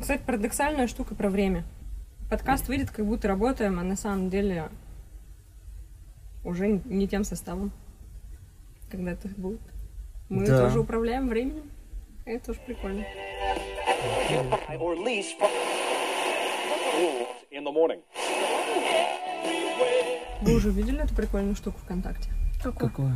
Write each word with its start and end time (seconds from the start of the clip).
Кстати, 0.00 0.22
парадоксальная 0.26 0.86
штука 0.86 1.14
про 1.14 1.28
время. 1.28 1.64
Подкаст 2.30 2.68
выйдет, 2.68 2.90
как 2.90 3.04
будто 3.06 3.28
работаем, 3.28 3.78
а 3.78 3.82
на 3.82 3.96
самом 3.96 4.30
деле 4.30 4.68
уже 6.44 6.80
не 6.84 7.06
тем 7.08 7.24
составом. 7.24 7.72
Когда 8.90 9.12
это 9.12 9.28
будет. 9.36 9.60
Мы 10.28 10.46
Да. 10.46 10.64
тоже 10.64 10.80
управляем 10.80 11.28
временем. 11.28 11.70
Это 12.24 12.46
тоже 12.46 12.60
прикольно. 12.66 13.04
Вы 20.42 20.54
уже 20.54 20.70
видели 20.70 21.02
эту 21.02 21.14
прикольную 21.14 21.54
штуку 21.54 21.78
ВКонтакте? 21.84 22.30
Какое? 22.62 23.14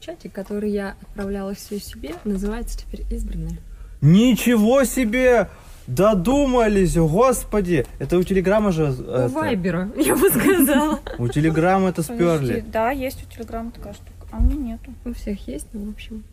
Чатик, 0.00 0.32
который 0.32 0.70
я 0.70 0.96
отправляла 1.00 1.54
все 1.54 1.78
себе, 1.80 2.14
называется 2.24 2.78
теперь 2.78 3.02
избранные. 3.10 3.58
Ничего 4.02 4.84
себе! 4.84 5.48
Додумались, 5.86 6.96
господи! 6.96 7.86
Это 7.98 8.18
у 8.18 8.22
Телеграма 8.22 8.72
же... 8.72 8.84
У 8.84 9.02
это, 9.02 9.28
Вайбера, 9.28 9.88
я 9.96 10.16
бы 10.16 10.28
сказала. 10.30 11.00
у 11.18 11.28
Телеграма 11.28 11.90
это 11.90 12.02
сперли. 12.02 12.64
Да, 12.72 12.90
есть 12.90 13.24
у 13.24 13.32
Телеграма 13.32 13.70
такая 13.70 13.94
штука. 13.94 14.10
А 14.32 14.38
у 14.38 14.42
меня 14.42 14.72
нету. 14.72 14.92
У 15.04 15.12
всех 15.12 15.46
есть, 15.46 15.68
ну, 15.72 15.86
в 15.86 15.90
общем. 15.90 16.24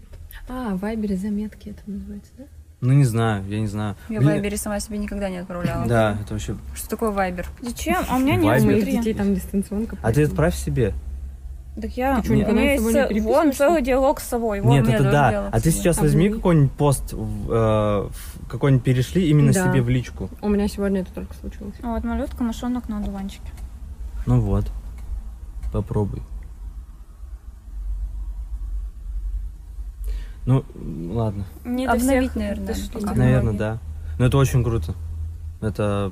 А, 0.50 0.76
в 0.76 0.80
Вайбере 0.80 1.16
заметки 1.16 1.70
это 1.70 1.82
называется, 1.86 2.32
да? 2.38 2.44
Ну, 2.82 2.92
не 2.92 3.06
знаю, 3.06 3.46
я 3.48 3.60
не 3.62 3.68
знаю. 3.68 3.96
Я 4.10 4.20
Блин, 4.20 4.32
Вайбере 4.32 4.58
сама 4.58 4.80
себе 4.82 4.98
никогда 4.98 5.30
не 5.30 5.38
отправляла. 5.38 5.86
Да, 5.86 6.18
это 6.22 6.34
вообще... 6.34 6.58
Что 6.76 6.90
такое 6.90 7.12
Вайбер? 7.12 7.48
Зачем? 7.62 8.04
А 8.10 8.18
у 8.18 8.20
меня 8.20 8.36
нет, 8.36 8.44
моих 8.44 8.62
смотри. 8.64 8.98
детей 8.98 9.14
там 9.14 9.34
дистанционка. 9.34 9.98
А 10.02 10.12
ты 10.12 10.24
отправь 10.24 10.56
себе. 10.56 10.94
Так 11.76 11.92
я... 11.98 12.18
Ты 12.18 12.24
что, 12.26 12.34
у 12.34 12.36
никогда 12.38 12.62
меня 12.62 12.78
с 12.78 12.84
собой 12.84 13.14
не 13.14 13.22
вон 13.22 13.52
целый 13.52 13.82
диалог 13.82 14.20
с 14.20 14.28
собой. 14.28 14.62
Вон. 14.62 14.72
Нет, 14.72 14.88
это 14.88 15.04
да. 15.04 15.50
А 15.52 15.60
ты 15.60 15.72
сейчас 15.72 15.98
возьми 15.98 16.30
какой-нибудь 16.30 16.72
пост, 16.74 17.14
в, 17.14 17.52
э, 17.52 18.10
какой-нибудь 18.48 18.84
перешли 18.84 19.28
именно 19.30 19.52
Да. 19.52 19.72
себе 19.72 19.82
в 19.82 19.90
личку. 19.90 20.30
У 20.42 20.50
меня 20.50 20.68
сегодня 20.68 21.02
это 21.02 21.12
только 21.14 21.34
случилось. 21.36 21.76
А 21.82 21.94
Вот 21.94 22.04
малютка, 22.04 22.44
мышонок 22.44 22.90
на 22.90 23.00
одуванчике. 23.00 23.52
Ну 24.28 24.40
вот. 24.40 24.72
Попробуй. 25.72 26.22
Ну, 30.46 30.64
ладно. 31.12 31.46
Не 31.66 31.86
Обновить, 31.88 32.32
всех 32.32 32.36
наверное. 32.36 32.76
Наверное, 33.16 33.54
да. 33.54 33.78
Но 34.20 34.26
это 34.26 34.38
очень 34.38 34.64
круто. 34.64 34.94
Это 35.62 36.12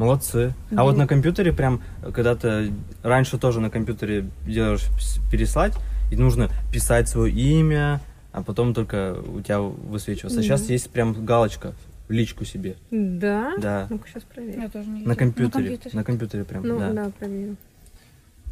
молодцы. 0.00 0.54
А 0.74 0.82
вот 0.84 0.96
на 0.96 1.06
компьютере 1.06 1.52
прям, 1.52 1.82
когда 2.14 2.34
ты 2.34 2.72
раньше 3.02 3.38
тоже 3.38 3.60
на 3.60 3.68
компьютере 3.70 4.28
делаешь 4.46 4.86
переслать, 5.30 5.74
и 6.10 6.16
нужно 6.16 6.48
писать 6.72 7.08
свое 7.08 7.32
имя, 7.32 8.00
а 8.32 8.42
потом 8.42 8.72
только 8.74 9.14
у 9.14 9.40
тебя 9.42 9.60
высвечивается. 9.60 10.40
А 10.40 10.42
сейчас 10.42 10.68
есть 10.70 10.90
прям 10.90 11.24
галочка 11.24 11.74
в 12.08 12.12
личку 12.12 12.44
себе. 12.44 12.76
Да? 12.90 13.52
Да. 13.58 13.86
Ну-ка, 13.90 14.08
сейчас 14.08 14.22
проверю. 14.24 14.62
Я 14.62 14.68
тоже 14.68 14.86
не 14.88 14.92
На 14.92 14.98
видела. 14.98 15.14
компьютере. 15.14 15.78
На 15.92 16.02
компьютере 16.04 16.44
прям, 16.44 16.62
Ну, 16.66 16.78
да. 16.78 16.92
да, 16.92 17.10
проверю. 17.18 17.56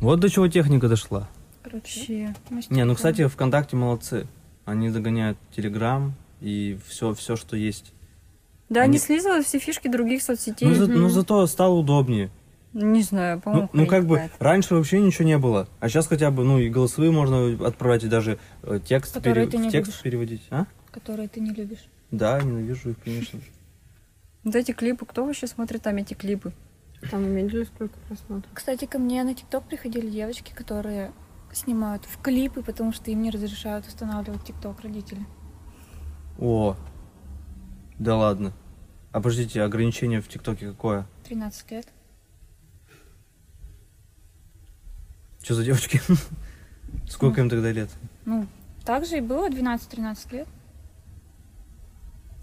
Вот 0.01 0.21
до 0.21 0.29
чего 0.29 0.47
техника 0.49 0.89
дошла. 0.89 1.29
Короче, 1.63 2.27
Вообще. 2.29 2.35
мастер 2.51 2.73
Не, 2.77 2.85
ну, 2.85 2.95
кстати, 2.95 3.27
ВКонтакте 3.27 3.75
молодцы. 3.75 4.27
Они 4.65 4.91
догоняют 4.91 5.39
Телеграм 5.57 6.15
и 6.41 6.79
все, 6.87 7.15
все, 7.15 7.35
что 7.37 7.57
есть. 7.57 7.93
Да, 8.69 8.83
Они- 8.83 8.91
они 8.91 8.99
слизывают 8.99 9.47
все 9.47 9.59
фишки 9.59 9.89
других 9.89 10.23
соцсетей. 10.23 10.69
Ну, 10.69 10.75
за- 10.75 10.87
ну, 10.87 11.09
зато 11.09 11.47
стало 11.47 11.75
удобнее. 11.75 12.31
Не 12.75 13.03
знаю, 13.03 13.37
Ну, 13.37 13.43
по-моему, 13.43 13.69
ну, 13.73 13.87
как 13.87 14.07
бы, 14.07 14.31
раньше 14.39 14.75
вообще 14.75 15.01
ничего 15.01 15.25
не 15.27 15.39
было. 15.39 15.69
А 15.81 15.89
сейчас 15.89 16.07
хотя 16.07 16.31
бы, 16.31 16.45
ну, 16.45 16.59
и 16.59 16.69
голосовые 16.69 17.11
можно 17.11 17.67
отправлять, 17.67 18.05
и 18.05 18.09
даже 18.09 18.39
э, 18.63 18.79
текст, 18.85 19.15
Которые 19.15 19.47
пере- 19.47 19.51
ты 19.51 19.57
не 19.59 19.69
в 19.71 19.73
текст 19.73 19.91
любишь. 19.93 20.03
переводить. 20.03 20.43
А? 20.51 20.67
Которые 20.91 21.29
ты 21.29 21.41
не 21.41 21.51
любишь. 21.51 21.89
Да, 22.11 22.41
ненавижу 22.43 22.91
их, 22.91 22.97
конечно. 23.03 23.41
Вот 24.45 24.55
эти 24.55 24.73
клипы, 24.73 25.07
кто 25.07 25.25
вообще 25.25 25.47
смотрит 25.47 25.83
там 25.83 25.97
эти 25.97 26.13
клипы? 26.15 26.53
Там 27.11 27.25
видели, 27.35 27.65
сколько 27.65 27.95
просмотров? 28.07 28.51
Кстати, 28.53 28.85
ко 28.85 28.99
мне 28.99 29.25
на 29.25 29.35
ТикТок 29.35 29.65
приходили 29.65 30.09
девочки, 30.11 30.53
которые 30.55 31.13
снимают 31.53 32.05
в 32.05 32.21
клипы, 32.21 32.63
потому 32.63 32.93
что 32.93 33.11
им 33.11 33.23
не 33.23 33.31
разрешают 33.31 33.87
устанавливать 33.87 34.45
ТикТок 34.45 34.81
родители. 34.83 35.25
О, 36.39 36.77
да 37.99 38.17
ладно. 38.17 38.53
А 39.13 39.21
подождите, 39.21 39.63
ограничение 39.63 40.21
в 40.21 40.29
ТикТоке 40.29 40.69
какое? 40.69 41.07
13 41.25 41.71
лет. 41.71 41.89
Что 45.43 45.55
за 45.55 45.65
девочки? 45.65 46.01
Сколько 47.09 47.41
им 47.41 47.49
тогда 47.49 47.73
лет? 47.73 47.89
Ну, 48.27 48.47
так 48.85 49.07
же 49.07 49.19
и 49.19 49.21
было 49.21 49.49
12-13 49.49 50.33
лет. 50.33 50.49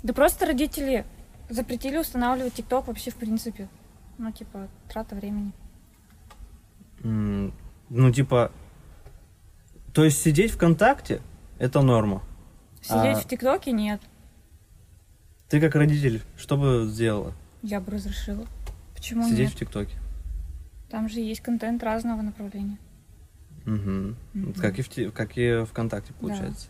Да 0.02 0.14
просто 0.14 0.46
родители 0.46 1.06
запретили 1.50 1.98
устанавливать 1.98 2.54
ТикТок 2.54 2.88
вообще 2.88 3.12
в 3.12 3.16
принципе. 3.16 3.68
Ну, 4.18 4.32
типа, 4.32 4.68
трата 4.90 5.16
времени. 5.16 5.52
Ну, 7.04 8.12
типа, 8.12 8.52
то 9.94 10.04
есть 10.04 10.22
сидеть 10.22 10.52
ВКонтакте– 10.52 11.22
это 11.60 11.82
норма. 11.82 12.24
Сидеть 12.82 13.18
А- 13.18 13.22
в 13.22 13.28
ТикТоке 13.28 13.72
нет. 13.72 14.02
Ты 15.50 15.62
как 15.62 15.76
родитель, 15.76 16.22
что 16.38 16.58
бы 16.58 16.88
сделала? 16.88 17.34
Я 17.62 17.80
бы 17.80 17.92
разрешила. 17.92 18.48
Почему 18.96 19.24
Сидеть 19.24 19.40
нет? 19.40 19.52
в 19.52 19.56
ТикТоке. 19.56 19.96
Там 20.90 21.10
же 21.10 21.20
есть 21.20 21.42
контент 21.42 21.84
разного 21.84 22.22
направления. 22.22 22.80
Мгм. 23.66 24.16
Мгм. 24.34 24.54
Как, 24.54 24.80
и 24.80 24.82
в, 24.82 25.12
как 25.12 25.38
и 25.38 25.66
ВКонтакте, 25.66 26.14
получается. 26.14 26.68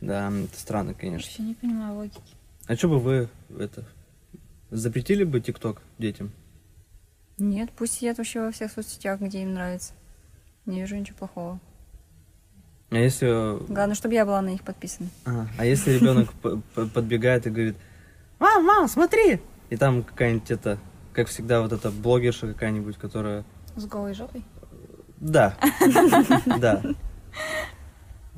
Да, 0.00 0.30
это 0.30 0.58
странно, 0.58 0.94
конечно. 0.94 1.28
Вообще 1.28 1.42
не 1.42 1.54
понимаю 1.54 1.94
логики. 1.94 2.20
А 2.66 2.76
что 2.76 2.88
бы 2.88 2.98
вы 2.98 3.28
это 3.58 3.84
запретили 4.70 5.24
бы 5.24 5.40
ТикТок 5.40 5.82
детям? 5.98 6.32
Нет, 7.38 7.70
пусть 7.76 7.94
сидят 7.94 8.18
вообще 8.18 8.40
во 8.40 8.50
всех 8.50 8.72
соцсетях, 8.72 9.20
где 9.20 9.42
им 9.42 9.54
нравится. 9.54 9.94
Не 10.66 10.80
вижу 10.80 10.96
ничего 10.96 11.16
плохого. 11.18 11.60
А 12.90 12.96
если, 12.96 13.58
Главное, 13.70 13.94
чтобы 13.94 14.14
я 14.14 14.24
была 14.24 14.40
на 14.40 14.48
них 14.48 14.62
подписана. 14.62 15.08
а, 15.26 15.46
а 15.58 15.64
если 15.66 15.92
ребенок 15.92 16.30
подбегает 16.94 17.46
и 17.46 17.50
говорит, 17.50 17.76
мам, 18.38 18.64
мам, 18.64 18.88
смотри, 18.88 19.40
и 19.68 19.76
там 19.76 20.02
какая-нибудь 20.02 20.50
это, 20.50 20.78
как 21.12 21.28
всегда, 21.28 21.60
вот 21.60 21.72
эта 21.72 21.90
блогерша 21.90 22.46
какая-нибудь, 22.46 22.96
которая, 22.96 23.44
С 23.76 23.84
голой 23.84 24.14
жопой. 24.14 24.42
да, 25.18 25.54
да, 26.46 26.80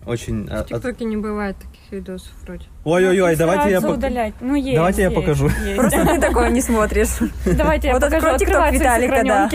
очень. 0.05 0.49
а, 0.50 0.56
В 0.59 0.61
от- 0.62 0.69
ТикТоке 0.69 1.05
не 1.05 1.17
бывает 1.17 1.56
таких 1.56 1.93
видосов 1.93 2.32
вроде. 2.43 2.65
Ой-ой-ой, 2.84 3.32
Ну, 3.32 3.38
давайте 3.38 3.71
я, 3.71 3.81
удалять. 3.81 4.34
Ну, 4.41 4.55
есть, 4.56 4.75
давайте 4.75 5.03
я 5.03 5.11
покажу. 5.12 5.49
Просто 5.77 6.06
ты 6.06 6.21
такое 6.21 6.50
не 6.50 6.61
смотришь. 6.62 7.19
Давайте 7.44 7.88
я 7.88 7.94
Вот 7.94 8.03
покажу. 8.03 8.27
открой 8.27 8.38
ТикТок 8.38 8.72
Виталика, 8.72 9.22
да. 9.25 9.49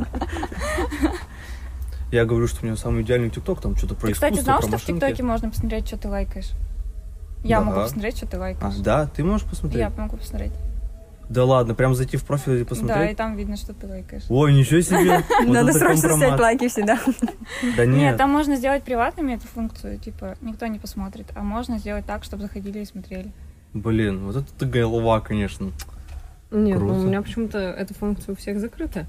Я 2.10 2.24
говорю, 2.24 2.46
что 2.48 2.62
у 2.62 2.66
него 2.66 2.76
самый 2.76 3.02
идеальный 3.02 3.30
ТикТок, 3.30 3.60
там 3.60 3.76
что-то 3.76 3.94
про 3.94 4.08
Ты, 4.08 4.14
кстати, 4.14 4.32
искусство, 4.34 4.44
знал, 4.44 4.58
про 4.58 4.66
что 4.66 4.70
в 4.76 4.80
машинки. 4.80 5.00
ТикТоке 5.00 5.22
можно 5.22 5.50
посмотреть, 5.50 5.86
что 5.86 5.96
ты 5.96 6.08
лайкаешь? 6.08 6.50
Я 7.44 7.60
Да. 7.60 7.64
могу 7.66 7.80
посмотреть, 7.82 8.16
что 8.16 8.26
ты 8.26 8.36
А, 8.36 8.40
лайкаешь. 8.40 8.74
да, 8.76 9.06
ты 9.06 9.22
можешь 9.24 9.46
посмотреть? 9.46 9.80
Я 9.80 9.90
могу 9.90 10.16
посмотреть. 10.16 10.52
Да 11.28 11.44
ладно, 11.44 11.74
прям 11.76 11.94
зайти 11.94 12.16
в 12.16 12.24
профиль 12.24 12.54
и 12.54 12.56
Да, 12.56 12.62
и 12.62 12.64
посмотреть? 12.64 13.16
там 13.16 13.36
видно, 13.36 13.56
что 13.56 13.72
ты 13.72 13.86
лайкаешь. 13.86 14.24
Ой, 14.28 14.52
ничего 14.52 14.80
себе. 14.80 15.22
Вот 15.44 15.48
Надо 15.48 15.72
срочно 15.72 16.08
компромат. 16.08 16.28
снять 16.28 16.40
лайки 16.40 16.68
всегда. 16.68 16.98
Да 17.76 17.86
Нет, 17.86 17.96
нет. 17.96 18.16
там 18.16 18.30
можно 18.30 18.56
сделать 18.56 18.82
приватными 18.82 19.34
эту 19.34 19.46
функцию, 19.46 19.98
типа, 19.98 20.34
никто 20.40 20.66
не 20.66 20.80
посмотрит. 20.80 21.26
А 21.36 21.42
можно 21.44 21.78
сделать 21.78 22.04
так, 22.04 22.24
чтобы 22.24 22.42
заходили 22.42 22.80
и 22.80 22.84
смотрели. 22.84 23.30
Блин, 23.72 24.26
вот 24.26 24.34
это 24.36 24.52
ты 24.58 24.66
голова, 24.66 25.20
конечно. 25.20 25.70
Нет, 26.50 26.80
ну, 26.80 26.88
у 26.98 27.02
меня 27.04 27.22
почему-то 27.22 27.58
эта 27.58 27.94
функция 27.94 28.32
у 28.32 28.36
всех 28.36 28.58
закрыта. 28.58 29.06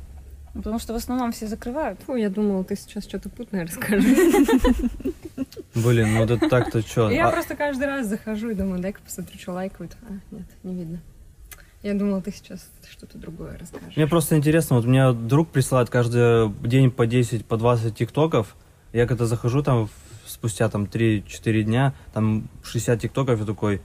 Ну, 0.53 0.61
Потому 0.61 0.79
что 0.79 0.93
в 0.93 0.97
основном 0.97 1.31
все 1.31 1.47
закрывают. 1.47 1.99
Фу, 2.05 2.15
я 2.15 2.29
думала, 2.29 2.63
ты 2.63 2.75
сейчас 2.75 3.05
что-то 3.05 3.29
путное 3.29 3.65
расскажешь. 3.65 4.03
Блин, 5.75 6.13
ну 6.13 6.19
вот 6.19 6.31
это 6.31 6.49
так-то 6.49 6.81
что? 6.81 7.09
Я 7.09 7.29
просто 7.29 7.55
каждый 7.55 7.87
раз 7.87 8.07
захожу 8.07 8.49
и 8.49 8.53
думаю, 8.53 8.81
дай-ка 8.81 8.99
посмотрю, 9.01 9.39
что 9.39 9.53
лайкают. 9.53 9.95
А, 10.03 10.13
нет, 10.35 10.45
не 10.63 10.75
видно. 10.75 11.01
Я 11.83 11.95
думала, 11.95 12.21
ты 12.21 12.31
сейчас 12.31 12.69
что-то 12.89 13.17
другое 13.17 13.57
расскажешь. 13.57 13.95
Мне 13.95 14.07
просто 14.07 14.37
интересно, 14.37 14.75
вот 14.75 14.85
меня 14.85 15.13
друг 15.13 15.49
присылает 15.49 15.89
каждый 15.89 16.49
день 16.67 16.91
по 16.91 17.07
10, 17.07 17.45
по 17.45 17.57
20 17.57 17.95
тиктоков. 17.95 18.55
Я 18.93 19.07
когда 19.07 19.25
захожу 19.25 19.63
там 19.63 19.89
спустя 20.27 20.69
там 20.69 20.83
3-4 20.83 21.63
дня, 21.63 21.93
там 22.13 22.49
60 22.63 23.01
тиктоков, 23.01 23.39
я 23.39 23.45
такой... 23.45 23.81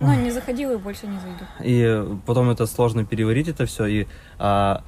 Но 0.00 0.14
не 0.14 0.30
заходила 0.30 0.74
и 0.74 0.76
больше 0.76 1.08
не 1.08 1.18
зайду. 1.18 1.44
И 1.64 2.18
потом 2.24 2.50
это 2.50 2.66
сложно 2.66 3.04
переварить 3.04 3.48
это 3.48 3.66
все. 3.66 3.86
И 3.86 4.06
а, 4.38 4.84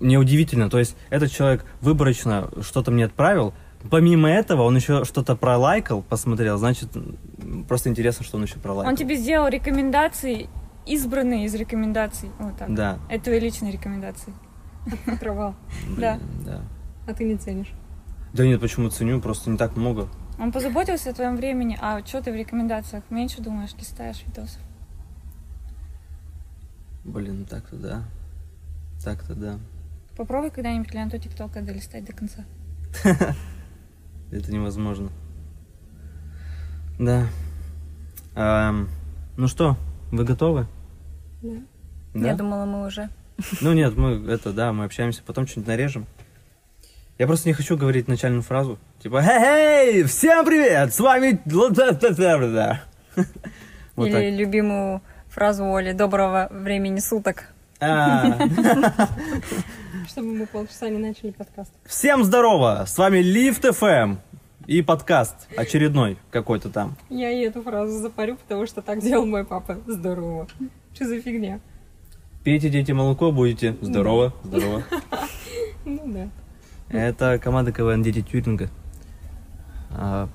мне 0.00 0.18
удивительно, 0.18 0.68
то 0.70 0.78
есть 0.78 0.96
этот 1.10 1.30
человек 1.30 1.64
выборочно 1.80 2.50
что-то 2.62 2.90
мне 2.90 3.04
отправил, 3.04 3.54
помимо 3.90 4.28
этого 4.28 4.62
он 4.62 4.76
еще 4.76 5.04
что-то 5.04 5.36
пролайкал, 5.36 6.02
посмотрел, 6.02 6.58
значит, 6.58 6.90
просто 7.68 7.90
интересно, 7.90 8.24
что 8.24 8.36
он 8.36 8.44
еще 8.44 8.58
пролайкал. 8.58 8.90
Он 8.90 8.96
тебе 8.96 9.16
сделал 9.16 9.48
рекомендации, 9.48 10.48
избранные 10.86 11.46
из 11.46 11.54
рекомендаций. 11.54 12.30
Вот 12.38 12.56
так. 12.58 12.74
Да. 12.74 12.98
Это 13.08 13.24
твои 13.24 13.40
личные 13.40 13.72
рекомендации. 13.72 14.32
Отрывал. 15.06 15.54
Да. 15.96 16.18
да. 16.44 16.60
А 17.06 17.14
ты 17.14 17.24
не 17.24 17.36
ценишь. 17.36 17.72
Да 18.32 18.44
нет, 18.44 18.60
почему 18.60 18.88
ценю, 18.88 19.20
просто 19.20 19.50
не 19.50 19.56
так 19.56 19.76
много. 19.76 20.08
Он 20.38 20.50
позаботился 20.50 21.10
о 21.10 21.14
твоем 21.14 21.36
времени, 21.36 21.78
а 21.80 22.04
что 22.04 22.20
ты 22.20 22.32
в 22.32 22.34
рекомендациях 22.34 23.04
меньше 23.10 23.40
думаешь, 23.40 23.70
листаешь 23.78 24.24
видосов. 24.26 24.60
Блин, 27.04 27.46
так-то 27.48 27.76
да. 27.76 28.02
Так-то 29.02 29.34
да. 29.34 29.58
Попробуй 30.16 30.50
когда-нибудь 30.50 30.94
ленту 30.94 31.18
ТикТока 31.18 31.60
долистать 31.60 32.04
до 32.04 32.12
конца. 32.12 32.44
Это 34.30 34.52
невозможно. 34.52 35.10
Да. 36.98 37.26
Ам, 38.36 38.88
ну 39.36 39.48
что, 39.48 39.76
вы 40.12 40.24
готовы? 40.24 40.66
Да. 41.42 41.56
Да? 42.14 42.28
Я 42.28 42.34
думала, 42.36 42.64
мы 42.64 42.86
уже. 42.86 43.08
Ну 43.60 43.72
нет, 43.72 43.96
мы 43.96 44.24
это, 44.30 44.52
да, 44.52 44.72
мы 44.72 44.84
общаемся, 44.84 45.22
потом 45.26 45.46
что-нибудь 45.46 45.68
нарежем. 45.68 46.06
Я 47.18 47.26
просто 47.26 47.48
не 47.48 47.52
хочу 47.52 47.76
говорить 47.76 48.08
начальную 48.08 48.42
фразу. 48.42 48.78
Типа, 49.00 49.22
хей, 49.22 50.04
всем 50.04 50.44
привет, 50.44 50.94
с 50.94 51.00
вами... 51.00 51.40
Вот 53.96 54.06
Или 54.06 54.12
так. 54.12 54.38
любимую 54.38 55.02
фразу 55.28 55.64
Оли 55.72 55.92
«Доброго 55.92 56.48
времени 56.50 56.98
суток». 56.98 57.48
А, 60.04 60.06
Чтобы 60.08 60.34
мы 60.34 60.46
полчаса 60.46 60.88
не 60.88 60.98
начали 60.98 61.30
подкаст. 61.30 61.72
Всем 61.84 62.24
здорово, 62.24 62.84
с 62.86 62.96
вами 62.98 63.18
Лифт 63.18 63.64
ФМ 63.64 64.16
и 64.66 64.82
подкаст 64.82 65.48
очередной 65.56 66.18
какой-то 66.30 66.70
там. 66.70 66.96
Я 67.08 67.30
и 67.30 67.40
эту 67.40 67.62
фразу 67.62 67.98
запарю, 67.98 68.36
потому 68.36 68.66
что 68.66 68.82
так 68.82 69.00
делал 69.00 69.26
мой 69.26 69.44
папа. 69.44 69.78
Здорово. 69.86 70.46
Что 70.94 71.06
за 71.06 71.20
фигня? 71.20 71.60
Пейте, 72.44 72.68
дети, 72.68 72.92
молоко, 72.92 73.32
будете. 73.32 73.76
Здорово, 73.80 74.34
здорово. 74.44 74.84
Ну 75.86 76.00
да. 76.06 76.30
Это 76.88 77.38
команда 77.38 77.70
КВН 77.72 78.02
Дети 78.02 78.22
Тюринга. 78.22 78.70
А, 79.90 80.30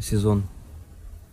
сезон 0.00 0.48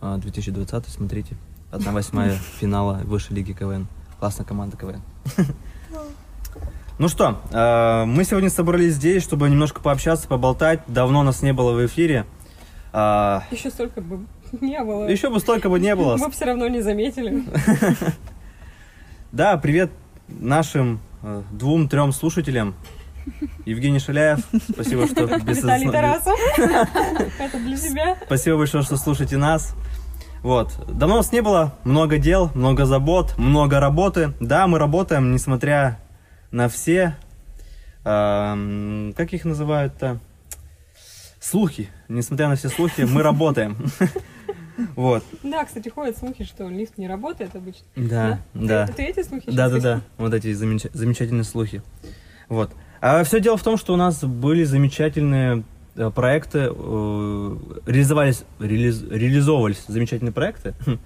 а, 0.00 0.16
2020, 0.18 0.88
смотрите. 0.88 1.34
Одна 1.72 1.90
восьмая 1.90 2.36
финала 2.60 3.00
высшей 3.02 3.34
лиги 3.34 3.52
КВН. 3.52 3.88
Классная 4.20 4.46
команда 4.46 4.76
КВН. 4.76 5.02
Ну 6.98 7.08
что, 7.08 7.40
а, 7.52 8.04
мы 8.04 8.24
сегодня 8.24 8.50
собрались 8.50 8.94
здесь, 8.94 9.22
чтобы 9.22 9.48
немножко 9.48 9.80
пообщаться, 9.80 10.28
поболтать. 10.28 10.80
Давно 10.86 11.22
нас 11.22 11.42
не 11.42 11.52
было 11.52 11.72
в 11.72 11.86
эфире. 11.86 12.26
А, 12.92 13.44
Еще 13.50 13.70
столько 13.70 14.00
бы 14.00 14.26
не 14.60 14.78
было. 14.84 15.08
Еще 15.08 15.30
бы 15.30 15.40
столько 15.40 15.68
бы 15.68 15.80
не 15.80 15.96
было. 15.96 16.16
Мы 16.16 16.30
все 16.30 16.44
равно 16.44 16.68
не 16.68 16.80
заметили. 16.80 17.44
Да, 19.32 19.56
привет 19.56 19.90
нашим 20.28 21.00
э, 21.22 21.42
двум-трем 21.52 22.12
слушателям. 22.12 22.74
Евгений 23.64 23.98
Шаляев, 23.98 24.40
спасибо, 24.70 25.06
что 25.06 25.24
Виталий 25.24 25.90
Тарасов. 25.90 26.38
Это 26.58 27.58
для 27.58 27.76
тебя. 27.78 28.18
Спасибо 28.26 28.58
большое, 28.58 28.84
что 28.84 28.98
слушаете 28.98 29.38
нас. 29.38 29.74
Вот. 30.42 30.74
Давно 30.86 31.16
нас 31.16 31.32
не 31.32 31.40
было, 31.40 31.72
много 31.84 32.18
дел, 32.18 32.50
много 32.54 32.84
забот, 32.84 33.38
много 33.38 33.80
работы. 33.80 34.34
Да, 34.38 34.66
мы 34.66 34.78
работаем, 34.78 35.32
несмотря 35.32 36.01
на 36.52 36.68
все, 36.68 37.16
эм, 38.04 39.12
как 39.16 39.32
их 39.32 39.44
называют-то, 39.44 40.20
слухи. 41.40 41.88
Несмотря 42.08 42.48
на 42.48 42.56
все 42.56 42.68
слухи, 42.68 43.02
мы 43.02 43.22
работаем. 43.30 43.76
Вот. 44.96 45.22
Да, 45.42 45.64
кстати, 45.66 45.90
ходят 45.90 46.16
слухи, 46.16 46.44
что 46.44 46.66
лифт 46.68 46.96
не 46.96 47.06
работает 47.06 47.54
обычно. 47.54 47.84
Да, 47.94 48.40
да. 48.54 48.86
Ты 48.86 49.02
эти 49.04 49.22
слухи 49.22 49.44
Да, 49.50 49.68
да, 49.68 49.78
да. 49.78 50.00
Вот 50.16 50.32
эти 50.32 50.50
замеч- 50.54 50.90
замечательные 50.94 51.44
слухи. 51.44 51.82
Вот. 52.48 52.72
А 53.02 53.22
все 53.22 53.38
дело 53.40 53.58
в 53.58 53.62
том, 53.62 53.76
что 53.76 53.92
у 53.92 53.96
нас 53.96 54.24
были 54.24 54.64
замечательные 54.64 55.62
э, 55.94 56.10
проекты, 56.10 56.68
э, 56.70 57.56
реализовались, 57.86 58.44
реализ- 58.58 59.08
реализовывались 59.10 59.84
замечательные 59.88 60.32
проекты. 60.32 60.74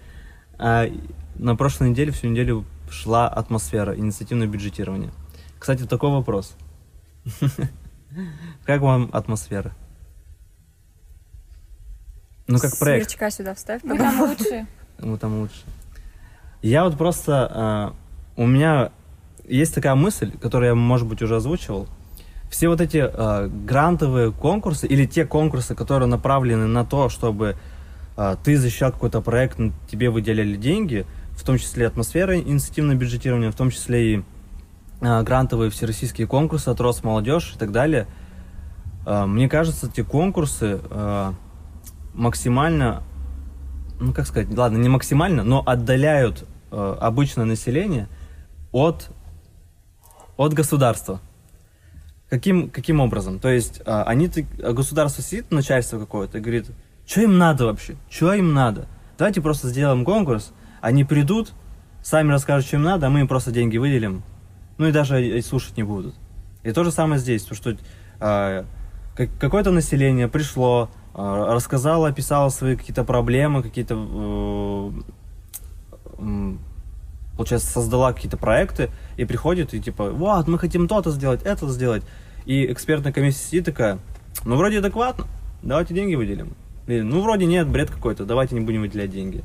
А 0.59 0.87
на 1.35 1.55
прошлой 1.57 1.91
неделе, 1.91 2.13
всю 2.13 2.29
неделю 2.29 2.65
шла 2.89 3.29
атмосфера, 3.29 3.95
инициативное 3.99 4.47
бюджетирование. 4.47 5.11
Кстати, 5.67 5.83
такой 5.83 6.11
вопрос. 6.11 6.55
Как 8.65 8.83
вам 8.83 9.11
атмосфера? 9.13 9.73
Ну, 12.47 12.61
как 12.61 12.79
проект. 12.79 13.11
Сверчка 13.11 13.31
сюда 13.33 13.53
вставь. 13.53 13.83
Мы 13.83 13.99
там 13.99 14.21
лучшие. 14.21 14.69
Кому 14.97 15.19
там 15.19 15.41
лучше. 15.41 15.65
Я 16.63 16.85
вот 16.85 16.97
просто... 16.97 17.51
а, 17.53 17.95
у 18.37 18.47
меня 18.47 18.93
есть 19.45 19.75
такая 19.75 19.97
мысль, 19.97 20.31
которую 20.39 20.69
я, 20.69 20.75
может 20.77 21.09
быть, 21.09 21.21
уже 21.21 21.35
озвучивал. 21.35 21.89
Все 22.49 22.69
вот 22.69 22.81
эти 22.81 22.99
а, 22.99 23.49
грантовые 23.49 24.31
конкурсы 24.31 24.87
или 24.87 25.05
те 25.05 25.25
конкурсы, 25.27 25.75
которые 25.75 26.07
направлены 26.07 26.69
на 26.69 26.85
то, 26.85 27.09
чтобы 27.09 27.57
а, 28.17 28.37
ты 28.37 28.57
защищал 28.57 28.93
какой-то 28.93 29.21
проект, 29.21 29.59
тебе 29.91 30.11
выделяли 30.11 30.55
деньги, 30.55 31.07
в 31.33 31.43
том 31.43 31.59
числе 31.59 31.89
атмосфера 31.89 32.39
инициативного 32.39 32.97
бюджетирования, 32.97 33.51
в 33.51 33.57
том 33.57 33.71
числе 33.71 34.15
и 34.15 34.25
грантовые 35.01 35.71
всероссийские 35.71 36.27
конкурсы 36.27 36.69
от 36.69 36.81
Росмолодежь 36.81 37.55
и 37.55 37.59
так 37.59 37.73
далее. 37.73 38.07
А, 39.05 39.27
мне 39.27 39.49
кажется, 39.49 39.89
эти 39.89 40.03
конкурсы 40.03 40.81
а, 40.91 41.35
максимально 42.15 43.03
ну 43.99 44.13
как 44.13 44.27
сказать, 44.27 44.49
ладно, 44.57 44.79
не 44.79 44.89
максимально, 44.89 45.43
но 45.43 45.63
отдаляют 45.65 46.45
э, 46.71 46.97
обычное 47.01 47.45
население 47.45 48.09
от, 48.73 49.11
от 50.37 50.53
государства. 50.53 51.21
Каким, 52.29 52.71
каким 52.71 53.01
образом? 53.01 53.39
То 53.39 53.49
есть 53.49 53.81
э, 53.85 54.03
они, 54.03 54.29
э, 54.29 54.73
государство 54.73 55.23
сидит, 55.23 55.51
начальство 55.51 55.99
какое-то, 55.99 56.39
и 56.39 56.41
говорит, 56.41 56.67
что 57.07 57.23
им 57.23 57.39
надо 57.39 57.67
вообще? 57.67 57.97
Что 58.11 58.35
им 58.35 58.53
надо? 58.53 58.87
Давайте 59.17 59.41
просто 59.41 59.69
сделаем 59.69 60.05
конкурс, 60.05 60.53
они 60.81 61.05
придут, 61.05 61.53
сами 62.03 62.33
расскажут, 62.33 62.67
что 62.67 62.77
им 62.77 62.83
надо, 62.83 63.07
а 63.07 63.11
мы 63.11 63.21
им 63.21 63.29
просто 63.29 63.51
деньги 63.51 63.79
выделим. 63.79 64.23
Ну 64.79 64.87
и 64.87 64.93
даже 64.93 65.25
и 65.25 65.41
слушать 65.43 65.77
не 65.77 65.83
будут. 65.83 66.15
И 66.63 66.73
то 66.73 66.85
же 66.85 66.91
самое 66.91 67.21
здесь, 67.21 67.43
то 67.45 67.55
что 67.55 67.71
э, 67.71 68.65
как- 69.15 69.39
какое-то 69.39 69.71
население 69.71 70.29
пришло, 70.29 70.91
э, 71.15 71.19
рассказало, 71.49 72.09
описало 72.09 72.51
свои 72.51 72.77
какие-то 72.77 73.05
проблемы, 73.05 73.63
какие-то, 73.63 74.93
э, 76.19 76.55
получается, 77.37 77.69
создала 77.71 78.13
какие-то 78.13 78.37
проекты, 78.37 78.91
и 79.17 79.25
приходит, 79.25 79.75
и 79.75 79.81
типа, 79.81 80.11
вот, 80.11 80.49
мы 80.49 80.59
хотим 80.59 80.89
то-то 80.89 81.11
сделать, 81.11 81.43
это 81.45 81.69
сделать. 81.69 82.03
И 82.45 82.71
экспертная 82.71 83.13
комиссия 83.13 83.45
сидит 83.45 83.65
такая, 83.67 83.99
ну, 84.45 84.57
вроде 84.57 84.79
адекватно, 84.79 85.27
давайте 85.63 85.95
деньги 85.95 86.15
выделим. 86.15 86.55
Или, 86.87 87.01
ну, 87.01 87.23
вроде 87.23 87.47
нет, 87.47 87.69
бред 87.69 87.91
какой-то, 87.91 88.25
давайте 88.25 88.55
не 88.55 88.61
будем 88.61 88.83
выделять 88.83 89.11
деньги. 89.11 89.43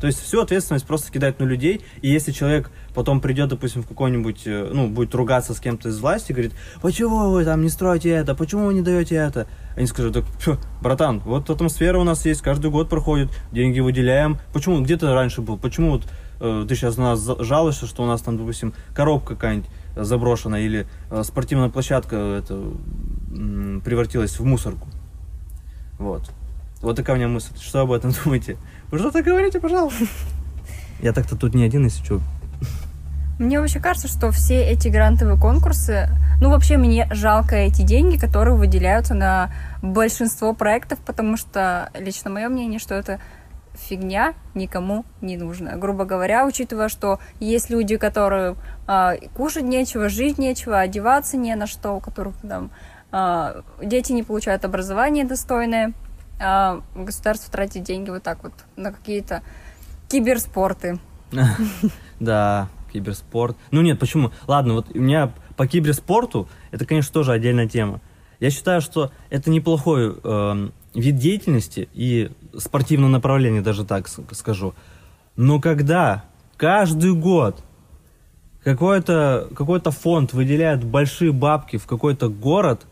То 0.00 0.06
есть 0.06 0.20
всю 0.20 0.40
ответственность 0.40 0.86
просто 0.86 1.10
кидать 1.12 1.40
на 1.40 1.44
людей, 1.44 1.80
и 2.02 2.10
если 2.10 2.32
человек 2.32 2.70
потом 2.94 3.20
придет, 3.20 3.48
допустим, 3.48 3.82
в 3.82 3.86
какой-нибудь, 3.86 4.42
э, 4.46 4.70
ну, 4.72 4.88
будет 4.88 5.14
ругаться 5.14 5.54
с 5.54 5.60
кем-то 5.60 5.88
из 5.88 5.98
власти, 6.00 6.32
говорит, 6.32 6.52
почему 6.82 7.30
вы 7.30 7.44
там 7.44 7.62
не 7.62 7.68
строите 7.68 8.10
это, 8.10 8.34
почему 8.34 8.66
вы 8.66 8.74
не 8.74 8.82
даете 8.82 9.14
это? 9.16 9.46
Они 9.76 9.86
скажут, 9.86 10.14
так, 10.14 10.24
«Фу, 10.40 10.58
братан, 10.82 11.20
вот 11.20 11.48
атмосфера 11.48 11.98
у 11.98 12.04
нас 12.04 12.24
есть, 12.26 12.42
каждый 12.42 12.70
год 12.70 12.88
проходит, 12.88 13.30
деньги 13.52 13.80
выделяем. 13.80 14.38
Почему, 14.52 14.82
где 14.82 14.96
ты 14.96 15.12
раньше 15.12 15.42
был? 15.42 15.56
Почему 15.56 15.92
вот 15.92 16.02
э, 16.40 16.66
ты 16.68 16.74
сейчас 16.74 16.96
на 16.96 17.14
нас 17.14 17.38
жалуешься, 17.40 17.86
что 17.86 18.02
у 18.02 18.06
нас 18.06 18.20
там, 18.20 18.36
допустим, 18.36 18.74
коробка 18.94 19.34
какая-нибудь 19.34 19.70
заброшена 19.96 20.60
или 20.60 20.86
э, 21.10 21.22
спортивная 21.24 21.70
площадка 21.70 22.16
э, 22.16 22.38
это, 22.40 23.80
превратилась 23.84 24.38
в 24.38 24.44
мусорку? 24.44 24.88
Вот. 25.98 26.30
Вот 26.84 26.96
такая 26.96 27.16
у 27.16 27.18
меня 27.18 27.28
мысль. 27.28 27.54
Что 27.58 27.80
об 27.80 27.92
этом 27.92 28.12
думаете? 28.24 28.58
Вы 28.90 28.98
что-то 28.98 29.22
говорите, 29.22 29.58
пожалуйста. 29.58 30.04
Я 31.00 31.12
так-то 31.14 31.34
тут 31.34 31.54
не 31.54 31.64
один, 31.64 31.84
если 31.84 32.04
что. 32.04 32.20
Мне 33.38 33.58
вообще 33.58 33.80
кажется, 33.80 34.06
что 34.06 34.30
все 34.30 34.62
эти 34.62 34.88
грантовые 34.88 35.40
конкурсы, 35.40 36.08
ну 36.40 36.50
вообще 36.50 36.76
мне 36.76 37.08
жалко 37.10 37.56
эти 37.56 37.82
деньги, 37.82 38.16
которые 38.16 38.54
выделяются 38.54 39.14
на 39.14 39.50
большинство 39.82 40.54
проектов, 40.54 41.00
потому 41.00 41.36
что 41.36 41.90
лично 41.98 42.30
мое 42.30 42.48
мнение, 42.48 42.78
что 42.78 42.94
это 42.94 43.18
фигня 43.72 44.34
никому 44.54 45.04
не 45.20 45.36
нужна. 45.36 45.76
Грубо 45.76 46.04
говоря, 46.04 46.46
учитывая, 46.46 46.88
что 46.88 47.18
есть 47.40 47.70
люди, 47.70 47.96
которые 47.96 48.56
а, 48.86 49.16
кушать 49.34 49.64
нечего, 49.64 50.08
жить 50.08 50.38
нечего, 50.38 50.78
одеваться 50.78 51.36
не 51.36 51.56
на 51.56 51.66
что, 51.66 51.92
у 51.92 52.00
которых 52.00 52.36
там 52.36 52.70
а, 53.10 53.62
дети 53.82 54.12
не 54.12 54.22
получают 54.22 54.64
образование 54.64 55.24
достойное, 55.24 55.92
а 56.40 56.82
государство 56.94 57.50
тратит 57.50 57.84
деньги 57.84 58.10
вот 58.10 58.22
так 58.22 58.42
вот 58.42 58.52
на 58.76 58.92
какие-то 58.92 59.42
киберспорты. 60.08 60.98
Да, 62.20 62.68
киберспорт. 62.92 63.56
Ну 63.72 63.82
нет, 63.82 63.98
почему? 63.98 64.30
Ладно, 64.46 64.74
вот 64.74 64.86
у 64.94 64.98
меня 64.98 65.32
по 65.56 65.66
киберспорту, 65.66 66.48
это, 66.70 66.86
конечно, 66.86 67.12
тоже 67.12 67.32
отдельная 67.32 67.68
тема. 67.68 68.00
Я 68.38 68.50
считаю, 68.50 68.80
что 68.80 69.10
это 69.30 69.50
неплохой 69.50 70.14
эм, 70.22 70.72
вид 70.94 71.16
деятельности 71.16 71.88
и 71.92 72.30
спортивное 72.56 73.08
направление, 73.08 73.62
даже 73.62 73.84
так 73.84 74.08
скажу. 74.32 74.74
Но 75.36 75.60
когда 75.60 76.24
каждый 76.56 77.14
год 77.14 77.62
какой-то 78.62 79.48
какой 79.54 79.80
фонд 79.80 80.32
выделяет 80.32 80.84
большие 80.84 81.32
бабки 81.32 81.76
в 81.76 81.86
какой-то 81.86 82.28
город, 82.28 82.86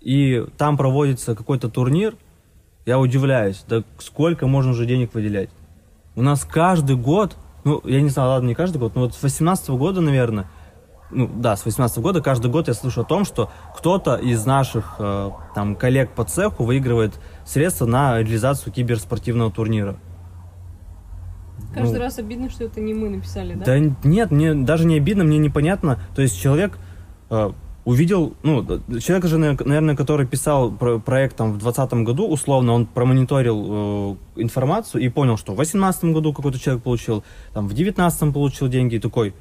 и 0.00 0.44
там 0.58 0.76
проводится 0.76 1.34
какой-то 1.34 1.70
турнир, 1.70 2.14
я 2.86 2.98
удивляюсь, 2.98 3.64
да 3.68 3.82
сколько 3.98 4.46
можно 4.46 4.72
уже 4.72 4.86
денег 4.86 5.14
выделять? 5.14 5.50
У 6.16 6.22
нас 6.22 6.44
каждый 6.44 6.96
год 6.96 7.36
ну, 7.64 7.80
я 7.84 8.00
не 8.02 8.10
знаю, 8.10 8.28
ладно, 8.28 8.48
не 8.48 8.54
каждый 8.54 8.78
год, 8.78 8.94
но 8.94 9.02
вот 9.02 9.14
с 9.14 9.22
18 9.22 9.70
года, 9.70 10.00
наверное, 10.00 10.46
ну, 11.10 11.30
да, 11.34 11.56
с 11.56 11.64
18 11.64 11.98
года 11.98 12.20
каждый 12.20 12.50
год 12.50 12.68
я 12.68 12.74
слышу 12.74 13.02
о 13.02 13.04
том, 13.04 13.24
что 13.24 13.50
кто-то 13.76 14.16
из 14.16 14.44
наших 14.44 14.96
э, 14.98 15.30
там 15.54 15.76
коллег 15.76 16.10
по 16.10 16.24
цеху 16.24 16.64
выигрывает 16.64 17.14
средства 17.46 17.86
на 17.86 18.18
реализацию 18.18 18.72
киберспортивного 18.72 19.50
турнира. 19.50 19.96
Каждый 21.72 21.94
Ну, 21.94 22.00
раз 22.00 22.18
обидно, 22.18 22.50
что 22.50 22.64
это 22.64 22.80
не 22.80 22.94
мы 22.94 23.08
написали, 23.08 23.54
да? 23.54 23.64
Да 23.64 23.78
нет, 23.78 24.30
мне 24.30 24.54
даже 24.54 24.86
не 24.86 24.96
обидно, 24.96 25.24
мне 25.24 25.38
непонятно. 25.38 25.98
То 26.14 26.22
есть 26.22 26.40
человек 26.40 26.78
э, 27.30 27.52
увидел, 27.84 28.34
ну, 28.42 28.64
человек 29.00 29.26
же, 29.26 29.38
наверное, 29.38 29.96
который 29.96 30.26
писал 30.26 30.72
про- 30.72 30.98
проект 30.98 31.36
там 31.36 31.52
в 31.52 31.58
2020 31.58 32.04
году, 32.04 32.28
условно, 32.28 32.72
он 32.72 32.86
промониторил 32.86 34.16
э, 34.36 34.42
информацию 34.42 35.02
и 35.02 35.08
понял, 35.08 35.36
что 35.36 35.52
в 35.52 35.56
2018 35.56 36.04
году 36.04 36.32
какой-то 36.32 36.58
человек 36.58 36.82
получил, 36.82 37.24
там 37.52 37.66
в 37.66 37.74
2019 37.74 38.32
получил 38.32 38.68
деньги 38.68 38.96
и 38.96 38.98
такой, 38.98 39.34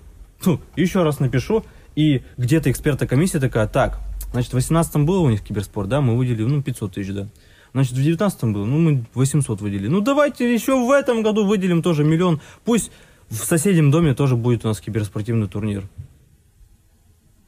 ну, 0.45 0.59
еще 0.75 1.03
раз 1.03 1.19
напишу. 1.19 1.63
И 1.95 2.23
где-то 2.37 2.71
эксперта 2.71 3.05
комиссия 3.05 3.39
такая, 3.39 3.67
так, 3.67 3.99
значит, 4.31 4.49
в 4.49 4.53
2018 4.53 5.05
было 5.05 5.19
у 5.19 5.29
них 5.29 5.41
киберспорт, 5.41 5.89
да, 5.89 6.01
мы 6.01 6.17
выделили, 6.17 6.43
ну, 6.43 6.61
500 6.61 6.93
тысяч, 6.93 7.13
да. 7.13 7.27
Значит, 7.73 7.93
в 7.93 7.95
2019 7.95 8.43
было, 8.45 8.65
ну, 8.65 8.79
мы 8.79 9.05
800 9.13 9.61
выделили. 9.61 9.87
Ну, 9.87 10.01
давайте 10.01 10.51
еще 10.53 10.75
в 10.75 10.91
этом 10.91 11.23
году 11.23 11.45
выделим 11.45 11.81
тоже 11.81 12.03
миллион. 12.03 12.39
Пусть 12.65 12.91
в 13.29 13.37
соседнем 13.45 13.89
доме 13.89 14.13
тоже 14.13 14.35
будет 14.35 14.65
у 14.65 14.67
нас 14.67 14.79
киберспортивный 14.79 15.47
турнир. 15.47 15.83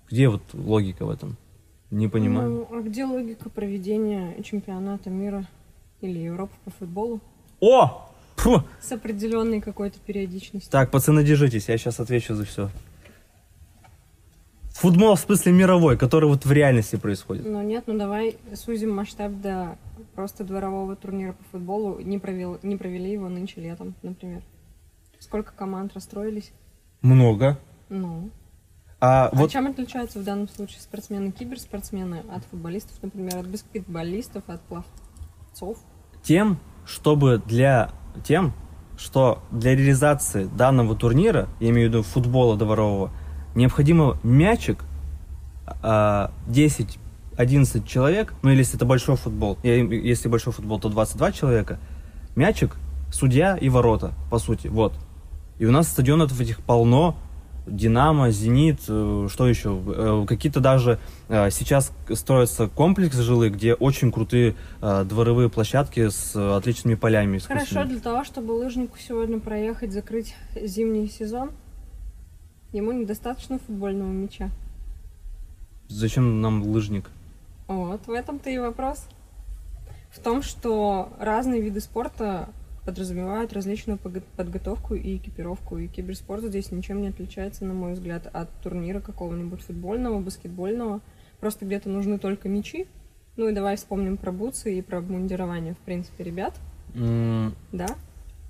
Где 0.09 0.29
вот 0.29 0.41
логика 0.53 1.05
в 1.05 1.09
этом? 1.09 1.37
Не 1.91 2.07
понимаю. 2.07 2.67
Ну, 2.69 2.77
а 2.77 2.81
где 2.81 3.05
логика 3.05 3.49
проведения 3.49 4.41
чемпионата 4.43 5.09
мира 5.09 5.45
или 6.01 6.19
Европы 6.19 6.53
по 6.63 6.71
футболу 6.71 7.21
О! 7.59 8.09
Фу! 8.37 8.63
с 8.81 8.91
определенной 8.91 9.61
какой-то 9.61 9.99
периодичностью? 9.99 10.71
Так, 10.71 10.91
пацаны, 10.91 11.23
держитесь, 11.23 11.69
я 11.69 11.77
сейчас 11.77 11.99
отвечу 11.99 12.35
за 12.35 12.45
все. 12.45 12.69
Футбол 14.75 15.15
в 15.15 15.19
смысле 15.21 15.53
мировой, 15.53 15.97
который 15.97 16.27
вот 16.27 16.45
в 16.45 16.51
реальности 16.51 16.97
происходит. 16.97 17.45
Ну 17.45 17.61
нет, 17.61 17.85
ну 17.87 17.97
давай 17.97 18.35
сузим 18.55 18.93
масштаб 18.93 19.31
до 19.41 19.77
просто 20.15 20.43
дворового 20.43 20.97
турнира 20.97 21.31
по 21.31 21.43
футболу. 21.51 21.99
Не, 21.99 22.19
провел, 22.19 22.59
не 22.61 22.75
провели 22.75 23.13
его 23.13 23.29
нынче 23.29 23.61
летом, 23.61 23.95
например. 24.03 24.43
Сколько 25.19 25.53
команд 25.53 25.93
расстроились? 25.93 26.51
Много. 27.01 27.57
Ну. 27.87 28.29
А 29.05 29.29
А 29.31 29.35
вот 29.35 29.51
чем 29.51 29.67
отличаются 29.67 30.19
в 30.19 30.23
данном 30.23 30.49
случае 30.49 30.79
спортсмены-киберспортсмены 30.81 32.23
от 32.31 32.43
футболистов, 32.45 32.97
например, 33.03 33.37
от 33.37 33.47
баскетболистов, 33.47 34.43
от 34.47 34.61
пловцов? 34.61 35.77
тем, 36.25 36.57
чтобы 36.85 37.41
для 37.45 37.91
тем, 38.23 38.53
что 38.97 39.43
для 39.51 39.75
реализации 39.75 40.45
данного 40.45 40.95
турнира, 40.95 41.47
я 41.59 41.69
имею 41.69 41.89
в 41.89 41.93
виду 41.93 42.03
футбола 42.03 42.57
дворового, 42.57 43.11
необходимо 43.53 44.17
мячик 44.23 44.83
а, 45.83 46.31
10-11 46.47 47.85
человек, 47.85 48.33
ну 48.41 48.49
или 48.49 48.59
если 48.59 48.75
это 48.75 48.85
большой 48.85 49.17
футбол, 49.17 49.59
если 49.63 50.27
большой 50.27 50.53
футбол, 50.53 50.79
то 50.79 50.89
22 50.89 51.31
человека, 51.31 51.79
мячик, 52.35 52.75
судья 53.11 53.55
и 53.55 53.69
ворота, 53.69 54.13
по 54.31 54.39
сути, 54.39 54.67
вот. 54.67 54.93
И 55.59 55.65
у 55.65 55.71
нас 55.71 55.87
стадионов 55.87 56.39
этих 56.41 56.61
полно, 56.61 57.15
Динамо, 57.67 58.29
Зенит, 58.29 58.81
э, 58.87 59.27
что 59.31 59.47
еще? 59.47 59.81
Э, 59.87 60.25
Какие-то 60.27 60.59
даже 60.59 60.99
э, 61.29 61.49
сейчас 61.49 61.91
строятся 62.13 62.67
комплексы 62.67 63.23
жилые, 63.23 63.49
где 63.49 63.73
очень 63.73 64.11
крутые 64.11 64.55
дворовые 64.81 65.49
площадки 65.49 66.09
с 66.09 66.35
отличными 66.35 66.95
полями. 66.95 67.39
Хорошо, 67.39 67.85
для 67.85 67.99
того, 67.99 68.23
чтобы 68.23 68.51
лыжнику 68.51 68.97
сегодня 68.99 69.39
проехать, 69.39 69.91
закрыть 69.91 70.35
зимний 70.55 71.07
сезон, 71.07 71.51
ему 72.71 72.91
недостаточно 72.91 73.59
футбольного 73.59 74.09
мяча. 74.09 74.49
Зачем 75.87 76.41
нам 76.41 76.63
лыжник? 76.63 77.09
Вот, 77.67 78.05
в 78.05 78.11
этом-то 78.11 78.49
и 78.49 78.57
вопрос. 78.57 79.07
В 80.11 80.19
том, 80.19 80.43
что 80.43 81.09
разные 81.19 81.61
виды 81.61 81.81
спорта 81.81 82.49
подразумевают 82.85 83.51
различную 83.53 83.97
подготовку 83.97 84.95
и 84.95 85.17
экипировку. 85.17 85.77
И 85.77 85.87
киберспорт 85.87 86.43
здесь 86.43 86.71
ничем 86.71 87.01
не 87.01 87.07
отличается, 87.09 87.65
на 87.65 87.73
мой 87.73 87.93
взгляд, 87.93 88.27
от 88.31 88.49
турнира 88.61 88.99
какого-нибудь 88.99 89.61
футбольного, 89.61 90.19
баскетбольного. 90.19 91.01
Просто 91.39 91.65
где-то 91.65 91.89
нужны 91.89 92.19
только 92.19 92.47
мячи. 92.47 92.87
Ну 93.37 93.49
и 93.49 93.53
давай 93.53 93.75
вспомним 93.75 94.17
про 94.17 94.31
бутсы 94.31 94.77
и 94.77 94.81
про 94.81 94.99
обмундирование, 94.99 95.73
в 95.73 95.79
принципе, 95.79 96.23
ребят. 96.23 96.53
М, 96.93 97.53
Да. 97.71 97.87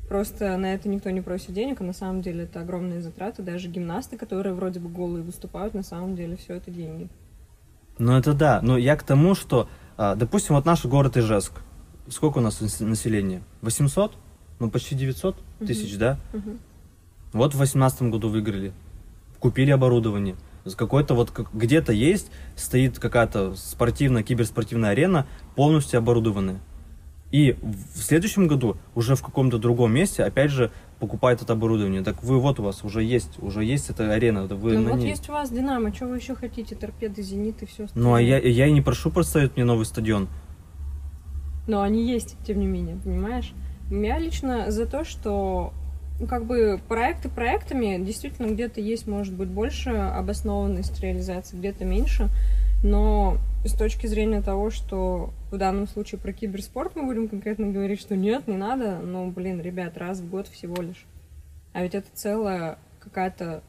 Просто 0.07 0.55
на 0.57 0.71
это 0.75 0.87
никто 0.87 1.09
не 1.09 1.21
просит 1.21 1.51
денег, 1.53 1.81
а 1.81 1.83
на 1.83 1.93
самом 1.93 2.21
деле 2.21 2.43
это 2.43 2.59
огромные 2.61 3.01
затраты. 3.01 3.41
Даже 3.41 3.67
гимнасты, 3.69 4.17
которые 4.17 4.53
вроде 4.53 4.79
бы 4.79 4.87
голые 4.87 5.23
выступают, 5.23 5.73
на 5.73 5.81
самом 5.81 6.15
деле 6.15 6.35
все 6.35 6.53
это 6.53 6.69
деньги. 6.69 7.09
Ну 7.97 8.15
это 8.15 8.33
да, 8.33 8.59
но 8.61 8.77
я 8.77 8.95
к 8.97 9.03
тому, 9.03 9.33
что, 9.33 9.67
а, 9.97 10.13
допустим, 10.15 10.53
вот 10.53 10.65
наш 10.65 10.85
город 10.85 11.17
Ижевск, 11.17 11.53
сколько 12.07 12.37
у 12.37 12.41
нас- 12.41 12.79
населения? 12.81 13.41
800? 13.63 14.15
Ну 14.65 14.71
почти 14.71 14.95
900 14.95 15.35
тысяч, 15.59 15.95
да? 15.95 16.17
Мгм. 16.33 16.57
Вот 17.33 17.53
в 17.53 17.57
2018 17.57 18.09
году 18.09 18.29
выиграли. 18.29 18.73
Купили 19.39 19.69
оборудование. 19.69 20.35
Какой-то 20.75 21.13
вот 21.13 21.29
как- 21.29 21.53
где-то 21.53 21.93
есть, 21.93 22.31
стоит 22.55 22.97
какая-то 22.97 23.53
спортивная, 23.55 24.23
киберспортивная 24.23 24.89
арена, 24.89 25.27
полностью 25.55 25.99
оборудованная. 25.99 26.59
И 27.31 27.55
в 27.61 28.01
следующем 28.01 28.47
году 28.47 28.77
уже 28.95 29.15
в 29.15 29.21
каком-то 29.21 29.59
другом 29.59 29.93
месте, 29.93 30.23
опять 30.23 30.49
же, 30.49 30.71
покупают 30.99 31.43
это 31.43 31.53
оборудование. 31.53 32.01
Так 32.01 32.23
вы 32.23 32.39
вот 32.39 32.59
у 32.59 32.63
вас 32.63 32.83
уже 32.83 33.03
есть, 33.03 33.37
уже 33.43 33.63
есть 33.63 33.91
эта 33.91 34.11
арена, 34.11 34.47
вы 34.47 34.73
ну 34.73 34.81
на 34.81 34.89
вот 34.91 34.99
ней. 35.01 35.09
есть 35.09 35.29
у 35.29 35.33
вас 35.33 35.51
Динамо, 35.51 35.93
что 35.93 36.07
вы 36.07 36.15
еще 36.15 36.33
хотите? 36.33 36.75
Торпеды, 36.75 37.21
Зенит 37.21 37.61
и 37.61 37.67
все 37.67 37.85
Ну 37.93 38.15
а 38.15 38.21
я, 38.21 38.39
я 38.39 38.65
и 38.65 38.71
не 38.71 38.81
прошу 38.81 39.11
поставить 39.11 39.55
мне 39.57 39.65
новый 39.65 39.85
стадион. 39.85 40.27
Но 41.67 41.83
они 41.83 42.09
есть, 42.09 42.35
тем 42.47 42.59
не 42.59 42.65
менее, 42.65 42.95
понимаешь? 42.95 43.53
Я 43.89 44.17
лично 44.17 44.71
за 44.71 44.85
то, 44.85 45.03
что 45.03 45.73
ну, 46.19 46.27
как 46.27 46.45
бы 46.45 46.79
проекты 46.87 47.29
проектами 47.29 48.03
действительно 48.03 48.53
где-то 48.53 48.79
есть, 48.79 49.05
может 49.05 49.33
быть, 49.33 49.49
больше 49.49 49.89
обоснованность 49.89 50.99
реализации, 51.01 51.57
где-то 51.57 51.85
меньше. 51.85 52.29
Но 52.83 53.37
с 53.65 53.73
точки 53.73 54.07
зрения 54.07 54.41
того, 54.41 54.69
что 54.69 55.31
в 55.51 55.57
данном 55.57 55.87
случае 55.87 56.19
про 56.19 56.31
киберспорт 56.31 56.95
мы 56.95 57.03
будем 57.03 57.27
конкретно 57.27 57.67
говорить, 57.71 57.99
что 57.99 58.15
нет, 58.15 58.47
не 58.47 58.57
надо, 58.57 58.99
ну, 58.99 59.29
блин, 59.31 59.61
ребят, 59.61 59.97
раз 59.97 60.19
в 60.19 60.29
год 60.29 60.47
всего 60.47 60.81
лишь. 60.81 61.05
А 61.73 61.81
ведь 61.81 61.95
это 61.95 62.07
целая 62.13 62.77
какая-то 62.99 63.61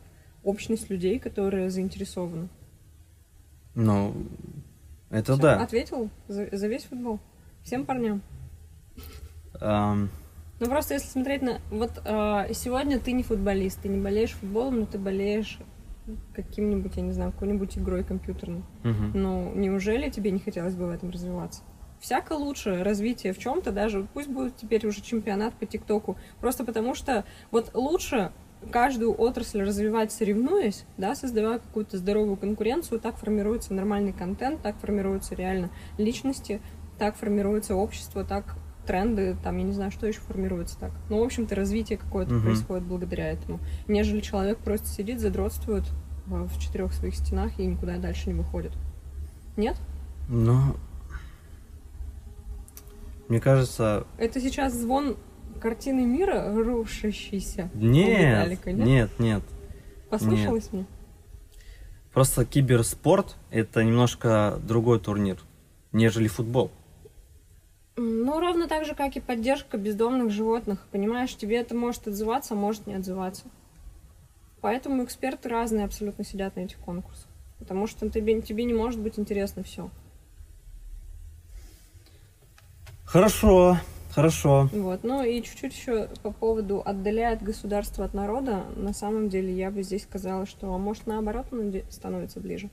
общность 0.44 0.90
людей, 0.90 1.18
которые 1.18 1.70
заинтересованы. 1.70 2.48
Ну, 3.74 4.14
это 5.10 5.32
Всё, 5.32 5.42
да. 5.42 5.62
Ответил 5.62 6.10
за, 6.28 6.48
за 6.52 6.66
весь 6.68 6.84
футбол. 6.84 7.18
Всем 7.64 7.84
парням. 7.84 8.22
Ам, 9.60 10.08
Ну 10.60 10.66
просто 10.66 10.94
если 10.94 11.08
смотреть 11.08 11.42
на... 11.42 11.60
Вот 11.70 11.90
э, 12.04 12.52
сегодня 12.54 12.98
ты 12.98 13.12
не 13.12 13.22
футболист, 13.22 13.80
ты 13.82 13.88
не 13.88 14.00
болеешь 14.00 14.32
футболом, 14.32 14.80
но 14.80 14.86
ты 14.86 14.98
болеешь 14.98 15.58
каким-нибудь, 16.34 16.96
я 16.96 17.02
не 17.02 17.12
знаю, 17.12 17.32
какой-нибудь 17.32 17.76
игрой 17.78 18.04
компьютерной. 18.04 18.62
мгм. 18.84 19.10
Ну, 19.14 19.52
неужели 19.54 20.08
тебе 20.08 20.30
не 20.30 20.38
хотелось 20.38 20.74
бы 20.74 20.86
в 20.86 20.90
этом 20.90 21.10
развиваться? 21.10 21.62
Всяко 22.00 22.34
лучше 22.34 22.84
развитие 22.84 23.32
в 23.32 23.38
чем-то, 23.38 23.72
даже 23.72 24.06
пусть 24.14 24.28
будет 24.28 24.56
теперь 24.56 24.86
уже 24.86 25.00
чемпионат 25.00 25.54
по 25.54 25.66
ТикТоку. 25.66 26.16
Просто 26.40 26.64
потому 26.64 26.94
что 26.94 27.24
вот 27.50 27.70
лучше 27.74 28.30
каждую 28.70 29.18
отрасль 29.20 29.62
развивать, 29.62 30.12
соревнуясь, 30.12 30.84
да, 30.96 31.14
создавая 31.14 31.58
какую-то 31.58 31.98
здоровую 31.98 32.36
конкуренцию, 32.36 33.00
так 33.00 33.16
формируется 33.16 33.74
нормальный 33.74 34.12
контент, 34.12 34.62
так 34.62 34.76
формируются 34.76 35.34
реально 35.34 35.70
личности, 35.98 36.60
так 36.98 37.16
формируется 37.16 37.74
общество, 37.74 38.24
так 38.24 38.56
тренды, 38.86 39.36
там, 39.42 39.58
я 39.58 39.64
не 39.64 39.72
знаю, 39.72 39.90
что 39.90 40.06
еще 40.06 40.20
формируется 40.20 40.78
так. 40.78 40.92
Ну, 41.10 41.20
в 41.20 41.22
общем-то, 41.24 41.54
развитие 41.54 41.98
какое-то 41.98 42.34
Мгм. 42.34 42.42
происходит 42.44 42.84
благодаря 42.84 43.30
этому. 43.30 43.60
Нежели 43.88 44.20
человек 44.20 44.58
просто 44.58 44.86
сидит, 44.88 45.20
задротствует 45.20 45.84
в 46.26 46.48
в 46.48 46.60
четырех 46.60 46.92
своих 46.92 47.14
стенах 47.14 47.58
и 47.58 47.66
никуда 47.66 47.98
дальше 47.98 48.28
не 48.28 48.34
выходит. 48.34 48.72
Нет? 49.56 49.76
Ну, 50.28 50.76
мне 53.28 53.40
кажется, 53.40 54.06
Это 54.18 54.40
сейчас 54.40 54.74
звон 54.74 55.16
картины 55.60 56.04
мира 56.04 56.52
рушащийся. 56.54 57.70
у 57.74 57.78
нет, 57.78 58.38
Виталика, 58.54 58.72
нет? 58.72 58.86
нет, 58.86 59.10
нет. 59.18 59.42
Послышалось 60.10 60.72
мне? 60.72 60.86
Просто 62.12 62.44
киберспорт 62.44 63.36
это 63.50 63.82
немножко 63.84 64.58
другой 64.66 65.00
турнир, 65.00 65.38
нежели 65.92 66.28
футбол. 66.28 66.70
Ну, 67.96 68.40
ровно 68.40 68.68
так 68.68 68.84
же, 68.84 68.94
как 68.94 69.16
и 69.16 69.20
поддержка 69.20 69.78
бездомных 69.78 70.30
животных. 70.30 70.86
Понимаешь, 70.90 71.34
тебе 71.34 71.56
это 71.56 71.74
может 71.74 72.06
отзываться, 72.06 72.54
а 72.54 72.56
может 72.56 72.86
не 72.86 72.94
отзываться. 72.94 73.44
Поэтому 74.60 75.04
эксперты 75.04 75.48
разные 75.48 75.84
абсолютно 75.84 76.24
сидят 76.24 76.56
на 76.56 76.60
этих 76.60 76.78
конкурсах. 76.78 77.28
Потому 77.58 77.86
что 77.86 78.10
тебе, 78.10 78.42
тебе 78.42 78.64
не 78.64 78.74
может 78.74 79.00
быть 79.00 79.18
интересно 79.18 79.62
все. 79.62 79.90
Хорошо, 83.04 83.78
Хорошо. 84.16 84.70
Вот. 84.72 85.04
Ну 85.04 85.22
и 85.22 85.42
чуть-чуть 85.42 85.74
еще 85.74 86.08
по 86.22 86.32
поводу 86.32 86.80
отдаляет 86.82 87.42
государство 87.42 88.02
от 88.02 88.14
народа. 88.14 88.64
На 88.74 88.94
самом 88.94 89.28
деле 89.28 89.54
я 89.54 89.70
бы 89.70 89.82
здесь 89.82 90.04
сказала, 90.04 90.46
что 90.46 90.72
а 90.74 90.78
может 90.78 91.06
наоборот 91.06 91.48
оно 91.52 91.70
становится 91.90 92.40
ближе. 92.40 92.70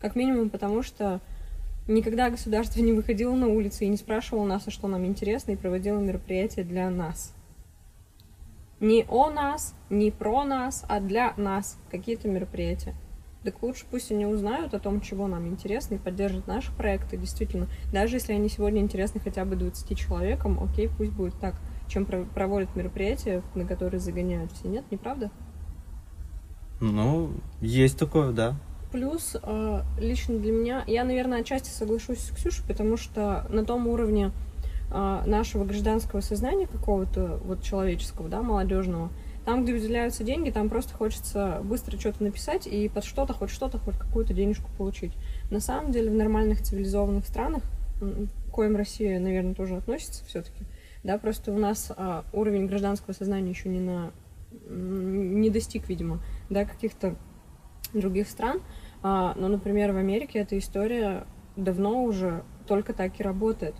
Как 0.00 0.16
минимум 0.16 0.50
потому, 0.50 0.82
что 0.82 1.20
никогда 1.86 2.30
государство 2.30 2.80
не 2.80 2.92
выходило 2.92 3.34
на 3.34 3.48
улицы 3.48 3.84
и 3.84 3.88
не 3.88 3.96
спрашивало 3.96 4.46
нас, 4.46 4.66
а 4.66 4.70
что 4.70 4.88
нам 4.88 5.04
интересно, 5.06 5.52
и 5.52 5.56
проводило 5.56 5.98
мероприятия 5.98 6.62
для 6.62 6.88
нас. 6.90 7.34
Не 8.80 9.04
о 9.08 9.30
нас, 9.30 9.74
не 9.90 10.10
про 10.10 10.44
нас, 10.44 10.84
а 10.88 11.00
для 11.00 11.34
нас 11.36 11.78
какие-то 11.90 12.28
мероприятия. 12.28 12.94
Так 13.44 13.62
лучше 13.62 13.86
пусть 13.90 14.10
они 14.10 14.26
узнают 14.26 14.74
о 14.74 14.78
том, 14.78 15.00
чего 15.00 15.26
нам 15.26 15.48
интересно, 15.48 15.94
и 15.94 15.98
поддержат 15.98 16.46
наши 16.46 16.72
проекты, 16.72 17.16
действительно. 17.16 17.68
Даже 17.92 18.16
если 18.16 18.34
они 18.34 18.48
сегодня 18.48 18.80
интересны 18.80 19.20
хотя 19.20 19.44
бы 19.44 19.56
20 19.56 19.98
человекам, 19.98 20.62
окей, 20.62 20.88
пусть 20.88 21.12
будет 21.12 21.34
так, 21.40 21.54
чем 21.88 22.04
про- 22.04 22.24
проводят 22.24 22.76
мероприятия, 22.76 23.42
на 23.54 23.64
которые 23.64 24.00
загоняют 24.00 24.52
все. 24.52 24.68
Нет, 24.68 24.84
неправда? 24.90 25.30
Ну, 26.80 27.32
есть 27.60 27.98
такое, 27.98 28.32
да. 28.32 28.56
Плюс, 28.92 29.36
э, 29.40 29.82
лично 29.98 30.38
для 30.38 30.52
меня, 30.52 30.84
я, 30.86 31.04
наверное, 31.04 31.40
отчасти 31.40 31.70
соглашусь 31.70 32.18
с 32.18 32.30
Ксюшей, 32.30 32.64
потому 32.66 32.96
что 32.96 33.46
на 33.48 33.64
том 33.64 33.86
уровне 33.86 34.32
э, 34.90 35.22
нашего 35.26 35.64
гражданского 35.64 36.20
сознания 36.20 36.66
какого-то, 36.66 37.40
вот 37.44 37.62
человеческого, 37.62 38.28
да, 38.28 38.42
молодежного, 38.42 39.10
там, 39.44 39.62
где 39.62 39.72
выделяются 39.72 40.24
деньги, 40.24 40.50
там 40.50 40.68
просто 40.68 40.94
хочется 40.94 41.60
быстро 41.62 41.98
что-то 41.98 42.24
написать 42.24 42.66
и 42.66 42.88
под 42.88 43.04
что-то, 43.04 43.32
хоть 43.32 43.50
что-то, 43.50 43.78
хоть 43.78 43.96
какую-то 43.96 44.34
денежку 44.34 44.68
получить. 44.76 45.12
На 45.50 45.60
самом 45.60 45.92
деле, 45.92 46.10
в 46.10 46.14
нормальных 46.14 46.60
цивилизованных 46.62 47.26
странах, 47.26 47.62
к 48.00 48.50
коим 48.52 48.76
Россия, 48.76 49.18
наверное, 49.20 49.54
тоже 49.54 49.76
относится 49.76 50.24
все-таки, 50.24 50.64
да, 51.04 51.16
просто 51.16 51.52
у 51.52 51.58
нас 51.58 51.92
а, 51.96 52.24
уровень 52.32 52.66
гражданского 52.66 53.14
сознания 53.14 53.50
еще 53.50 53.68
не 53.68 53.80
на 53.80 54.10
не 54.68 55.48
достиг, 55.50 55.88
видимо, 55.88 56.20
да, 56.48 56.64
каких-то 56.64 57.14
других 57.92 58.28
стран. 58.28 58.60
А, 59.02 59.34
но, 59.36 59.48
например, 59.48 59.92
в 59.92 59.96
Америке 59.96 60.40
эта 60.40 60.58
история 60.58 61.24
давно 61.56 62.04
уже 62.04 62.44
только 62.66 62.92
так 62.92 63.18
и 63.18 63.22
работает. 63.22 63.74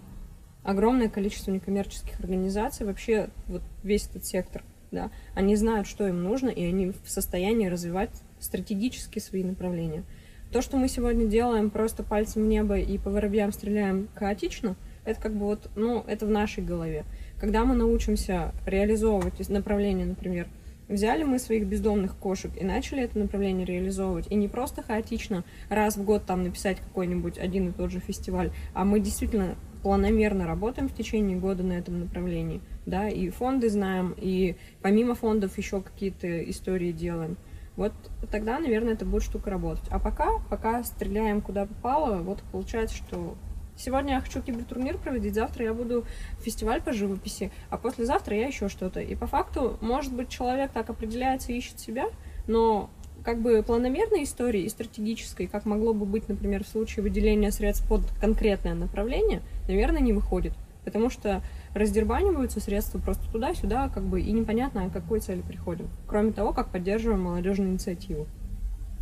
Огромное 0.63 1.09
количество 1.09 1.51
некоммерческих 1.51 2.21
организаций, 2.21 2.87
вообще 2.87 3.31
вот 3.47 3.63
весь 3.83 4.07
этот 4.07 4.25
сектор, 4.25 4.63
да, 4.91 5.11
они 5.35 5.57
знают, 5.57 5.87
что 5.87 6.07
им 6.07 6.23
нужно, 6.23 6.49
и 6.49 6.65
они 6.65 6.89
в 6.89 7.09
состоянии 7.09 7.69
развивать 7.69 8.11
стратегически 8.39 9.19
свои 9.19 9.45
направления. 9.45 10.05
То, 10.53 10.63
что 10.63 10.77
мы 10.77 10.89
сегодня 10.89 11.27
делаем 11.27 11.71
просто 11.71 12.03
пальцем 12.03 12.43
в 12.43 12.47
небо 12.47 12.77
и 12.77 12.99
по 12.99 13.11
воробьям 13.11 13.53
стреляем 13.53 14.09
хаотично, 14.15 14.75
это 15.05 15.21
как 15.21 15.33
бы 15.33 15.47
вот, 15.47 15.71
ну, 15.77 16.05
это 16.07 16.27
в 16.27 16.31
нашей 16.31 16.65
голове. 16.65 17.05
Когда 17.41 17.65
мы 17.65 17.75
научимся 17.75 18.53
реализовывать 18.67 19.41
из- 19.41 19.49
направление, 19.49 20.07
например, 20.07 20.49
взяли 20.91 21.23
мы 21.23 21.39
своих 21.39 21.67
бездомных 21.67 22.17
кошек 22.17 22.51
и 22.61 22.65
начали 22.65 23.03
это 23.03 23.19
направление 23.19 23.65
реализовывать, 23.65 24.27
и 24.31 24.35
не 24.35 24.49
просто 24.49 24.83
хаотично 24.83 25.45
раз 25.69 25.97
в 25.97 26.05
год 26.05 26.27
там 26.27 26.43
написать 26.43 26.79
какой-нибудь 26.81 27.39
один 27.39 27.69
и 27.69 27.73
тот 27.73 27.91
же 27.91 28.01
фестиваль, 28.01 28.51
а 28.75 28.85
мы 28.85 29.01
действительно 29.01 29.57
планомерно 29.83 30.47
работаем 30.47 30.89
в 30.89 30.95
течение 30.95 31.39
года 31.39 31.63
на 31.63 31.73
этом 31.73 32.01
направлении, 32.01 32.61
да, 32.85 33.09
и 33.09 33.31
фонды 33.31 33.71
знаем, 33.71 34.15
и 34.19 34.57
помимо 34.83 35.15
фондов 35.15 35.57
еще 35.57 35.81
какие-то 35.81 36.43
истории 36.51 36.93
делаем. 36.93 37.39
Вот 37.77 37.93
тогда, 38.31 38.59
наверное, 38.59 38.93
это 38.93 39.07
будет 39.07 39.23
штука 39.23 39.49
работать. 39.49 39.85
А 39.91 39.99
пока, 39.99 40.39
пока 40.51 40.83
стреляем 40.83 41.41
куда 41.41 41.65
попало, 41.65 42.19
вот 42.19 42.43
получается, 42.53 42.97
что 42.97 43.37
сегодня 43.81 44.15
я 44.15 44.21
хочу 44.21 44.41
кибертурнир 44.41 44.99
проводить, 44.99 45.35
завтра 45.35 45.65
я 45.65 45.75
буду 45.75 46.05
фестиваль 46.41 46.81
по 46.83 46.93
живописи, 46.93 47.51
а 47.71 47.79
послезавтра 47.79 48.37
я 48.37 48.47
еще 48.47 48.69
что-то. 48.69 49.01
И 49.01 49.15
по 49.15 49.27
факту, 49.27 49.79
может 49.81 50.13
быть, 50.13 50.29
человек 50.29 50.71
так 50.73 50.91
определяется 50.91 51.53
и 51.53 51.57
ищет 51.57 51.81
себя, 51.81 52.07
но 52.47 52.91
как 53.25 53.41
бы 53.41 53.63
планомерной 53.63 54.25
истории 54.25 54.63
и 54.63 54.69
стратегической, 54.69 55.47
как 55.47 55.67
могло 55.67 55.93
бы 55.93 56.07
быть, 56.07 56.29
например, 56.29 56.65
в 56.65 56.69
случае 56.69 57.03
выделения 57.03 57.51
средств 57.51 57.87
под 57.89 58.03
конкретное 58.21 58.75
направление, 58.75 59.43
наверное, 59.69 60.01
не 60.01 60.13
выходит. 60.13 60.53
Потому 60.85 61.11
что 61.11 61.43
раздербаниваются 61.75 62.59
средства 62.59 62.99
просто 62.99 63.31
туда-сюда, 63.31 63.91
как 63.91 64.03
бы, 64.05 64.23
и 64.23 64.33
непонятно, 64.33 64.87
о 64.87 64.91
какой 64.91 65.21
цели 65.21 65.43
приходим. 65.43 65.91
Кроме 66.07 66.33
того, 66.33 66.55
как 66.55 66.71
поддерживаем 66.71 67.23
молодежную 67.23 67.71
инициативу. 67.71 68.27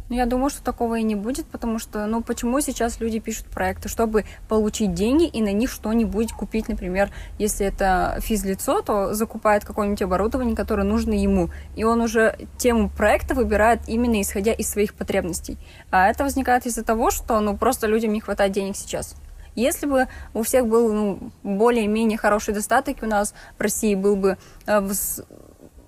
Ну, 0.08 0.16
я 0.16 0.24
думаю, 0.24 0.48
что 0.48 0.62
такого 0.62 0.94
и 0.98 1.02
не 1.02 1.14
будет, 1.14 1.46
потому 1.46 1.78
что, 1.78 2.06
ну, 2.06 2.22
почему 2.22 2.60
сейчас 2.60 2.98
люди 2.98 3.18
пишут 3.18 3.46
проекты? 3.46 3.90
Чтобы 3.90 4.24
получить 4.48 4.94
деньги 4.94 5.26
и 5.26 5.42
на 5.42 5.52
них 5.52 5.70
что-нибудь 5.70 6.32
купить, 6.32 6.68
например, 6.68 7.10
если 7.38 7.66
это 7.66 8.18
физлицо, 8.20 8.80
то 8.80 9.12
закупает 9.12 9.66
какое-нибудь 9.66 10.00
оборудование, 10.00 10.56
которое 10.56 10.84
нужно 10.84 11.12
ему, 11.12 11.50
и 11.76 11.84
он 11.84 12.00
уже 12.00 12.38
тему 12.56 12.88
проекта 12.88 13.34
выбирает 13.34 13.80
именно 13.86 14.20
исходя 14.22 14.52
из 14.52 14.70
своих 14.70 14.94
потребностей. 14.94 15.58
А 15.90 16.08
это 16.08 16.24
возникает 16.24 16.64
из-за 16.64 16.84
того, 16.84 17.10
что, 17.10 17.38
ну, 17.40 17.56
просто 17.56 17.86
людям 17.86 18.12
не 18.14 18.20
хватает 18.20 18.52
денег 18.52 18.76
сейчас. 18.76 19.14
Если 19.54 19.86
бы 19.86 20.06
у 20.34 20.42
всех 20.42 20.66
был 20.66 20.92
ну, 20.92 21.32
более-менее 21.42 22.16
хороший 22.16 22.54
достаток, 22.54 23.02
и 23.02 23.04
у 23.04 23.08
нас 23.08 23.34
в 23.58 23.60
России 23.60 23.94
был 23.94 24.16
бы 24.16 24.38
э, 24.66 24.78
выс- 24.78 25.26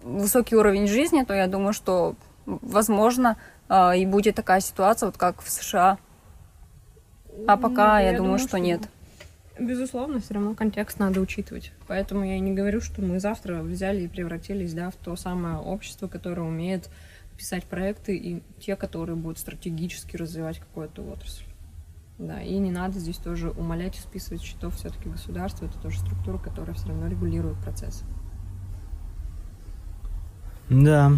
высокий 0.02 0.56
уровень 0.56 0.88
жизни, 0.88 1.22
то 1.22 1.34
я 1.34 1.46
думаю, 1.46 1.72
что, 1.72 2.16
возможно, 2.46 3.36
и 3.70 4.06
будет 4.06 4.34
такая 4.34 4.60
ситуация, 4.60 5.06
вот 5.06 5.16
как 5.16 5.40
в 5.42 5.48
США. 5.48 5.98
А 7.46 7.56
пока 7.56 7.98
Ну, 7.98 8.04
я, 8.04 8.16
думаю, 8.16 8.38
что, 8.38 8.58
нет. 8.58 8.88
Безусловно, 9.58 10.20
все 10.20 10.34
равно 10.34 10.54
контекст 10.54 10.98
надо 10.98 11.20
учитывать. 11.20 11.72
Поэтому 11.86 12.24
я 12.24 12.36
и 12.36 12.40
не 12.40 12.52
говорю, 12.52 12.80
что 12.80 13.02
мы 13.02 13.20
завтра 13.20 13.62
взяли 13.62 14.02
и 14.02 14.08
превратились 14.08 14.72
да, 14.72 14.90
в 14.90 14.96
то 14.96 15.16
самое 15.16 15.58
общество, 15.58 16.08
которое 16.08 16.42
умеет 16.42 16.88
писать 17.36 17.64
проекты 17.64 18.16
и 18.16 18.42
те, 18.58 18.76
которые 18.76 19.16
будут 19.16 19.38
стратегически 19.38 20.16
развивать 20.16 20.58
какую-то 20.58 21.02
отрасль. 21.02 21.44
Да, 22.18 22.42
и 22.42 22.58
не 22.58 22.70
надо 22.70 22.98
здесь 22.98 23.16
тоже 23.16 23.50
умолять 23.50 23.96
и 23.96 24.00
списывать 24.00 24.42
счетов 24.42 24.76
все-таки 24.76 25.08
государство. 25.08 25.64
Это 25.64 25.78
тоже 25.78 25.98
структура, 26.00 26.36
которая 26.36 26.74
все 26.74 26.88
равно 26.88 27.08
регулирует 27.08 27.56
процесс. 27.58 28.02
Да. 30.68 31.12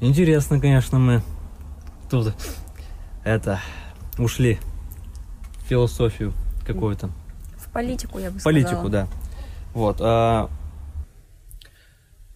Интересно, 0.00 0.60
конечно, 0.60 0.98
мы 0.98 1.22
тут 2.10 2.34
это 3.24 3.60
ушли 4.18 4.58
в 5.58 5.68
философию 5.68 6.32
какую-то. 6.66 7.10
В 7.58 7.70
политику, 7.70 8.18
я 8.18 8.30
бы 8.30 8.38
В 8.38 8.42
политику, 8.42 8.70
сказала. 8.86 8.90
да. 8.90 9.08
Вот. 9.74 9.96
а, 10.00 10.50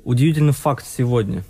удивительный 0.05 0.53
факт 0.53 0.87
сегодня. 0.87 1.43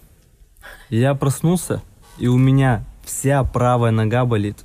Я 0.88 1.14
проснулся, 1.14 1.82
и 2.18 2.28
у 2.28 2.38
меня 2.38 2.84
вся 3.04 3.42
правая 3.44 3.90
нога 3.90 4.24
болит. 4.24 4.64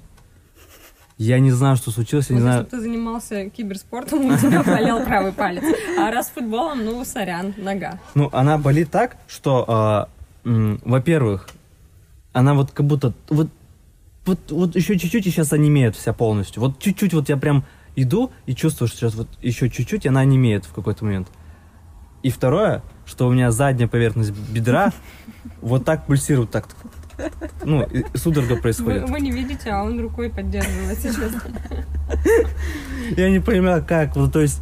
Я 1.17 1.39
не 1.39 1.51
знаю, 1.51 1.75
что 1.75 1.91
случилось, 1.91 2.29
я 2.29 2.35
не 2.35 2.41
знаю. 2.41 2.59
если 2.59 2.69
бы 2.69 2.77
ты 2.77 2.81
занимался 2.81 3.49
киберспортом, 3.49 4.27
у 4.27 4.37
тебя 4.37 4.63
болел 4.63 5.03
правый 5.03 5.33
палец. 5.33 5.63
А 5.99 6.11
раз 6.11 6.29
футболом, 6.29 6.85
ну, 6.85 7.03
сорян, 7.03 7.53
нога. 7.57 7.99
Ну, 8.15 8.29
она 8.31 8.57
болит 8.57 8.89
так, 8.89 9.17
что, 9.27 9.65
а, 9.67 10.09
во-первых, 10.43 11.49
она 12.33 12.53
вот 12.53 12.71
как 12.71 12.85
будто 12.85 13.13
вот 13.29 13.49
вот, 14.25 14.51
вот 14.51 14.75
еще 14.75 14.97
чуть-чуть 14.97 15.25
и 15.25 15.31
сейчас 15.31 15.53
онемеет 15.53 15.95
вся 15.95 16.13
полностью. 16.13 16.61
Вот 16.61 16.79
чуть-чуть 16.79 17.13
вот 17.13 17.29
я 17.29 17.37
прям 17.37 17.65
иду 17.95 18.31
и 18.45 18.53
чувствую, 18.53 18.87
что 18.87 18.97
сейчас 18.97 19.15
вот 19.15 19.27
еще 19.41 19.69
чуть-чуть, 19.69 20.05
и 20.05 20.09
она 20.09 20.21
онемеет 20.21 20.65
в 20.65 20.73
какой-то 20.73 21.03
момент. 21.05 21.29
И 22.21 22.29
второе, 22.29 22.83
что 23.05 23.27
у 23.27 23.31
меня 23.33 23.51
задняя 23.51 23.87
поверхность 23.87 24.31
бедра 24.31 24.91
вот 25.61 25.85
так 25.85 26.05
пульсирует, 26.05 26.51
так. 26.51 26.67
Ну, 27.63 27.85
судорога 28.13 28.53
Вы, 28.53 28.61
происходит. 28.61 29.09
вы 29.09 29.19
не 29.19 29.31
видите, 29.31 29.71
а 29.71 29.83
он 29.83 29.99
рукой 29.99 30.29
поддерживает 30.29 30.99
сейчас. 30.99 31.33
Я 33.17 33.29
не 33.29 33.39
понимаю, 33.39 33.83
как. 33.85 34.15
Вот, 34.15 34.31
то 34.31 34.41
есть, 34.41 34.61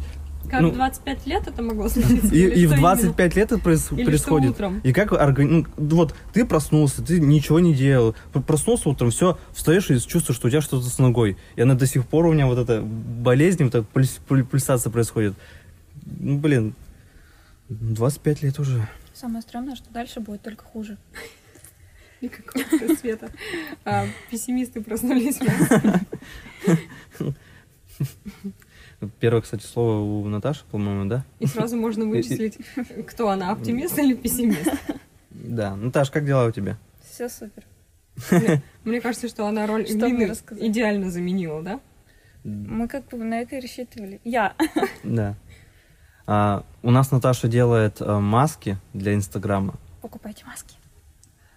Как 0.50 0.62
Ну, 0.62 0.70
в 0.70 0.74
25 0.74 1.26
лет 1.26 1.46
это 1.46 1.62
могло 1.62 1.88
случиться? 1.88 2.34
и, 2.34 2.38
и 2.40 2.66
в 2.66 2.72
именно? 2.72 2.76
25 2.80 3.36
лет 3.36 3.52
это 3.52 3.60
проис- 3.60 3.92
Или 3.92 4.00
что 4.02 4.04
происходит. 4.10 4.50
утром? 4.52 4.80
И 4.82 4.92
как 4.92 5.12
органи- 5.12 5.66
ну, 5.76 5.96
вот 5.96 6.14
ты 6.32 6.44
проснулся, 6.46 7.02
ты 7.02 7.20
ничего 7.20 7.60
не 7.60 7.74
делал, 7.74 8.14
проснулся 8.46 8.88
утром, 8.88 9.10
все, 9.10 9.38
встаешь 9.52 9.90
и 9.90 10.00
чувствуешь, 10.00 10.36
что 10.36 10.48
у 10.48 10.50
тебя 10.50 10.60
что-то 10.60 10.86
с 10.88 10.98
ногой. 10.98 11.36
И 11.56 11.60
она 11.60 11.74
до 11.74 11.86
сих 11.86 12.06
пор 12.06 12.26
у 12.26 12.32
меня 12.32 12.46
вот 12.46 12.58
эта 12.58 12.80
болезнь, 12.82 13.62
вот 13.64 13.74
эта 13.74 13.86
пульс- 13.92 14.20
пуль- 14.28 14.44
пульсация 14.44 14.90
происходит. 14.90 15.34
Ну, 16.04 16.38
блин, 16.38 16.74
25 17.68 18.42
лет 18.42 18.58
уже. 18.58 18.88
Самое 19.12 19.42
странное, 19.42 19.74
что 19.76 19.90
дальше 19.90 20.20
будет 20.20 20.42
только 20.42 20.64
хуже. 20.64 20.96
Никакого 22.20 22.94
света. 22.96 23.30
А, 23.84 24.06
Пессимисты 24.30 24.80
проснулись. 24.80 25.38
Первое, 29.20 29.42
кстати, 29.42 29.64
слово 29.64 30.00
у 30.00 30.28
Наташи, 30.28 30.64
по-моему, 30.70 31.08
да? 31.08 31.24
И 31.38 31.46
сразу 31.46 31.76
можно 31.76 32.04
вычислить, 32.06 32.58
кто 33.08 33.28
она, 33.28 33.52
оптимист 33.52 33.98
или 33.98 34.14
пессимист. 34.14 34.72
Да. 35.30 35.76
Наташ, 35.76 36.10
как 36.10 36.24
дела 36.26 36.46
у 36.46 36.50
тебя? 36.50 36.76
Все 37.00 37.28
супер. 37.28 37.64
Мне 38.84 39.00
кажется, 39.00 39.28
что 39.28 39.46
она 39.46 39.66
роль 39.66 39.86
Что 39.86 39.96
мне 39.96 40.08
Лины 40.08 40.26
рассказать? 40.28 40.64
идеально 40.64 41.10
заменила, 41.10 41.62
да? 41.62 41.80
Мы 42.44 42.88
как 42.88 43.06
бы 43.08 43.18
на 43.18 43.40
это 43.40 43.56
и 43.56 43.60
рассчитывали. 43.60 44.20
Я. 44.24 44.54
Да. 45.04 45.36
А, 46.26 46.64
у 46.82 46.90
нас 46.90 47.10
Наташа 47.10 47.48
делает 47.48 48.00
а, 48.00 48.20
маски 48.20 48.76
для 48.94 49.14
Инстаграма. 49.14 49.74
Покупайте 50.02 50.44
маски. 50.44 50.76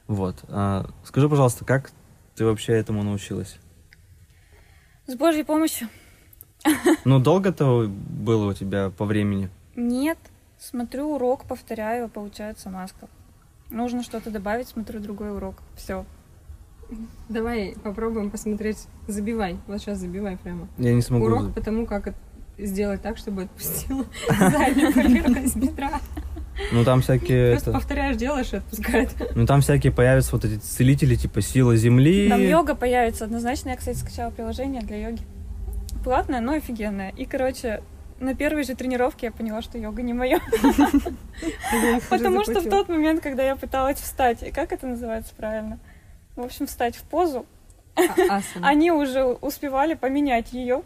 Вот. 0.08 0.44
А, 0.48 0.90
скажи, 1.04 1.28
пожалуйста, 1.28 1.66
как 1.66 1.92
ты 2.36 2.46
вообще 2.46 2.74
этому 2.74 3.04
научилась? 3.04 3.58
С 5.08 5.16
Божьей 5.16 5.44
помощью. 5.44 5.88
Ну, 7.06 7.20
долго 7.20 7.50
это 7.50 7.88
было 7.90 8.52
у 8.52 8.54
тебя 8.54 8.90
по 8.90 9.06
времени? 9.06 9.50
Нет. 9.76 10.18
Смотрю 10.60 11.16
урок, 11.16 11.46
повторяю, 11.46 12.08
получается 12.10 12.70
маска. 12.70 13.08
Нужно 13.70 14.04
что-то 14.04 14.30
добавить, 14.30 14.68
смотрю 14.68 15.00
другой 15.00 15.32
урок. 15.36 15.56
Все. 15.76 16.06
Давай 17.30 17.76
попробуем 17.84 18.30
посмотреть. 18.30 18.86
Забивай. 19.08 19.58
Вот 19.68 19.80
сейчас 19.80 19.98
забивай 20.00 20.38
прямо. 20.38 20.68
Я 20.78 20.94
не 20.94 21.02
смогу. 21.02 21.26
Урок 21.26 21.54
по 21.54 21.62
тому, 21.62 21.86
как 21.86 22.14
сделать 22.58 23.02
так, 23.02 23.18
чтобы 23.18 23.44
отпустила 23.44 24.06
заднюю 24.30 24.94
поверхность 24.94 25.56
бедра. 25.56 26.00
Ну, 26.74 26.84
там 26.84 27.02
всякие... 27.02 27.52
Просто 27.54 27.72
это- 27.72 27.80
повторяешь, 27.80 28.18
делаешь 28.18 28.54
и 28.54 28.58
отпускает. 28.58 29.10
Ну, 29.36 29.46
там 29.48 29.62
всякие 29.62 29.92
появятся 29.92 30.34
вот 30.36 30.46
эти 30.46 30.60
целители, 30.60 31.16
типа 31.16 31.42
сила 31.42 31.76
земли. 31.76 32.30
Там 32.30 32.42
йога 32.42 32.76
появится 32.76 33.26
однозначно. 33.26 33.70
Я, 33.70 33.78
кстати, 33.78 33.98
скачала 33.98 34.30
приложение 34.30 34.82
для 34.82 34.98
йоги. 35.08 35.22
Платное, 36.04 36.42
но 36.42 36.54
офигенное. 36.54 37.12
И, 37.12 37.26
короче, 37.26 37.84
на 38.20 38.36
первой 38.36 38.64
же 38.64 38.76
тренировке 38.76 39.28
я 39.28 39.32
поняла, 39.32 39.62
что 39.62 39.78
йога 39.78 40.02
не 40.02 40.14
мое. 40.14 40.40
Потому 42.10 42.44
что 42.44 42.60
в 42.60 42.70
тот 42.70 42.90
момент, 42.90 43.22
когда 43.22 43.44
я 43.44 43.56
пыталась 43.56 44.00
встать, 44.00 44.44
и 44.44 44.52
как 44.52 44.72
это 44.72 44.88
называется 44.88 45.34
правильно? 45.36 45.80
В 46.36 46.42
общем, 46.42 46.68
встать 46.68 46.96
в 46.96 47.04
позу, 47.04 47.46
А, 48.30 48.42
они 48.62 48.92
уже 48.92 49.24
успевали 49.24 49.96
поменять 49.96 50.54
ее, 50.54 50.84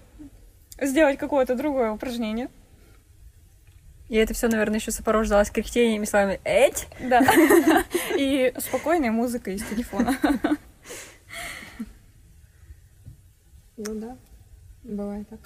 сделать 0.82 1.18
какое-то 1.18 1.56
другое 1.56 1.92
упражнение. 1.92 2.50
И 4.10 4.16
это 4.16 4.34
все, 4.34 4.48
наверное, 4.48 4.80
еще 4.80 4.92
сопровождалось 4.92 5.50
кряхтениями 5.50 6.06
словами 6.06 6.40
«Эть!» 6.44 6.88
Да. 7.00 7.22
И 8.18 8.54
спокойной 8.60 9.10
музыкой 9.10 9.56
из 9.56 9.64
телефона. 9.64 10.16
Ну 13.78 13.96
да, 13.96 14.18
бывает 14.86 15.28
так. 15.30 15.40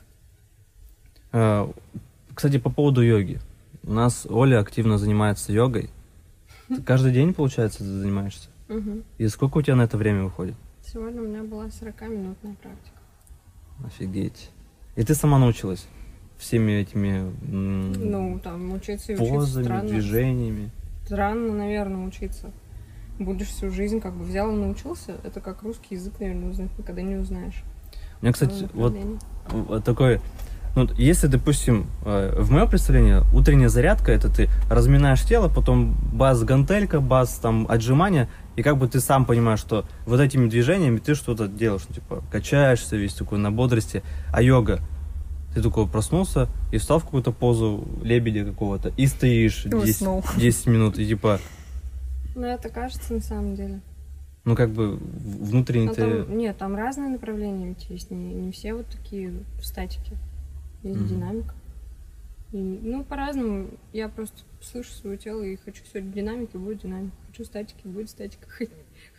А, 1.32 1.71
Кстати, 2.34 2.58
по 2.58 2.69
поводу 2.69 3.02
йоги. 3.02 3.39
У 3.84 3.91
нас 3.93 4.25
Оля 4.30 4.60
активно 4.60 4.97
занимается 4.97 5.52
йогой. 5.52 5.89
Ты 6.67 6.82
каждый 6.82 7.12
день, 7.12 7.34
получается, 7.34 7.80
ты 7.80 7.86
занимаешься? 7.86 8.49
Мгм. 8.67 9.04
И 9.17 9.28
сколько 9.28 9.58
у 9.58 9.62
тебя 9.62 9.75
на 9.75 9.84
это 9.84 9.97
время 9.97 10.23
выходит? 10.23 10.56
Сегодня 10.86 11.21
у 11.21 11.25
меня 11.25 11.43
была 11.43 11.65
40-минутная 11.67 12.56
практика. 12.62 12.97
Офигеть. 13.86 14.52
И 14.95 15.04
ты 15.04 15.15
сама 15.15 15.39
научилась 15.39 15.88
всеми 16.38 16.73
этими 16.73 17.32
Ну, 17.43 18.39
там, 18.43 18.73
учиться 18.73 19.13
и 19.13 19.15
позами, 19.17 19.63
странно. 19.63 19.89
движениями? 19.89 20.69
Странно, 21.06 21.54
наверное, 21.54 22.08
учиться. 22.08 22.52
Будешь 23.17 23.47
всю 23.47 23.69
жизнь 23.71 23.99
как 23.99 24.13
бы 24.13 24.23
взял 24.23 24.52
и 24.52 24.56
научился. 24.56 25.17
Это 25.23 25.41
как 25.41 25.63
русский 25.63 25.95
язык, 25.95 26.19
наверное, 26.19 26.49
узнать 26.49 26.78
никогда 26.78 27.02
не 27.02 27.15
узнаешь. 27.15 27.63
У 28.21 28.25
меня, 28.25 28.34
кстати, 28.34 28.69
вот, 28.73 28.95
вот 29.49 29.84
такой... 29.84 30.19
Ну, 30.75 30.88
если, 30.97 31.27
допустим, 31.27 31.88
э, 32.05 32.36
в 32.39 32.51
мое 32.51 32.67
представление, 32.67 33.23
утренняя 33.34 33.69
зарядка, 33.69 34.12
это 34.12 34.29
ты 34.29 34.49
разминаешь 34.69 35.23
тело, 35.23 35.49
потом 35.49 35.97
баз 36.13 36.43
гантелька, 36.43 36.99
баз 36.99 37.39
там 37.41 37.65
отжимания, 37.67 38.29
и 38.55 38.62
как 38.62 38.77
бы 38.77 38.88
ты 38.88 38.99
сам 38.99 39.25
понимаешь, 39.25 39.60
что 39.60 39.86
вот 40.05 40.19
этими 40.19 40.47
движениями 40.47 40.99
ты 40.99 41.15
что-то 41.15 41.47
делаешь, 41.47 41.84
ну, 41.89 41.95
типа 41.95 42.23
качаешься 42.32 42.97
весь 42.97 43.13
такой 43.13 43.39
на 43.39 43.51
бодрости. 43.51 44.03
А 44.32 44.43
йога, 44.43 44.79
ты 45.55 45.63
такой 45.63 45.88
проснулся 45.88 46.47
и 46.71 46.77
встал 46.77 46.99
в 46.99 47.05
какую-то 47.05 47.32
позу 47.32 47.88
лебедя 48.03 48.45
какого-то, 48.45 48.89
и 48.95 49.08
стоишь 49.08 49.65
И 49.65 49.69
10, 49.69 49.84
уснул. 49.84 50.23
10 50.38 50.67
минут, 50.67 50.99
и 50.99 51.08
типа, 51.08 51.39
Ну, 52.36 52.45
это 52.45 52.69
кажется 52.69 53.13
на 53.13 53.21
самом 53.21 53.55
деле. 53.55 53.82
Ну 54.50 54.56
как 54.56 54.72
бы 54.72 54.96
в- 54.96 55.46
внутренне 55.46 55.90
Ну, 55.90 55.94
ты... 55.94 56.24
там, 56.24 56.38
нет, 56.38 56.58
там 56.58 56.76
разные 56.76 57.10
направления 57.10 57.68
ведь 57.68 57.88
есть. 57.88 58.10
Не, 58.10 58.34
не 58.34 58.52
все 58.52 58.74
вот 58.74 58.88
такие 58.88 59.32
в 59.60 59.64
статике. 59.64 60.18
Есть 60.82 61.02
Мгм. 61.02 61.08
динамика. 61.08 61.54
И, 62.52 62.58
ну, 62.58 63.04
по-разному. 63.04 63.70
Я 63.94 64.10
просто 64.10 64.40
слышу 64.60 64.92
свое 64.92 65.18
тело 65.20 65.44
и 65.44 65.56
хочу 65.56 65.84
сегодня 65.86 66.12
динамики, 66.12 66.58
будет 66.58 66.82
динамика. 66.82 67.16
Хочу 67.28 67.46
статики, 67.46 67.82
будет 67.86 68.10
статика. 68.10 68.48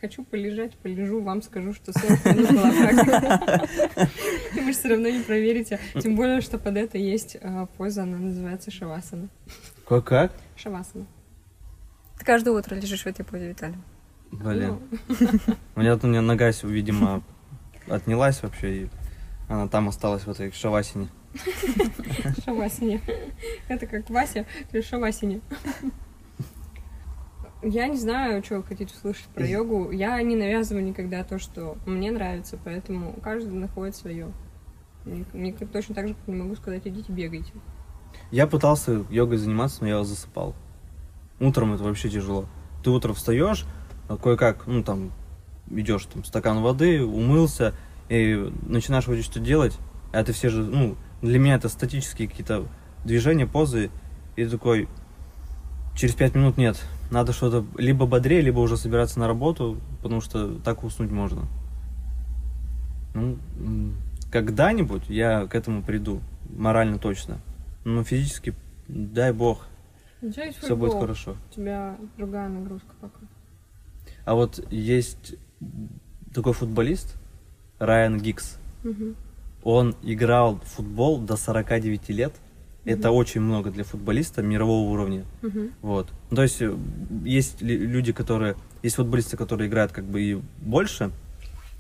Хочу 0.01 0.25
полежать, 0.25 0.75
полежу, 0.79 1.23
вам 1.23 1.41
скажу, 1.43 1.73
что 1.75 1.93
40 1.93 2.25
минут 2.27 2.51
была 2.51 2.73
практика. 2.73 3.69
И 4.57 4.61
вы 4.61 4.73
же 4.73 4.79
все 4.79 4.89
равно 4.89 5.09
не 5.09 5.23
проверите. 5.23 5.79
Тем 6.03 6.17
более, 6.17 6.41
что 6.41 6.59
под 6.59 6.77
это 6.77 6.99
есть 6.99 7.37
а, 7.41 7.67
поза, 7.77 8.03
она 8.03 8.19
называется 8.19 8.71
шавасана. 8.73 9.29
Как? 9.87 10.05
как? 10.05 10.33
Шавасана. 10.57 11.07
Ты 12.19 12.25
каждое 12.25 12.51
утро 12.51 12.75
лежишь 12.75 13.05
в 13.05 13.07
этой 13.07 13.25
позе, 13.25 13.51
Виталий. 13.51 13.79
Блин. 14.33 14.79
Ну, 15.09 15.17
У 15.77 15.81
меня, 15.81 15.99
у 16.01 16.07
меня 16.07 16.23
нога, 16.23 16.51
видимо, 16.63 17.23
отнялась 17.89 18.43
вообще, 18.43 18.85
и 18.85 18.91
она 19.49 19.69
там 19.69 19.89
осталась 19.89 20.23
в 20.23 20.31
этой 20.31 20.53
шавасине. 20.53 21.09
Шавасине. 22.45 23.01
Это 23.69 23.87
как 23.87 24.09
Вася 24.11 24.47
при 24.71 24.83
Шавасине. 24.83 25.41
Я 27.63 27.89
не 27.89 27.97
знаю, 27.97 28.43
что 28.43 28.57
вы 28.57 28.65
хотите 28.65 28.95
услышать 28.95 29.27
про 29.27 29.47
йогу. 29.47 29.91
Я 29.91 30.21
не 30.23 30.35
навязываю 30.35 30.83
никогда 30.83 31.25
то, 31.25 31.39
что 31.39 31.77
мне 31.85 32.11
нравится, 32.11 32.59
поэтому 32.65 33.13
каждый 33.23 33.53
находит 33.53 33.97
свое. 33.97 34.33
Мне, 35.05 35.53
точно 35.53 35.95
так 35.95 36.09
же 36.09 36.17
не 36.27 36.37
могу 36.37 36.55
сказать, 36.57 36.87
идите 36.87 37.13
бегайте. 37.13 37.53
Я 38.31 38.47
пытался 38.47 39.05
йогой 39.11 39.37
заниматься, 39.37 39.83
но 39.83 39.89
я 39.89 40.05
засыпал. 40.05 40.55
Утром 41.39 41.75
это 41.75 41.85
вообще 41.85 42.09
тяжело. 42.09 42.47
Ты 42.83 42.91
утром 42.91 43.15
встаешь, 43.15 43.67
кое-как, 44.17 44.67
ну 44.67 44.83
там, 44.83 45.13
идешь 45.71 46.07
там 46.07 46.25
стакан 46.25 46.63
воды, 46.63 47.05
умылся, 47.05 47.75
и 48.09 48.53
начинаешь 48.67 49.07
вроде 49.07 49.23
что 49.23 49.41
делать, 49.41 49.79
а 50.13 50.21
это 50.21 50.33
все 50.33 50.49
же, 50.49 50.63
ну, 50.63 50.97
для 51.23 51.39
меня 51.39 51.55
это 51.55 51.69
статические 51.69 52.29
какие-то 52.29 52.67
движения, 53.05 53.47
позы, 53.47 53.91
и 54.37 54.45
ты 54.45 54.51
такой, 54.51 54.89
через 55.97 56.15
пять 56.15 56.35
минут 56.35 56.57
нет, 56.57 56.83
надо 57.11 57.33
что-то 57.33 57.65
либо 57.79 58.07
бодрее, 58.07 58.41
либо 58.41 58.59
уже 58.61 58.77
собираться 58.77 59.19
на 59.19 59.27
работу, 59.27 59.79
потому 60.03 60.21
что 60.21 60.57
так 60.61 60.83
уснуть 60.85 61.11
можно. 61.11 61.47
Ну, 63.15 63.39
когда-нибудь 64.31 65.09
я 65.09 65.47
к 65.47 65.55
этому 65.55 65.83
приду, 65.83 66.21
морально 66.49 66.99
точно. 66.99 67.39
Но 67.85 68.05
физически, 68.05 68.55
дай 68.89 69.33
бог, 69.33 69.67
все 70.61 70.77
будет 70.77 70.95
хорошо. 70.95 71.37
У 71.51 71.55
тебя 71.55 71.97
другая 72.17 72.49
нагрузка 72.49 72.95
пока. 73.01 73.21
А 74.25 74.35
вот 74.35 74.65
есть 74.71 75.35
такой 76.35 76.53
футболист, 76.53 77.17
Райан 77.79 78.19
Гикс. 78.19 78.59
Мгм. 78.85 79.17
Он 79.63 79.95
играл 80.03 80.61
в 80.65 80.69
футбол 80.69 81.19
до 81.19 81.37
49 81.37 82.09
лет. 82.11 82.33
Это 82.85 83.11
очень 83.11 83.43
много 83.43 83.71
для 83.71 83.85
футболиста 83.85 84.43
мирового 84.43 84.91
уровня. 84.91 85.25
Мгм. 85.43 85.73
Вот. 85.83 86.09
Ну, 86.31 86.37
То 86.37 86.43
есть 86.43 86.63
э, 86.63 86.75
есть 87.25 87.61
люди, 87.61 88.13
которые... 88.13 88.57
Есть 88.83 88.97
футболисты, 88.97 89.37
которые 89.37 89.69
играют 89.69 89.93
как 89.93 90.05
бы 90.05 90.23
и 90.23 90.41
больше, 90.63 91.11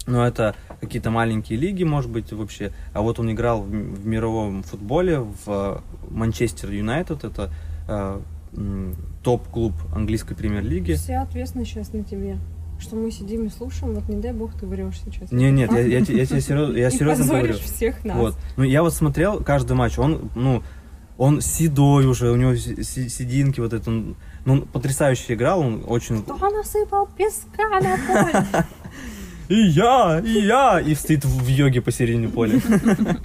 но 0.06 0.26
это 0.26 0.54
какие-то 0.80 1.10
маленькие 1.10 1.58
лиги, 1.58 1.84
может 1.84 2.10
быть, 2.10 2.32
вообще. 2.32 2.72
А 2.92 3.00
вот 3.00 3.18
он 3.18 3.32
играл 3.32 3.62
в, 3.62 3.70
в 3.70 4.06
мировом 4.06 4.62
футболе 4.62 5.20
в 5.20 5.36
э, 5.46 5.78
Манчестер 6.10 6.70
Юнайтед. 6.70 7.24
Это 7.24 7.50
э, 7.88 8.20
топ-клуб 9.22 9.74
английской 9.94 10.34
премьер-лиги. 10.34 10.94
Вся 10.94 11.22
ответственность 11.22 11.70
сейчас 11.70 11.92
на 11.92 12.02
тебе. 12.04 12.38
Что 12.80 12.96
мы 12.96 13.10
сидим 13.10 13.44
и 13.44 13.50
слушаем, 13.50 13.94
вот 13.94 14.08
не 14.08 14.20
дай 14.20 14.32
бог 14.32 14.54
ты 14.58 14.66
врешь 14.66 14.98
сейчас. 15.04 15.30
Не, 15.30 15.50
нет, 15.50 15.70
я, 15.70 15.80
я, 15.80 15.98
я 15.98 16.04
тебе 16.04 16.24
серьезно, 16.40 16.76
я 16.76 16.90
серьезно 16.90 17.26
говорю. 17.26 17.54
всех 17.54 18.04
нас. 18.04 18.16
Вот. 18.16 18.36
Ну, 18.56 18.64
я 18.64 18.82
вот 18.82 18.94
смотрел 18.94 19.40
каждый 19.42 19.76
матч, 19.76 19.98
он, 19.98 20.30
ну, 20.34 20.62
он 21.18 21.42
седой 21.42 22.06
уже, 22.06 22.30
у 22.30 22.36
него 22.36 22.54
сединки 22.56 23.60
вот 23.60 23.74
это. 23.74 23.90
он- 23.90 24.16
Ну, 24.46 24.52
он 24.54 24.62
потрясающе 24.62 25.34
играл, 25.34 25.60
он 25.60 25.84
очень... 25.86 26.22
Кто 26.22 26.38
насыпал 26.50 27.06
песка 27.16 27.68
на 27.80 27.98
поле? 27.98 28.46
И 29.50 29.56
я, 29.68 30.22
и 30.24 30.46
я! 30.46 30.80
И 30.80 30.94
стоит 30.94 31.24
в 31.24 31.46
йоге 31.48 31.82
посередине 31.82 32.28
поля. 32.28 32.60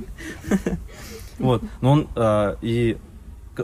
Вот. 1.40 1.64
Но 1.82 1.92
он 1.92 2.08
а, 2.16 2.58
и 2.62 2.98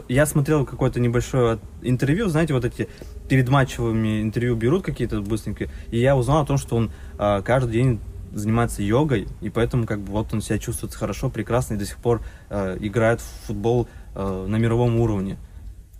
я 0.08 0.26
смотрел 0.26 0.64
какое-то 0.64 1.00
небольшое 1.00 1.58
интервью, 1.82 2.28
знаете, 2.28 2.54
вот 2.54 2.64
эти 2.64 2.88
перед 3.28 3.48
матчевыми 3.48 4.22
интервью 4.22 4.56
берут 4.56 4.84
какие-то 4.84 5.20
быстренькие, 5.20 5.70
и 5.90 5.98
я 5.98 6.16
узнал 6.16 6.42
о 6.42 6.46
том, 6.46 6.58
что 6.58 6.76
он 6.76 6.90
а, 7.18 7.42
каждый 7.42 7.72
день 7.72 8.00
занимается 8.32 8.82
йогой, 8.82 9.28
и 9.40 9.50
поэтому 9.50 9.86
как 9.86 10.00
бы 10.00 10.12
вот 10.12 10.32
он 10.32 10.40
себя 10.40 10.58
чувствует 10.58 10.94
хорошо, 10.94 11.30
прекрасно, 11.30 11.74
и 11.74 11.76
до 11.76 11.84
сих 11.84 11.98
пор 11.98 12.22
а, 12.50 12.76
играет 12.78 13.20
в 13.20 13.46
футбол 13.46 13.88
а, 14.14 14.46
на 14.46 14.56
мировом 14.56 14.98
уровне. 15.00 15.36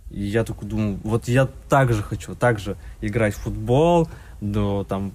И 0.09 0.21
я 0.23 0.43
такой 0.43 0.67
думал, 0.67 0.99
вот 1.03 1.27
я 1.27 1.47
так 1.69 1.91
же 1.93 2.03
хочу, 2.03 2.35
так 2.35 2.59
же 2.59 2.77
играть 3.01 3.33
в 3.33 3.39
футбол 3.39 4.07
до 4.41 4.85
там 4.87 5.11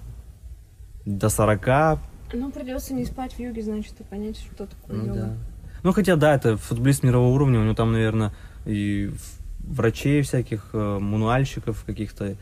до 1.05 1.29
40. 1.29 1.99
Ну, 2.33 2.51
придется 2.51 2.93
не 2.93 3.05
спать 3.05 3.33
в 3.33 3.39
йоге, 3.39 3.61
значит, 3.63 3.99
и 3.99 4.03
понять, 4.03 4.37
что 4.37 4.67
такое 4.67 4.97
Ну, 4.97 5.05
йога. 5.07 5.19
да. 5.19 5.37
Ну, 5.83 5.93
хотя, 5.93 6.15
да, 6.15 6.35
это 6.35 6.57
футболист 6.57 7.03
мирового 7.03 7.33
уровня, 7.33 7.59
у 7.59 7.63
него 7.63 7.73
там, 7.73 7.93
наверное, 7.93 8.33
и 8.65 9.11
врачей 9.59 10.21
всяких, 10.21 10.69
э, 10.73 10.99
мануальщиков 10.99 11.83
каких-то, 11.85 12.35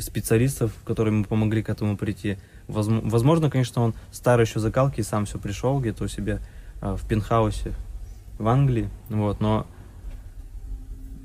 специалистов, 0.00 0.72
которые 0.84 1.12
ему 1.12 1.24
помогли 1.24 1.60
к 1.62 1.68
этому 1.68 1.96
прийти. 1.96 2.38
Возм- 2.68 3.08
Возможно, 3.08 3.50
конечно, 3.50 3.82
он 3.82 3.94
старый 4.12 4.46
еще 4.46 4.60
закалки 4.60 5.00
и 5.00 5.02
сам 5.02 5.24
все 5.24 5.38
пришел 5.38 5.80
где-то 5.80 6.04
у 6.04 6.08
себя 6.08 6.38
э, 6.80 6.96
в 6.96 7.06
пентхаусе 7.08 7.72
в 8.38 8.46
Англии, 8.46 8.88
вот, 9.08 9.40
но 9.40 9.66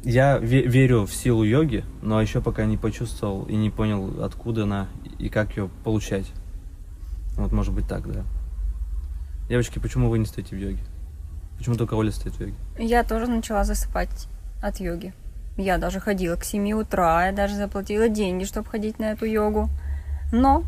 я 0.03 0.37
ве- 0.37 0.67
верю 0.67 1.05
в 1.05 1.13
силу 1.13 1.43
йоги, 1.43 1.83
но 2.01 2.21
еще 2.21 2.41
пока 2.41 2.65
не 2.65 2.77
почувствовал 2.77 3.43
и 3.43 3.55
не 3.55 3.69
понял, 3.69 4.23
откуда 4.23 4.63
она 4.63 4.87
и 5.19 5.29
как 5.29 5.55
ее 5.57 5.69
получать. 5.83 6.25
Вот, 7.35 7.51
может 7.51 7.73
быть, 7.73 7.87
так, 7.87 8.11
да. 8.11 8.23
Девочки, 9.49 9.79
почему 9.79 10.09
вы 10.09 10.17
не 10.19 10.25
стоите 10.25 10.55
в 10.55 10.59
йоге? 10.59 10.79
Почему 11.57 11.75
только 11.75 11.93
Оля 11.95 12.11
стоит 12.11 12.35
в 12.35 12.39
йоге? 12.41 12.55
Я 12.79 13.03
тоже 13.03 13.27
начала 13.27 13.63
засыпать 13.63 14.27
от 14.61 14.79
йоги. 14.79 15.13
Я 15.57 15.77
даже 15.77 15.99
ходила 15.99 16.35
к 16.35 16.43
7 16.43 16.71
утра, 16.73 17.27
я 17.27 17.31
даже 17.31 17.55
заплатила 17.55 18.09
деньги, 18.09 18.43
чтобы 18.43 18.69
ходить 18.69 18.99
на 18.99 19.11
эту 19.11 19.25
йогу. 19.25 19.69
Но 20.31 20.63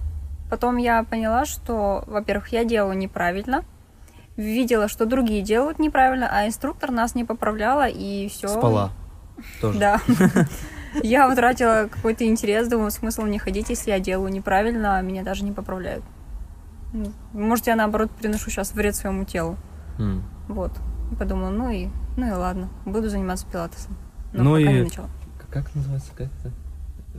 потом 0.50 0.78
я 0.78 1.04
поняла, 1.04 1.46
что, 1.46 2.04
во-первых, 2.08 2.50
я 2.50 2.64
делаю 2.64 2.98
неправильно, 2.98 3.64
видела, 4.36 4.88
что 4.88 5.06
другие 5.06 5.42
делают 5.42 5.80
неправильно, 5.80 6.28
а 6.32 6.48
инструктор 6.48 6.92
нас 6.92 7.14
не 7.14 7.24
поправляла, 7.24 7.88
и 7.88 8.30
все. 8.30 8.48
Спала. 8.48 8.92
Тоже. 9.62 9.80
Да. 9.80 10.02
Я 11.04 11.30
утратила 11.30 11.88
какой-то 11.90 12.26
интерес, 12.26 12.68
думаю, 12.68 12.90
смысл 12.90 13.24
не 13.24 13.38
ходить, 13.38 13.70
если 13.70 13.92
я 13.92 14.00
делаю 14.00 14.32
неправильно, 14.32 14.98
а 14.98 15.02
меня 15.02 15.24
даже 15.24 15.44
не 15.44 15.52
поправляют. 15.52 16.04
Может, 17.32 17.68
я 17.68 17.76
наоборот 17.76 18.10
приношу 18.10 18.50
сейчас 18.50 18.74
вред 18.74 18.96
своему 18.96 19.24
телу. 19.24 19.56
Вот. 20.48 20.72
И 21.12 21.16
Подумала, 21.16 21.50
ну 21.50 21.70
и, 21.70 21.88
ну 22.18 22.28
и 22.28 22.32
ладно, 22.32 22.70
буду 22.86 23.10
заниматься 23.10 23.46
пилатесом. 23.52 23.98
Но 24.34 24.44
Ну 24.44 24.50
пока 24.58 24.72
и- 24.72 24.74
не 24.76 24.84
начала. 24.84 25.10
Как 25.52 25.74
называется? 25.76 26.12
Как 26.16 26.28
это? 26.44 26.52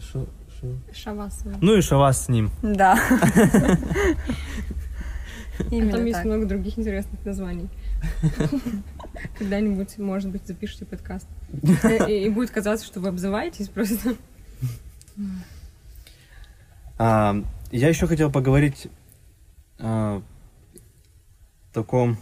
Шо- 0.00 0.29
шо- 0.61 0.79
Шавасана. 0.94 1.59
Ну 1.61 1.74
и 1.76 1.81
шавас 1.81 2.24
с 2.26 2.29
ним. 2.29 2.50
Да. 2.62 2.98
А 5.59 5.62
там 5.64 5.72
Именно 5.72 6.07
есть 6.07 6.24
много 6.24 6.46
других 6.46 6.79
интересных 6.79 7.22
названий. 7.22 7.68
Когда-нибудь, 9.38 9.98
может 9.98 10.31
быть, 10.31 10.46
запишите 10.46 10.87
подкаст. 10.87 11.26
И 12.09 12.24
и 12.24 12.31
будет 12.31 12.50
казаться, 12.50 12.87
что 12.87 12.98
вы 13.00 13.09
обзываетесь 13.11 13.68
просто. 13.68 14.14
А, 16.98 17.37
я 17.70 17.88
еще 17.88 18.07
хотел 18.07 18.31
поговорить 18.31 18.88
а, 19.79 20.22
таком, 21.74 22.16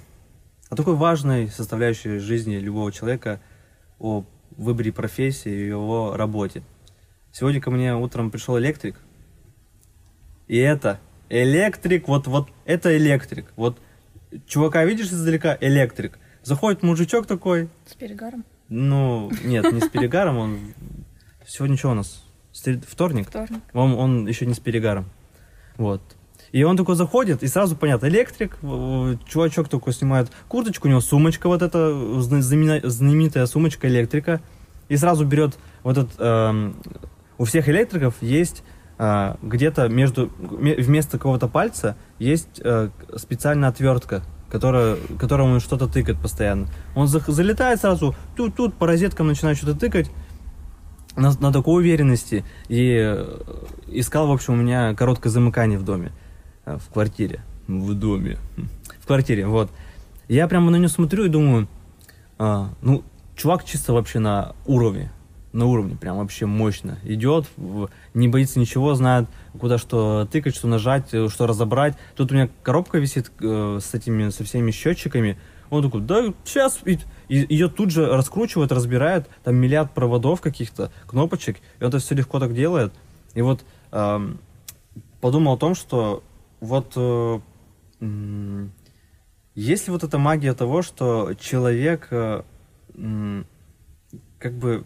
о 0.70 0.76
такой 0.76 0.94
важной 0.94 1.48
составляющей 1.48 2.18
жизни 2.18 2.57
любого 2.57 2.92
человека, 2.92 3.40
о 3.98 4.24
выборе 4.57 4.92
профессии 4.92 5.50
и 5.52 5.66
его 5.68 6.16
работе. 6.16 6.62
Сегодня 7.33 7.61
ко 7.61 7.70
мне 7.70 7.94
утром 7.94 8.31
пришел 8.31 8.59
электрик, 8.59 8.96
и 10.46 10.57
это 10.57 10.98
электрик, 11.28 12.09
вот, 12.09 12.26
вот 12.26 12.48
это 12.64 12.96
электрик. 12.96 13.52
Вот 13.57 13.78
чувака 14.46 14.85
видишь 14.85 15.09
издалека, 15.09 15.57
электрик. 15.61 16.18
Заходит 16.42 16.83
мужичок 16.83 17.26
такой, 17.26 17.68
С 17.87 17.94
перегаром? 17.94 18.44
ну, 18.68 19.31
нет, 19.44 19.70
не 19.72 19.81
с 19.81 19.88
перегаром, 19.88 20.38
он... 20.38 20.59
Сегодня 21.46 21.76
что 21.76 21.90
у 21.90 21.94
нас? 21.94 22.24
Вторник? 22.87 23.28
Вторник. 23.28 23.62
Он, 23.72 23.94
он 23.94 24.26
еще 24.26 24.46
не 24.46 24.54
с 24.54 24.59
перегаром. 24.59 25.07
Вот. 25.76 26.02
И 26.52 26.62
он 26.62 26.76
такой 26.76 26.96
заходит, 26.96 27.42
и 27.42 27.46
сразу 27.46 27.76
понятно, 27.76 28.06
электрик, 28.06 28.56
чувачок 29.26 29.68
такой 29.68 29.92
снимает 29.92 30.30
курточку, 30.48 30.88
у 30.88 30.90
него 30.90 31.00
сумочка 31.00 31.46
вот 31.48 31.62
эта, 31.62 31.78
знамена- 32.20 32.87
знаменитая 32.87 33.46
сумочка 33.46 33.87
электрика, 33.87 34.40
и 34.88 34.96
сразу 34.96 35.26
берет 35.26 35.58
вот 35.82 35.98
этот, 35.98 36.12
эм, 36.18 36.76
у 37.37 37.44
всех 37.44 37.68
электриков 37.68 38.14
есть 38.22 38.62
э, 38.98 39.34
где-то 39.42 39.88
между, 39.88 40.30
ме- 40.38 40.76
вместо 40.76 41.18
какого-то 41.18 41.48
пальца 41.48 41.96
есть 42.18 42.61
э, 42.64 42.88
специальная 43.16 43.68
отвертка, 43.68 44.22
которая, 44.50 44.96
которому 45.18 45.61
что-то 45.61 45.87
тыкает 45.87 46.18
постоянно. 46.18 46.66
Он 46.96 47.06
зах- 47.06 47.30
залетает 47.30 47.80
сразу, 47.80 48.16
тут-тут 48.37 48.74
по 48.74 48.87
розеткам 48.87 49.26
начинает 49.26 49.58
что-то 49.58 49.78
тыкать, 49.78 50.11
на, 51.16 51.32
на 51.40 51.52
такой 51.52 51.82
уверенности 51.82 52.44
и 52.68 52.96
э, 52.98 53.40
искал, 53.88 54.28
в 54.28 54.32
общем, 54.32 54.54
у 54.54 54.56
меня 54.56 54.94
короткое 54.94 55.28
замыкание 55.30 55.78
в 55.78 55.82
доме, 55.84 56.06
э, 56.08 56.28
в 56.76 56.92
квартире, 56.92 57.40
в 57.66 57.94
доме, 57.94 58.38
Хм. 58.57 58.68
в 59.00 59.07
квартире, 59.07 59.46
вот. 59.46 59.70
Я 60.28 60.46
прямо 60.46 60.70
на 60.70 60.76
него 60.76 60.88
смотрю 60.88 61.24
и 61.24 61.28
думаю, 61.28 61.68
а, 62.38 62.70
ну, 62.83 63.02
чувак 63.35 63.64
чисто 63.64 63.94
вообще 63.94 64.18
на 64.18 64.54
уровне, 64.66 65.11
на 65.52 65.66
уровне, 65.66 65.96
прям 65.96 66.18
вообще 66.18 66.46
мощно 66.46 66.98
идет, 67.04 67.46
не 68.14 68.28
боится 68.28 68.59
ничего, 68.61 68.94
знает, 68.94 69.26
куда 69.59 69.78
что 69.78 70.28
тыкать, 70.31 70.54
что 70.54 70.68
нажать, 70.68 71.09
э, 71.12 71.28
что 71.28 71.46
разобрать. 71.46 71.96
Тут 72.16 72.31
у 72.31 72.35
меня 72.35 72.48
коробка 72.62 72.98
висит 72.98 73.31
э, 73.40 73.78
с 73.83 73.94
этими, 73.94 74.28
со 74.28 74.44
всеми 74.44 74.70
счетчиками. 74.70 75.38
Он 75.70 75.83
такой, 75.83 76.00
да, 76.00 76.33
сейчас, 76.44 76.81
и, 76.85 76.98
ее 77.28 77.68
тут 77.68 77.90
же 77.90 78.07
раскручивает, 78.07 78.72
разбирает, 78.72 79.28
там 79.44 79.57
миллиард 79.57 79.92
проводов 79.92 80.40
каких-то, 80.40 80.90
кнопочек, 81.07 81.59
и 81.78 81.85
он 81.85 81.88
это 81.88 81.98
все 81.98 82.14
легко 82.14 82.38
так 82.38 82.54
делает. 82.54 82.92
И 83.35 83.42
вот 83.42 83.64
эм, 83.92 84.38
подумал 85.20 85.54
о 85.54 85.59
том, 85.59 85.74
что 85.74 86.22
вот 86.61 86.92
э, 86.97 87.40
есть 89.55 89.87
ли 89.87 89.92
вот 89.92 90.05
эта 90.05 90.18
магия 90.18 90.55
того, 90.55 90.83
что 90.83 91.35
человек 91.35 92.09
э, 92.11 92.42
как 94.38 94.53
бы 94.55 94.85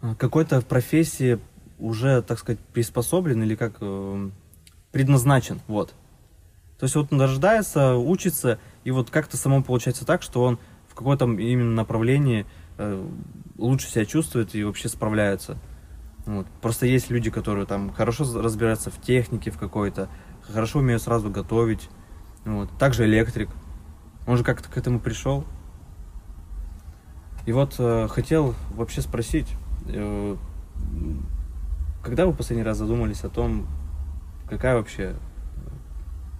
э, 0.00 0.14
какой-то 0.16 0.60
профессии 0.62 1.38
уже, 1.78 2.22
так 2.22 2.38
сказать, 2.38 2.58
приспособлен 2.72 3.42
или 3.42 3.54
как 3.54 3.78
предназначен, 4.90 5.60
вот. 5.68 5.94
То 6.78 6.84
есть 6.84 6.94
вот 6.94 7.12
он 7.12 7.20
рождается, 7.20 7.96
учится, 7.96 8.58
и 8.84 8.90
вот 8.90 9.10
как-то 9.10 9.36
само 9.36 9.62
получается 9.62 10.04
так, 10.04 10.22
что 10.22 10.42
он 10.42 10.58
в 10.88 10.94
каком-то 10.94 11.26
именно 11.26 11.74
направлении 11.74 12.46
лучше 13.56 13.88
себя 13.88 14.04
чувствует 14.04 14.54
и 14.54 14.64
вообще 14.64 14.88
справляется. 14.88 15.58
Вот. 16.28 16.46
Просто 16.60 16.84
есть 16.84 17.08
люди, 17.08 17.30
которые 17.30 17.64
там 17.64 17.90
хорошо 17.90 18.22
разбираются 18.38 18.90
в 18.90 19.00
технике 19.00 19.50
в 19.50 19.56
какой-то, 19.56 20.10
хорошо 20.42 20.80
умеют 20.80 21.00
сразу 21.00 21.30
готовить. 21.30 21.88
Вот. 22.44 22.70
Также 22.78 23.06
электрик. 23.06 23.48
Он 24.26 24.36
же 24.36 24.44
как-то 24.44 24.68
к 24.68 24.76
этому 24.76 25.00
пришел. 25.00 25.46
И 27.46 27.52
вот 27.52 27.76
э, 27.78 28.08
хотел 28.08 28.54
вообще 28.72 29.00
спросить, 29.00 29.48
э, 29.86 30.36
когда 32.02 32.26
вы 32.26 32.34
последний 32.34 32.62
раз 32.62 32.76
задумались 32.76 33.24
о 33.24 33.30
том, 33.30 33.66
какая 34.50 34.76
вообще 34.76 35.16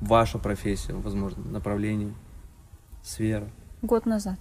ваша 0.03 0.37
профессия, 0.39 0.93
возможно, 0.93 1.43
направление, 1.45 2.13
сфера? 3.03 3.49
Год 3.81 4.05
назад. 4.05 4.39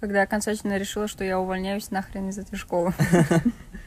Когда 0.00 0.18
я 0.18 0.24
окончательно 0.24 0.76
решила, 0.76 1.08
что 1.08 1.24
я 1.24 1.40
увольняюсь 1.40 1.90
нахрен 1.90 2.28
из 2.28 2.36
этой 2.36 2.56
школы. 2.56 2.92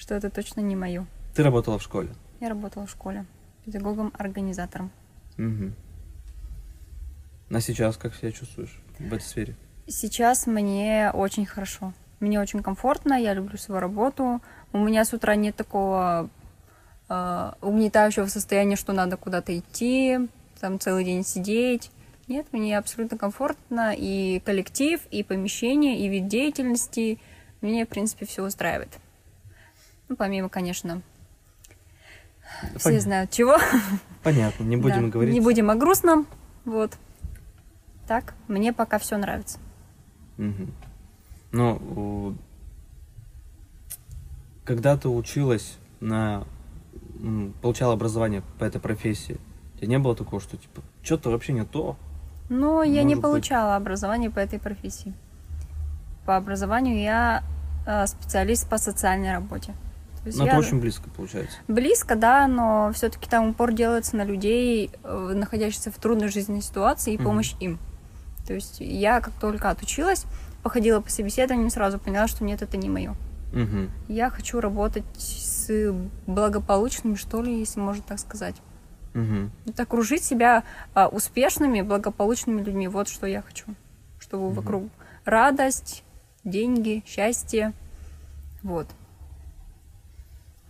Что 0.00 0.14
это 0.14 0.30
точно 0.30 0.60
не 0.60 0.76
мое. 0.76 1.06
Ты 1.34 1.42
работала 1.42 1.78
в 1.78 1.82
школе. 1.82 2.08
Я 2.40 2.48
работала 2.48 2.86
в 2.86 2.90
школе 2.90 3.26
педагогом-организатором. 3.66 4.90
Мгм. 5.36 5.74
А 7.50 7.60
сейчас 7.60 7.98
как 7.98 8.14
себя 8.14 8.32
чувствуешь 8.32 8.80
в 8.98 9.12
этой 9.12 9.20
сфере? 9.20 9.56
Сейчас 9.86 10.46
мне 10.46 11.10
очень 11.12 11.44
хорошо. 11.44 11.92
Мне 12.18 12.40
очень 12.40 12.62
комфортно, 12.62 13.12
я 13.12 13.34
люблю 13.34 13.58
свою 13.58 13.78
работу. 13.78 14.40
У 14.72 14.78
меня 14.78 15.04
с 15.04 15.12
утра 15.12 15.34
нет 15.34 15.54
такого 15.54 16.30
э, 17.10 17.52
угнетающего 17.60 18.24
состояния, 18.24 18.76
что 18.76 18.94
надо 18.94 19.18
куда-то 19.18 19.56
идти, 19.58 20.16
там 20.60 20.80
целый 20.80 21.04
день 21.04 21.26
сидеть. 21.26 21.90
Нет, 22.26 22.46
мне 22.52 22.78
абсолютно 22.78 23.18
комфортно 23.18 23.94
и 23.94 24.40
коллектив, 24.46 24.98
и 25.10 25.22
помещение, 25.22 25.98
и 25.98 26.08
вид 26.08 26.26
деятельности. 26.26 27.18
Мне, 27.60 27.84
в 27.84 27.88
принципе, 27.90 28.24
все 28.24 28.42
устраивает. 28.42 28.98
Ну, 30.10 30.16
помимо, 30.16 30.48
конечно, 30.48 31.02
все 32.74 32.84
Понятно. 32.84 33.00
знают 33.00 33.30
чего. 33.30 33.56
Понятно, 34.24 34.64
не 34.64 34.76
будем 34.76 35.06
Да, 35.06 35.12
говорить. 35.12 35.32
Не 35.32 35.40
будем 35.40 35.70
о 35.70 35.76
грустном. 35.76 36.26
Вот. 36.64 36.98
Так, 38.08 38.34
мне 38.48 38.72
пока 38.72 38.98
все 38.98 39.16
нравится. 39.18 39.60
Мгм. 40.36 40.74
Ну, 41.52 42.36
когда 44.64 44.96
ты 44.96 45.08
училась 45.08 45.78
на... 46.00 46.44
получала 47.62 47.92
образование 47.92 48.42
по 48.58 48.64
этой 48.64 48.80
профессии, 48.80 49.38
у 49.74 49.78
тебя 49.78 49.86
не 49.86 49.98
было 50.00 50.16
такого, 50.16 50.42
что, 50.42 50.56
типа, 50.56 50.82
что-то 51.04 51.30
вообще 51.30 51.52
не 51.52 51.64
то? 51.64 51.96
Но 52.48 52.82
я 52.82 53.04
не 53.04 53.14
Может 53.14 53.16
быть. 53.16 53.22
получала 53.22 53.76
образование 53.76 54.28
по 54.28 54.40
этой 54.40 54.58
профессии. 54.58 55.14
По 56.26 56.36
образованию 56.36 57.00
я 57.00 57.44
э, 57.86 58.08
специалист 58.08 58.68
по 58.68 58.76
социальной 58.76 59.30
работе. 59.30 59.72
Ну, 60.24 60.44
я 60.44 60.52
это 60.52 60.58
очень 60.58 60.80
близко 60.80 61.08
получается. 61.10 61.56
близко, 61.66 62.14
да, 62.14 62.46
но 62.46 62.90
все-таки 62.94 63.28
там 63.28 63.50
упор 63.50 63.72
делается 63.72 64.16
на 64.16 64.24
людей, 64.24 64.90
э, 65.02 65.32
находящихся 65.34 65.90
в 65.90 65.96
трудной 65.96 66.28
жизненной 66.28 66.62
ситуации, 66.62 67.14
и 67.14 67.16
Мгм. 67.16 67.24
помощь 67.24 67.54
им. 67.60 67.78
То 68.46 68.54
есть 68.54 68.80
я 68.80 69.20
как 69.20 69.32
только 69.40 69.70
отучилась, 69.70 70.24
походила 70.62 71.00
по 71.00 71.10
собеседованиям, 71.10 71.70
сразу 71.70 71.98
поняла, 71.98 72.28
что 72.28 72.44
нет, 72.44 72.60
это 72.62 72.76
не 72.76 72.90
мое. 72.90 73.14
Мгм. 73.52 73.90
Я 74.08 74.30
хочу 74.30 74.60
работать 74.60 75.04
с 75.16 75.92
благополучными, 76.26 77.14
что 77.14 77.42
ли, 77.42 77.58
если 77.58 77.80
можно 77.80 78.02
так 78.06 78.18
сказать. 78.18 78.56
Мгм. 79.14 79.50
Это 79.66 79.82
окружить 79.82 80.22
себя 80.22 80.62
а, 80.94 81.08
успешными, 81.08 81.80
благополучными 81.80 82.62
людьми. 82.62 82.86
Вот 82.88 83.08
что 83.08 83.26
я 83.26 83.42
хочу. 83.42 83.64
Чтобы 84.20 84.46
Мгм. 84.46 84.54
вокруг 84.54 84.84
радость, 85.24 86.04
деньги, 86.44 87.02
счастье. 87.06 87.72
Вот. 88.62 88.86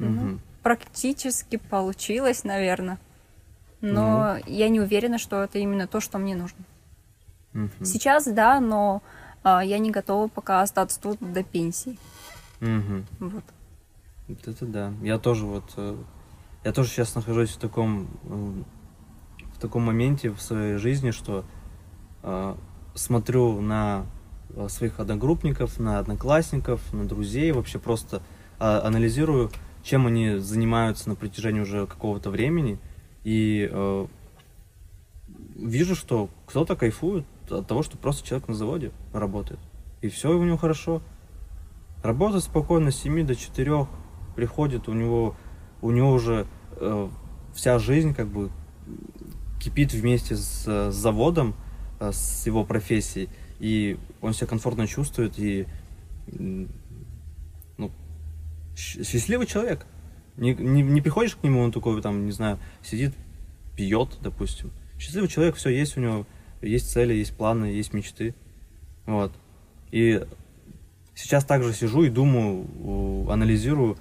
Мгм. 0.08 0.40
Практически 0.62 1.56
получилось, 1.56 2.44
наверное. 2.44 2.98
Но 3.80 4.36
я 4.46 4.68
не 4.68 4.80
уверена, 4.80 5.18
что 5.18 5.42
это 5.42 5.58
именно 5.58 5.86
то, 5.86 6.00
что 6.00 6.18
мне 6.18 6.34
нужно. 6.34 6.64
Мгм. 7.52 7.84
Сейчас, 7.84 8.26
да, 8.26 8.60
но 8.60 9.02
а, 9.42 9.64
я 9.64 9.78
не 9.78 9.90
готова 9.90 10.28
пока 10.28 10.62
остаться 10.62 11.00
тут 11.00 11.18
до 11.20 11.42
пенсии. 11.42 11.98
Мгм. 12.60 13.06
Вот. 13.20 13.44
Вот 14.28 14.48
это 14.48 14.66
да. 14.66 14.92
Я 15.02 15.18
тоже 15.18 15.46
вот, 15.46 15.64
э, 15.76 15.96
я 16.62 16.72
тоже 16.72 16.90
сейчас 16.90 17.14
нахожусь 17.14 17.50
в 17.50 17.58
таком, 17.58 18.08
э, 18.24 19.46
в 19.56 19.60
таком 19.60 19.82
моменте 19.82 20.30
в 20.30 20.40
своей 20.40 20.76
жизни, 20.76 21.10
что 21.10 21.44
э, 22.22 22.54
смотрю 22.94 23.60
на 23.60 24.04
э, 24.50 24.68
своих 24.68 25.00
одногруппников, 25.00 25.78
на 25.78 25.98
одноклассников, 25.98 26.92
на 26.92 27.08
друзей, 27.08 27.50
вообще 27.52 27.78
просто 27.78 28.22
а, 28.58 28.82
анализирую, 28.86 29.50
чем 29.82 30.06
они 30.06 30.36
занимаются 30.36 31.08
на 31.08 31.14
протяжении 31.14 31.60
уже 31.60 31.86
какого-то 31.86 32.30
времени, 32.30 32.78
и 33.24 33.68
э, 33.70 34.06
вижу, 35.56 35.94
что 35.94 36.28
кто-то 36.46 36.76
кайфует 36.76 37.24
от 37.50 37.66
того, 37.66 37.82
что 37.82 37.96
просто 37.98 38.26
человек 38.26 38.48
на 38.48 38.54
заводе 38.54 38.92
работает, 39.12 39.60
и 40.00 40.08
все 40.08 40.36
у 40.36 40.42
него 40.42 40.56
хорошо. 40.56 41.02
Работает 42.02 42.44
спокойно 42.44 42.90
с 42.90 42.96
7 42.96 43.26
до 43.26 43.34
4, 43.34 43.86
приходит, 44.34 44.88
у 44.88 44.94
него, 44.94 45.36
у 45.82 45.90
него 45.90 46.12
уже 46.12 46.46
э, 46.76 47.08
вся 47.52 47.78
жизнь 47.78 48.14
как 48.14 48.28
бы 48.28 48.50
кипит 49.60 49.92
вместе 49.92 50.34
с, 50.34 50.64
с 50.64 50.94
заводом, 50.94 51.54
э, 51.98 52.10
с 52.12 52.46
его 52.46 52.64
профессией, 52.64 53.28
и 53.58 53.98
он 54.22 54.32
себя 54.32 54.46
комфортно 54.46 54.86
чувствует, 54.86 55.38
и 55.38 55.66
счастливый 58.80 59.46
человек. 59.46 59.86
Не, 60.36 60.54
не, 60.54 60.82
не 60.82 61.00
приходишь 61.00 61.36
к 61.36 61.42
нему, 61.42 61.60
он 61.60 61.72
такой, 61.72 62.00
там, 62.00 62.26
не 62.26 62.32
знаю, 62.32 62.58
сидит, 62.82 63.14
пьет, 63.76 64.18
допустим. 64.22 64.70
Счастливый 64.98 65.28
человек, 65.28 65.56
все 65.56 65.70
есть 65.70 65.96
у 65.96 66.00
него, 66.00 66.26
есть 66.62 66.90
цели, 66.90 67.14
есть 67.14 67.36
планы, 67.36 67.66
есть 67.66 67.92
мечты. 67.92 68.34
Вот. 69.06 69.32
И 69.90 70.24
сейчас 71.14 71.44
также 71.44 71.74
сижу 71.74 72.04
и 72.04 72.10
думаю, 72.10 73.30
анализирую, 73.30 73.98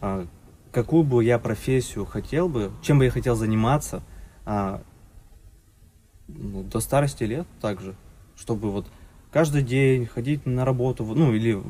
а, 0.00 0.26
какую 0.72 1.04
бы 1.04 1.24
я 1.24 1.38
профессию 1.38 2.04
хотел 2.04 2.48
бы, 2.48 2.72
чем 2.82 2.98
бы 2.98 3.04
я 3.04 3.10
хотел 3.10 3.36
заниматься 3.36 4.02
а, 4.44 4.82
ну, 6.28 6.62
до 6.62 6.80
старости 6.80 7.24
лет 7.24 7.46
также, 7.60 7.94
чтобы 8.36 8.70
вот 8.70 8.86
каждый 9.30 9.62
день 9.62 10.06
ходить 10.06 10.46
на 10.46 10.64
работу, 10.64 11.04
ну 11.04 11.32
или 11.34 11.60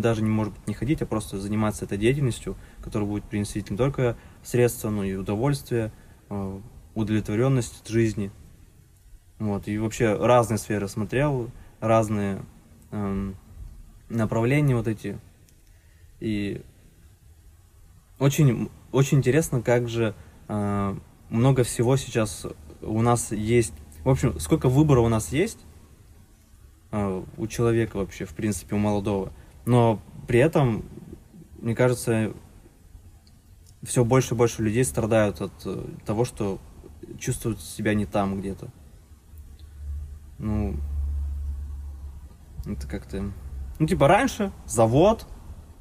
даже 0.00 0.22
не 0.22 0.30
может 0.30 0.54
быть 0.54 0.66
не 0.68 0.74
ходить, 0.74 1.02
а 1.02 1.06
просто 1.06 1.38
заниматься 1.38 1.84
этой 1.84 1.98
деятельностью, 1.98 2.56
которая 2.82 3.08
будет 3.08 3.24
приносить 3.24 3.70
не 3.70 3.76
только 3.76 4.16
средства, 4.42 4.90
но 4.90 5.04
и 5.04 5.14
удовольствие, 5.14 5.92
а, 6.28 6.60
удовлетворенность 6.94 7.82
от 7.82 7.88
жизни. 7.88 8.30
Вот, 9.38 9.68
и 9.68 9.78
вообще 9.78 10.14
разные 10.14 10.58
сферы 10.58 10.88
смотрел, 10.88 11.50
разные 11.80 12.42
эм, 12.92 13.36
направления 14.08 14.76
вот 14.76 14.88
эти. 14.88 15.18
И 16.20 16.62
очень, 18.18 18.70
очень 18.92 19.18
интересно, 19.18 19.60
как 19.60 19.88
же 19.88 20.14
э, 20.48 20.96
много 21.30 21.64
всего 21.64 21.96
сейчас 21.96 22.46
у 22.80 23.02
нас 23.02 23.32
есть. 23.32 23.74
В 24.04 24.10
общем, 24.10 24.38
сколько 24.38 24.68
выбора 24.68 25.00
у 25.00 25.08
нас 25.08 25.32
есть 25.32 25.58
э, 25.58 25.63
у 27.36 27.46
человека 27.46 27.96
вообще, 27.96 28.24
в 28.24 28.34
принципе, 28.34 28.76
у 28.76 28.78
молодого. 28.78 29.32
Но 29.66 30.00
при 30.26 30.38
этом, 30.38 30.84
мне 31.60 31.74
кажется, 31.74 32.32
все 33.82 34.04
больше 34.04 34.34
и 34.34 34.36
больше 34.36 34.62
людей 34.62 34.84
страдают 34.84 35.40
от 35.40 35.52
э, 35.64 35.84
того, 36.04 36.24
что 36.24 36.58
чувствуют 37.18 37.60
себя 37.60 37.94
не 37.94 38.06
там 38.06 38.40
где-то. 38.40 38.68
Ну, 40.38 40.76
это 42.66 42.86
как-то... 42.88 43.30
Ну, 43.78 43.86
типа, 43.86 44.08
раньше 44.08 44.52
завод, 44.66 45.26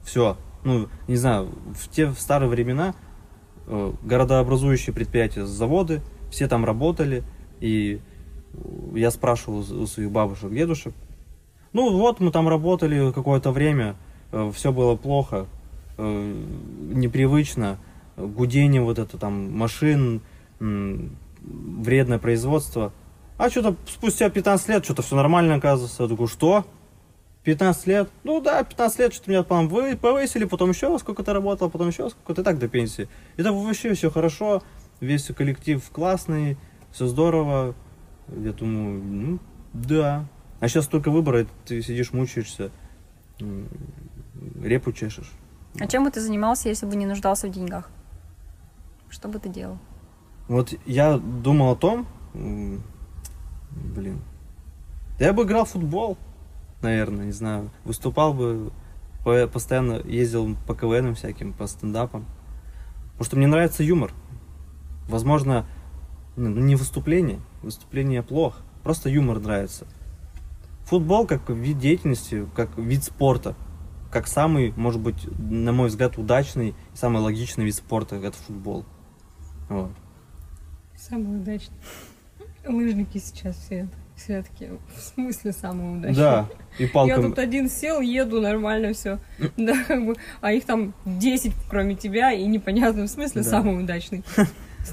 все. 0.04 0.38
Ну, 0.64 0.90
не 1.08 1.16
знаю, 1.16 1.50
в 1.76 1.88
те 1.90 2.08
в 2.08 2.20
старые 2.20 2.50
времена 2.50 2.96
э, 3.68 3.94
городообразующие 4.04 4.94
предприятия, 4.94 5.46
заводы, 5.46 6.02
все 6.30 6.48
там 6.48 6.66
работали, 6.66 7.24
и 7.60 7.96
э, 7.96 8.13
я 8.94 9.12
спрашивал 9.12 9.60
у 9.60 9.88
своих 9.88 10.12
бабушек, 10.12 10.52
дедушек, 10.52 10.94
ну, 11.74 11.98
вот 11.98 12.20
мы 12.20 12.32
там 12.32 12.48
работали 12.48 13.12
какое-то 13.12 13.52
время, 13.52 13.96
все 14.54 14.72
было 14.72 14.96
плохо, 14.96 15.48
э, 15.98 16.34
непривычно, 16.94 17.80
гудение 18.16 18.82
вот 18.82 19.00
это 19.00 19.18
там 19.18 19.52
машин, 19.52 20.22
вредное 20.60 22.20
производство. 22.20 22.94
А 23.38 23.50
что-то 23.50 23.76
спустя 23.88 24.30
15 24.30 24.70
лет 24.70 24.86
что-то 24.86 25.02
все 25.02 25.16
нормально 25.16 25.56
оказывается. 25.56 26.04
Я 26.04 26.10
такой, 26.10 26.28
что? 26.28 26.66
15 27.44 27.88
лет? 27.88 28.10
Ну 28.24 28.40
да, 28.40 28.64
15 28.64 29.00
лет, 29.00 29.14
что-то 29.14 29.32
меня 29.32 29.44
там 29.44 29.68
вы 29.68 29.98
повысили, 29.98 30.46
потом 30.46 30.70
еще 30.70 30.98
сколько-то 30.98 31.34
работал, 31.34 31.70
потом 31.70 31.90
еще 31.90 32.10
сколько-то, 32.10 32.44
так 32.44 32.58
до 32.58 32.70
пенсии. 32.70 33.10
И 33.36 33.44
так 33.44 33.54
вообще 33.54 33.94
все 33.96 34.10
хорошо, 34.10 34.64
весь 35.02 35.26
коллектив 35.26 35.84
классный, 35.92 36.58
все 36.92 37.08
здорово. 37.08 37.76
Я 38.30 38.54
думаю, 38.54 39.04
ну, 39.04 39.40
да. 39.74 40.26
А 40.60 40.68
сейчас 40.68 40.88
только 40.88 41.12
выбора, 41.12 41.46
ты 41.66 41.82
сидишь, 41.82 42.14
мучаешься, 42.14 42.72
репу 44.62 44.92
чешешь. 44.94 45.32
А 45.80 45.88
чем 45.88 46.04
бы 46.06 46.12
ты 46.12 46.22
занимался, 46.22 46.70
если 46.70 46.86
бы 46.86 46.96
не 46.96 47.06
нуждался 47.06 47.48
в 47.48 47.52
деньгах? 47.52 47.90
Что 49.10 49.28
бы 49.28 49.40
ты 49.40 49.50
делал? 49.50 49.78
Вот 50.48 50.74
я 50.86 51.18
думал 51.18 51.72
о 51.72 51.76
том, 51.76 52.06
блин, 52.34 54.22
я 55.20 55.34
бы 55.34 55.44
играл 55.44 55.66
в 55.66 55.70
футбол, 55.70 56.18
наверное, 56.82 57.26
не 57.26 57.32
знаю, 57.32 57.72
выступал 57.86 58.34
бы, 58.34 58.72
по- 59.24 59.48
постоянно 59.48 60.02
ездил 60.06 60.56
по 60.68 60.76
КВНам 60.76 61.16
всяким, 61.16 61.54
по 61.54 61.66
стендапам, 61.68 62.26
потому 63.14 63.26
что 63.26 63.38
мне 63.38 63.48
нравится 63.48 63.84
юмор. 63.84 64.12
Возможно, 65.08 65.66
ну, 66.36 66.50
не 66.50 66.76
выступление, 66.76 67.40
выступление 67.64 68.22
плохо, 68.24 68.62
просто 68.84 69.10
юмор 69.10 69.40
нравится. 69.40 69.88
Футбол 70.86 71.26
как 71.26 71.50
вид 71.50 71.80
деятельности, 71.80 72.46
как 72.56 72.78
вид 72.78 73.04
спорта, 73.04 73.56
как 74.12 74.28
самый, 74.28 74.74
может 74.76 75.02
быть, 75.02 75.16
на 75.40 75.72
мой 75.72 75.88
взгляд, 75.88 76.18
удачный, 76.18 76.76
самый 76.94 77.22
логичный 77.22 77.66
вид 77.66 77.76
спорта, 77.76 78.18
это 78.18 78.38
футбол. 78.38 78.86
Вот. 79.70 79.92
Самый 80.96 81.38
удачный. 81.42 81.76
Лыжники 82.68 83.18
сейчас 83.18 83.58
все, 83.58 83.88
все 84.16 84.44
таки 84.44 84.70
в 84.96 85.02
смысле 85.02 85.52
самый 85.52 85.98
удачный? 85.98 86.16
Да, 86.16 86.48
и 86.78 86.84
Я 86.84 86.90
палка. 86.90 87.22
тут 87.22 87.40
один 87.40 87.70
сел, 87.70 88.00
еду, 88.00 88.40
нормально 88.40 88.94
все. 88.94 89.20
Да, 89.58 89.74
как 89.86 90.06
бы, 90.06 90.16
а 90.42 90.54
их 90.54 90.66
там 90.66 90.94
10, 91.06 91.54
кроме 91.70 91.96
тебя, 91.96 92.32
и 92.32 92.46
непонятно 92.46 93.04
в 93.04 93.10
смысле 93.10 93.42
Да. 93.42 93.50
самый 93.50 93.82
удачный. 93.84 94.24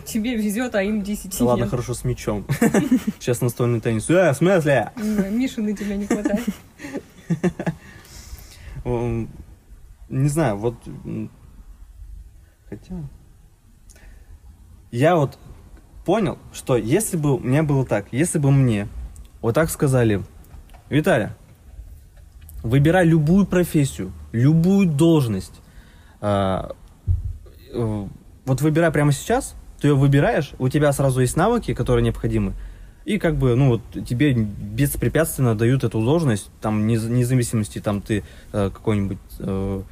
Тебе 0.05 0.37
везет, 0.37 0.75
а 0.75 0.83
им 0.83 1.03
10 1.03 1.39
Да 1.39 1.45
ладно, 1.45 1.63
нет. 1.63 1.71
хорошо 1.71 1.95
с 1.95 2.05
мячом. 2.05 2.45
Сейчас 3.19 3.41
настольный 3.41 3.81
теннис. 3.81 4.09
Э, 4.11 4.33
в 4.33 4.37
смысле? 4.37 4.93
Миши 4.97 5.61
на 5.63 5.77
тебя 5.77 5.97
не 5.97 6.07
хватает. 6.07 6.45
Не 10.09 10.29
знаю, 10.29 10.57
вот... 10.57 10.75
Хотя... 12.69 12.95
Я 14.91 15.15
вот 15.15 15.39
понял, 16.05 16.39
что 16.53 16.77
если 16.77 17.17
бы 17.17 17.37
у 17.37 17.39
меня 17.39 17.63
было 17.63 17.87
так, 17.87 18.07
если 18.11 18.39
бы 18.39 18.51
мне 18.51 18.89
вот 19.41 19.55
так 19.55 19.71
сказали, 19.71 20.23
Виталий, 20.89 21.29
выбирай 22.65 23.07
любую 23.07 23.47
профессию, 23.47 24.13
любую 24.33 24.89
должность, 24.89 25.61
а, 26.21 26.75
э, 27.73 28.07
вот 28.45 28.61
выбирай 28.61 28.91
прямо 28.91 29.13
сейчас, 29.13 29.55
ты 29.81 29.89
ее 29.89 29.95
выбираешь, 29.95 30.53
у 30.59 30.69
тебя 30.69 30.93
сразу 30.93 31.21
есть 31.21 31.37
навыки, 31.37 31.75
которые 31.75 32.05
необходимы, 32.05 32.53
и 33.05 33.19
как 33.19 33.37
бы, 33.37 33.55
ну 33.57 33.69
вот 33.69 33.83
тебе 34.07 34.33
беспрепятственно 34.33 35.55
дают 35.57 35.85
эту 35.85 36.01
должность, 36.01 36.51
там, 36.61 36.87
нез- 36.87 37.09
независимости, 37.09 37.81
там, 37.81 38.03
ты 38.03 38.23
э, 38.53 38.71
какой-нибудь 38.73 39.19
э, 39.39 39.83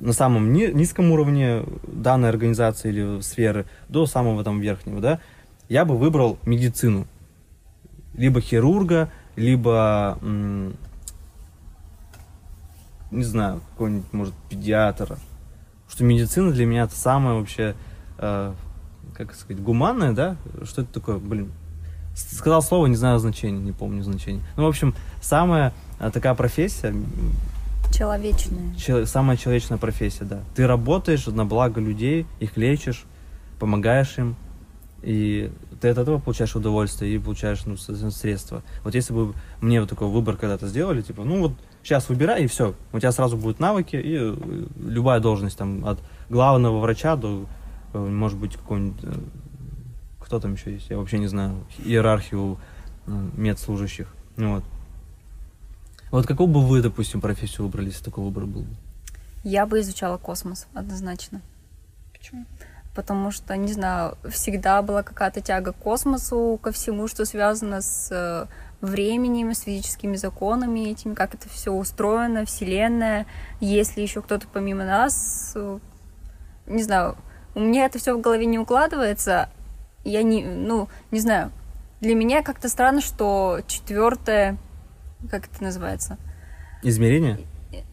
на 0.00 0.12
самом 0.12 0.52
ни- 0.52 0.72
низком 0.72 1.12
уровне 1.12 1.64
данной 1.86 2.28
организации 2.28 2.88
или 2.88 3.20
сферы 3.20 3.66
до 3.88 4.06
самого 4.06 4.42
там 4.42 4.60
верхнего, 4.60 5.00
да, 5.00 5.20
я 5.68 5.84
бы 5.84 5.96
выбрал 5.96 6.38
медицину. 6.44 7.06
Либо 8.14 8.40
хирурга, 8.40 9.10
либо, 9.36 10.18
не 13.10 13.24
знаю, 13.24 13.60
какой-нибудь, 13.72 14.12
может, 14.12 14.34
педиатра. 14.48 15.18
Что 15.88 16.04
медицина 16.04 16.52
для 16.52 16.66
меня 16.66 16.84
это 16.84 16.94
самое 16.96 17.38
вообще, 17.38 17.74
э, 18.18 18.52
как 19.14 19.34
сказать, 19.34 19.62
гуманное, 19.62 20.12
да? 20.12 20.36
Что 20.64 20.82
это 20.82 20.92
такое, 20.92 21.18
блин? 21.18 21.52
Сказал 22.14 22.62
слово, 22.62 22.86
не 22.86 22.96
знаю 22.96 23.18
значения, 23.18 23.58
не 23.58 23.72
помню 23.72 24.02
значения. 24.02 24.42
Ну, 24.56 24.64
в 24.64 24.68
общем, 24.68 24.94
самая 25.20 25.72
э, 25.98 26.10
такая 26.12 26.34
профессия, 26.34 26.88
м, 26.88 27.06
Человечное. 27.92 28.74
Чел- 28.76 29.06
самая 29.06 29.36
человечная 29.36 29.78
профессия, 29.78 30.24
да. 30.24 30.40
Ты 30.54 30.66
работаешь 30.66 31.26
на 31.26 31.44
благо 31.44 31.80
людей, 31.80 32.26
их 32.40 32.56
лечишь, 32.56 33.04
помогаешь 33.60 34.18
им, 34.18 34.36
и 35.02 35.52
ты 35.80 35.90
от 35.90 35.98
этого 35.98 36.18
получаешь 36.18 36.56
удовольствие 36.56 37.14
и 37.14 37.18
получаешь 37.18 37.64
ну, 37.66 37.76
средства. 37.76 38.62
Вот 38.82 38.94
если 38.94 39.12
бы 39.12 39.34
мне 39.60 39.80
вот 39.80 39.90
такой 39.90 40.08
выбор 40.08 40.36
когда-то 40.36 40.66
сделали, 40.66 41.02
типа, 41.02 41.24
ну 41.24 41.40
вот 41.40 41.52
сейчас 41.82 42.08
выбирай 42.08 42.44
и 42.44 42.46
все, 42.46 42.74
у 42.92 42.98
тебя 42.98 43.12
сразу 43.12 43.36
будут 43.36 43.60
навыки 43.60 43.96
и 43.96 44.16
э, 44.18 44.34
любая 44.80 45.20
должность 45.20 45.58
там 45.58 45.86
от 45.86 46.00
главного 46.30 46.80
врача 46.80 47.16
до, 47.16 47.46
может 47.98 48.38
быть, 48.38 48.56
какой-нибудь 48.56 49.04
э, 49.04 49.12
кто 50.20 50.40
там 50.40 50.54
еще 50.54 50.72
есть, 50.72 50.90
я 50.90 50.98
вообще 50.98 51.18
не 51.18 51.26
знаю 51.26 51.64
иерархию 51.78 52.58
э, 53.06 53.28
медслужащих. 53.36 54.08
Ну 54.36 54.54
вот. 54.54 54.64
Вот 56.10 56.26
какую 56.26 56.46
бы 56.46 56.64
вы, 56.64 56.82
допустим, 56.82 57.20
профессию 57.20 57.66
выбрали, 57.66 57.86
если 57.86 58.04
такой 58.04 58.24
выбор 58.24 58.46
был 58.46 58.62
бы? 58.62 58.74
Я 59.42 59.66
бы 59.66 59.80
изучала 59.80 60.16
космос, 60.16 60.66
однозначно. 60.72 61.42
Почему? 62.12 62.46
Потому 62.94 63.30
что, 63.32 63.56
не 63.56 63.72
знаю, 63.72 64.16
всегда 64.30 64.80
была 64.80 65.02
какая-то 65.02 65.40
тяга 65.40 65.72
к 65.72 65.76
космосу, 65.76 66.58
ко 66.62 66.72
всему, 66.72 67.08
что 67.08 67.24
связано 67.24 67.82
с 67.82 68.10
э, 68.12 68.46
временем, 68.80 69.52
с 69.52 69.60
физическими 69.62 70.16
законами 70.16 70.90
этими, 70.90 71.14
как 71.14 71.34
это 71.34 71.48
все 71.48 71.72
устроено, 71.72 72.44
Вселенная. 72.44 73.26
Есть 73.60 73.96
ли 73.96 74.02
еще 74.02 74.22
кто-то 74.22 74.46
помимо 74.52 74.84
нас? 74.84 75.56
Не 76.66 76.82
знаю, 76.82 77.16
у 77.54 77.60
меня 77.60 77.86
это 77.86 77.98
все 77.98 78.16
в 78.16 78.20
голове 78.20 78.46
не 78.46 78.58
укладывается. 78.58 79.48
Я 80.04 80.22
не, 80.22 80.42
ну, 80.44 80.88
не 81.10 81.20
знаю. 81.20 81.50
Для 82.00 82.14
меня 82.14 82.42
как-то 82.42 82.68
странно, 82.68 83.00
что 83.00 83.60
четвертое, 83.66 84.56
как 85.30 85.46
это 85.46 85.62
называется? 85.62 86.18
Измерение? 86.82 87.40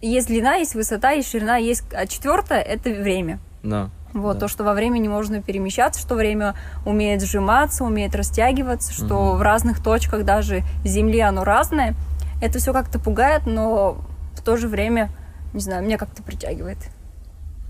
Есть 0.01 0.27
длина, 0.27 0.55
есть 0.55 0.75
высота, 0.75 1.11
есть 1.11 1.29
ширина, 1.29 1.57
есть... 1.57 1.83
А 1.93 2.05
четвертое— 2.05 2.59
это 2.61 2.89
время. 2.89 3.39
Да. 3.63 3.89
Вот, 4.13 4.33
Да. 4.33 4.39
то, 4.41 4.47
что 4.49 4.63
во 4.65 4.73
времени 4.73 5.07
можно 5.07 5.41
перемещаться, 5.41 6.01
что 6.01 6.15
время 6.15 6.55
умеет 6.85 7.21
сжиматься, 7.21 7.85
умеет 7.85 8.13
растягиваться, 8.15 8.91
что 8.91 9.29
Мгм. 9.29 9.37
в 9.37 9.41
разных 9.41 9.81
точках 9.81 10.25
даже 10.25 10.63
Земли 10.83 11.19
оно 11.21 11.43
разное. 11.45 11.95
Это 12.41 12.59
все 12.59 12.73
как-то 12.73 12.99
пугает, 12.99 13.45
но 13.45 13.97
в 14.35 14.41
то 14.41 14.57
же 14.57 14.67
время, 14.67 15.09
не 15.53 15.61
знаю, 15.61 15.83
меня 15.83 15.97
как-то 15.97 16.21
притягивает. 16.23 16.77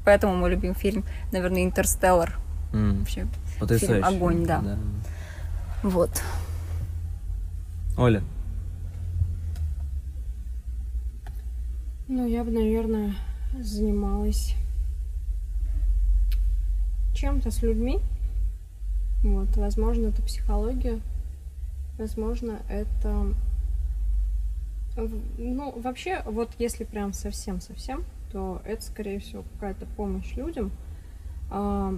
Поэтому 0.06 0.36
мой 0.36 0.50
любимый 0.52 0.74
фильм, 0.76 1.04
наверное, 1.32 1.64
«Интерстеллар». 1.64 2.40
М, 2.74 3.00
Вообще. 3.00 3.28
Потрясающе. 3.60 4.06
«Огонь», 4.06 4.46
да. 4.46 4.64
Вот. 5.84 6.22
Оля, 7.98 8.24
Ну, 12.08 12.28
я 12.28 12.44
бы, 12.44 12.52
наверное, 12.52 13.16
занималась 13.58 14.54
чем-то 17.14 17.52
с 17.52 17.62
людьми. 17.62 18.00
Вот, 19.24 19.56
возможно, 19.56 20.08
это 20.08 20.22
психология. 20.22 21.00
Возможно, 21.98 22.60
это... 22.70 23.34
Ну, 25.38 25.72
вообще, 25.80 26.22
вот 26.26 26.50
если 26.60 26.84
прям 26.84 27.14
совсем-совсем, 27.14 28.04
то 28.32 28.62
это, 28.66 28.82
скорее 28.82 29.20
всего, 29.20 29.44
какая-то 29.54 29.86
помощь 29.86 30.36
людям. 30.36 30.72
а, 31.50 31.94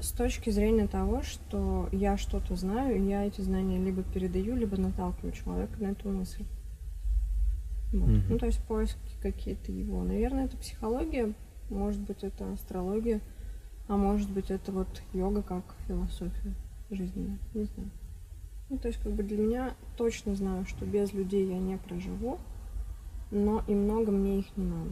с 0.00 0.10
точки 0.10 0.50
зрения 0.50 0.86
того, 0.86 1.22
что 1.22 1.88
я 1.92 2.16
что-то 2.16 2.56
знаю, 2.56 2.96
и 2.96 3.08
я 3.08 3.24
эти 3.24 3.40
знания 3.40 3.78
либо 3.78 4.02
передаю, 4.02 4.56
либо 4.56 4.76
наталкиваю 4.76 5.32
человека 5.32 5.80
на 5.80 5.88
эту 5.92 6.08
мысль. 6.10 6.44
Вот. 7.92 8.08
Мгм. 8.08 8.24
Ну, 8.30 8.38
то 8.38 8.46
есть 8.46 8.62
поиски 8.64 8.98
какие-то 9.22 9.70
его. 9.70 10.02
Наверное, 10.02 10.46
это 10.46 10.56
психология, 10.56 11.32
может 11.70 12.00
быть, 12.00 12.24
это 12.24 12.52
астрология, 12.52 13.20
а 13.88 13.96
может 13.96 14.30
быть, 14.30 14.50
это 14.50 14.72
вот 14.72 15.02
йога 15.12 15.42
как 15.42 15.62
философия 15.86 16.54
жизненная. 16.90 17.38
Не 17.54 17.64
знаю. 17.64 17.90
Ну, 18.70 18.78
то 18.78 18.88
есть, 18.88 19.00
как 19.02 19.12
бы 19.12 19.22
для 19.22 19.38
меня 19.38 19.74
точно 19.96 20.34
знаю, 20.34 20.64
что 20.66 20.84
без 20.84 21.12
людей 21.12 21.46
я 21.46 21.58
не 21.58 21.76
проживу, 21.76 22.38
но 23.32 23.64
и 23.66 23.74
много 23.74 24.12
мне 24.12 24.40
их 24.40 24.56
не 24.56 24.66
надо. 24.66 24.90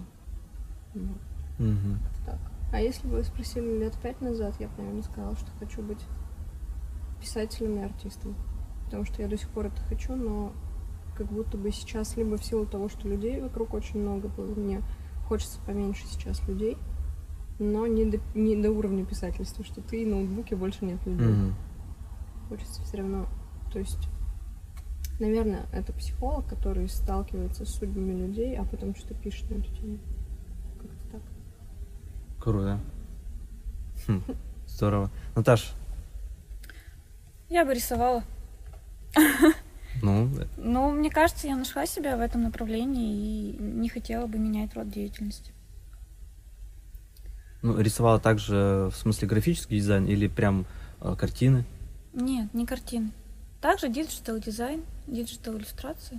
Вот 0.95 1.19
Мгм. 1.59 1.99
так. 2.27 2.39
А 2.73 2.81
если 2.81 3.07
бы 3.07 3.17
вы 3.19 3.25
спросили 3.25 3.79
лет 3.79 3.95
пять 4.03 4.21
назад, 4.21 4.55
я 4.59 4.69
бы, 4.69 4.75
наверное, 4.79 5.03
сказала, 5.03 5.37
что 5.37 5.51
хочу 5.61 5.83
быть 5.83 6.05
писателем 7.21 7.79
и 7.79 7.83
артистом. 7.83 8.35
Потому 8.87 9.05
что 9.05 9.23
я 9.23 9.29
до 9.29 9.37
сих 9.37 9.49
пор 9.51 9.67
это 9.67 9.81
хочу, 9.83 10.17
но 10.17 10.53
как 11.17 11.29
будто 11.29 11.59
бы 11.59 11.71
сейчас, 11.71 12.17
либо 12.17 12.39
в 12.39 12.45
силу 12.45 12.65
того, 12.65 12.89
что 12.89 13.07
людей 13.07 13.41
вокруг 13.41 13.75
очень 13.75 14.01
много 14.01 14.29
было, 14.29 14.55
мне 14.55 14.83
хочется 15.29 15.61
поменьше 15.67 16.07
сейчас 16.07 16.43
людей, 16.49 16.79
но 17.59 17.87
не 17.87 18.07
до, 18.07 18.19
не 18.35 18.57
до 18.57 18.71
уровня 18.71 19.05
писательства, 19.05 19.65
что 19.65 19.83
ты 19.83 20.03
и 20.03 20.07
ноутбуке 20.07 20.57
больше 20.57 20.85
нет 20.87 21.05
людей. 21.05 21.29
Мгм. 21.29 21.55
Хочется 22.49 22.83
все 22.83 22.97
равно, 22.97 23.27
то 23.71 23.79
есть, 23.79 24.09
наверное, 25.21 25.67
это 25.73 25.93
психолог, 25.93 26.47
который 26.49 26.89
сталкивается 26.89 27.65
с 27.65 27.75
судьбами 27.75 28.13
людей, 28.27 28.57
а 28.57 28.65
потом 28.65 28.95
что-то 28.95 29.15
пишет 29.15 29.51
на 29.51 29.57
эту 29.57 29.71
тему. 29.77 29.99
Как-то 30.81 31.13
так. 31.13 31.23
Круто. 32.43 32.81
Хм, 34.07 34.23
Здорово. 34.67 35.11
Наташ, 35.37 35.73
Я 37.49 37.65
бы 37.65 37.75
рисовала. 37.75 38.23
ну, 40.03 40.29
э, 40.39 40.47
Но 40.57 40.91
мне 40.91 41.11
кажется, 41.11 41.47
я 41.49 41.57
нашла 41.57 41.85
себя 41.87 42.17
в 42.17 42.21
этом 42.21 42.43
направлении 42.43 43.51
и 43.51 43.57
не 43.63 43.89
хотела 43.89 44.27
бы 44.27 44.39
менять 44.39 44.75
род 44.75 44.89
деятельности. 44.91 45.53
ну, 47.63 47.79
рисовала 47.79 48.19
также 48.19 48.89
в 48.91 48.97
смысле 48.97 49.29
графический 49.29 49.77
дизайн 49.77 50.07
или 50.07 50.29
прям 50.29 50.65
э, 51.01 51.15
картины? 51.19 51.65
Нет, 52.15 52.53
не 52.55 52.65
картины. 52.67 53.11
Также 53.61 53.89
digital 53.89 54.39
дизайн, 54.39 54.83
digital 55.07 55.57
иллюстрации. 55.57 56.19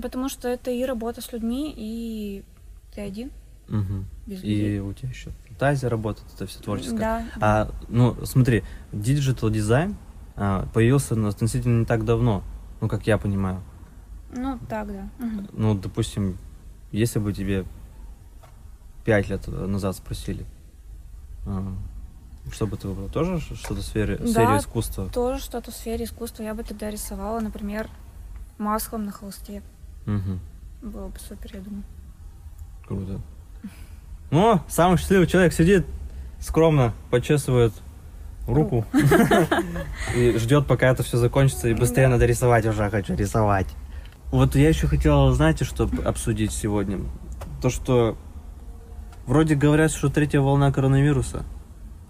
Потому 0.00 0.28
что 0.28 0.48
это 0.48 0.70
и 0.70 0.84
работа 0.84 1.20
с 1.22 1.32
людьми, 1.32 1.72
и 1.76 2.44
ты 2.94 3.00
один, 3.02 3.30
Мгм. 3.68 4.06
без 4.26 4.42
И 4.42 4.46
людей. 4.46 4.80
у 4.80 4.92
тебя 4.92 5.08
еще 5.08 5.30
фантазия 5.48 5.88
работает, 5.88 6.26
это 6.34 6.46
все 6.46 6.60
творческое. 6.60 6.98
Да. 6.98 7.24
А, 7.40 7.70
ну, 7.88 8.14
смотри, 8.26 8.62
digital 8.92 9.48
дизайн 9.50 9.96
а, 10.36 10.66
появился 10.74 11.14
ну, 11.14 11.28
относительно 11.28 11.80
не 11.80 11.86
так 11.86 12.04
давно, 12.04 12.44
ну, 12.80 12.88
как 12.88 13.06
я 13.06 13.16
понимаю. 13.16 13.62
Ну, 14.36 14.58
так, 14.68 14.88
да. 14.88 15.08
Мгм. 15.18 15.48
Ну, 15.52 15.74
допустим, 15.74 16.36
если 16.92 17.18
бы 17.18 17.32
тебе 17.32 17.64
пять 19.04 19.28
лет 19.30 19.46
назад 19.48 19.96
спросили, 19.96 20.44
а, 21.46 21.74
что 22.52 22.66
бы 22.66 22.76
ты 22.76 22.88
выбрал? 22.88 23.08
Тоже 23.08 23.40
что-то 23.40 23.80
в 23.80 23.82
сфере, 23.82 24.16
в 24.16 24.20
Да. 24.20 24.26
сфере 24.28 24.58
искусства? 24.58 25.08
Тоже 25.08 25.42
что-то 25.42 25.70
в 25.70 25.74
сфере 25.74 26.04
искусства. 26.04 26.42
Я 26.42 26.54
бы 26.54 26.62
тогда 26.62 26.90
рисовала, 26.90 27.40
например, 27.40 27.88
маслом 28.58 29.04
на 29.04 29.12
холсте. 29.12 29.62
Мгм. 30.06 30.40
Было 30.82 31.08
бы 31.08 31.18
супер, 31.18 31.50
я 31.54 31.60
думаю. 31.60 31.82
Круто. 32.86 33.20
О, 34.30 34.60
самый 34.68 34.98
счастливый 34.98 35.26
человек 35.26 35.52
сидит 35.52 35.86
скромно, 36.40 36.92
почесывает 37.10 37.72
руку 38.46 38.84
и 40.14 40.36
ждет, 40.38 40.66
пока 40.66 40.88
это 40.88 41.02
все 41.02 41.16
закончится, 41.16 41.68
и 41.68 41.74
быстрее 41.74 42.08
надо 42.08 42.26
рисовать 42.26 42.64
уже, 42.66 42.88
хочу 42.90 43.14
рисовать. 43.14 43.66
Вот 44.30 44.54
я 44.56 44.68
еще 44.68 44.86
хотел, 44.86 45.32
знаете, 45.32 45.64
что 45.64 45.88
обсудить 46.04 46.52
сегодня? 46.52 46.98
То, 47.62 47.70
что 47.70 48.16
вроде 49.26 49.54
говорят, 49.54 49.90
что 49.92 50.08
третья 50.08 50.40
волна 50.40 50.72
коронавируса, 50.72 51.44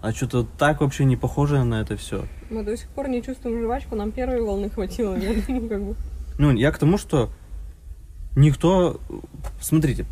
а 0.07 0.13
что-то 0.13 0.43
так 0.57 0.79
вообще 0.81 1.03
не 1.05 1.17
похоже 1.17 1.63
на 1.63 1.81
это 1.81 1.97
все. 1.97 2.25
Мы 2.49 2.63
до 2.63 2.77
сих 2.77 2.87
пор 2.89 3.09
не 3.09 3.21
чувствуем 3.21 3.61
жвачку, 3.61 3.95
нам 3.95 4.11
первой 4.11 4.41
волны 4.41 4.69
хватило. 4.69 5.15
Я 5.17 5.33
думаю, 5.47 5.69
как 5.69 5.83
бы. 5.83 5.95
Ну, 6.37 6.51
я 6.53 6.71
к 6.71 6.77
тому, 6.77 6.97
что 6.97 7.29
никто... 8.35 8.99
Смотрите, 9.59 10.05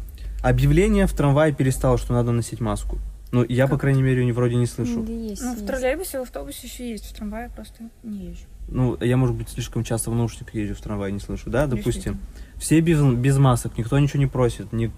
объявление 0.44 1.08
в 1.08 1.14
трамвае 1.14 1.54
перестало, 1.54 1.98
что 1.98 2.14
надо 2.14 2.32
носить 2.32 2.60
маску. 2.60 2.98
Ну, 3.32 3.46
я, 3.48 3.68
по 3.68 3.78
крайней 3.78 4.02
мере, 4.02 4.24
не- 4.26 4.32
вроде 4.32 4.56
не 4.56 4.66
слышу. 4.66 5.04
Да 5.04 5.12
есть, 5.12 5.42
Ну, 5.42 5.52
в 5.52 5.56
есть. 5.56 5.68
троллейбусе, 5.68 6.20
в 6.20 6.24
автобусе 6.24 6.68
еще 6.68 6.90
есть, 6.90 7.06
в 7.06 7.14
трамвае 7.16 7.50
просто 7.54 7.84
не 8.04 8.28
езжу. 8.30 8.46
Ну, 8.68 8.98
я, 9.02 9.18
может 9.18 9.36
быть, 9.36 9.50
слишком 9.50 9.84
часто 9.84 10.10
в 10.12 10.16
наушниках 10.16 10.56
езжу 10.56 10.74
в 10.76 10.82
трамвае, 10.82 11.12
не 11.12 11.20
слышу, 11.20 11.50
да, 11.50 11.68
допустим. 11.68 12.20
Все 12.58 12.80
без, 12.80 13.02
без 13.02 13.38
масок, 13.38 13.78
никто 13.78 13.98
ничего 14.00 14.20
не 14.20 14.28
просит. 14.28 14.72
ни- 14.74 14.92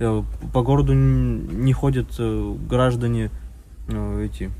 э, 0.00 0.22
по 0.52 0.62
городу 0.62 0.92
не 0.94 1.72
ходят 1.72 2.08
э, 2.18 2.54
граждане, 2.68 3.30
э, 3.88 4.24
эти 4.24 4.50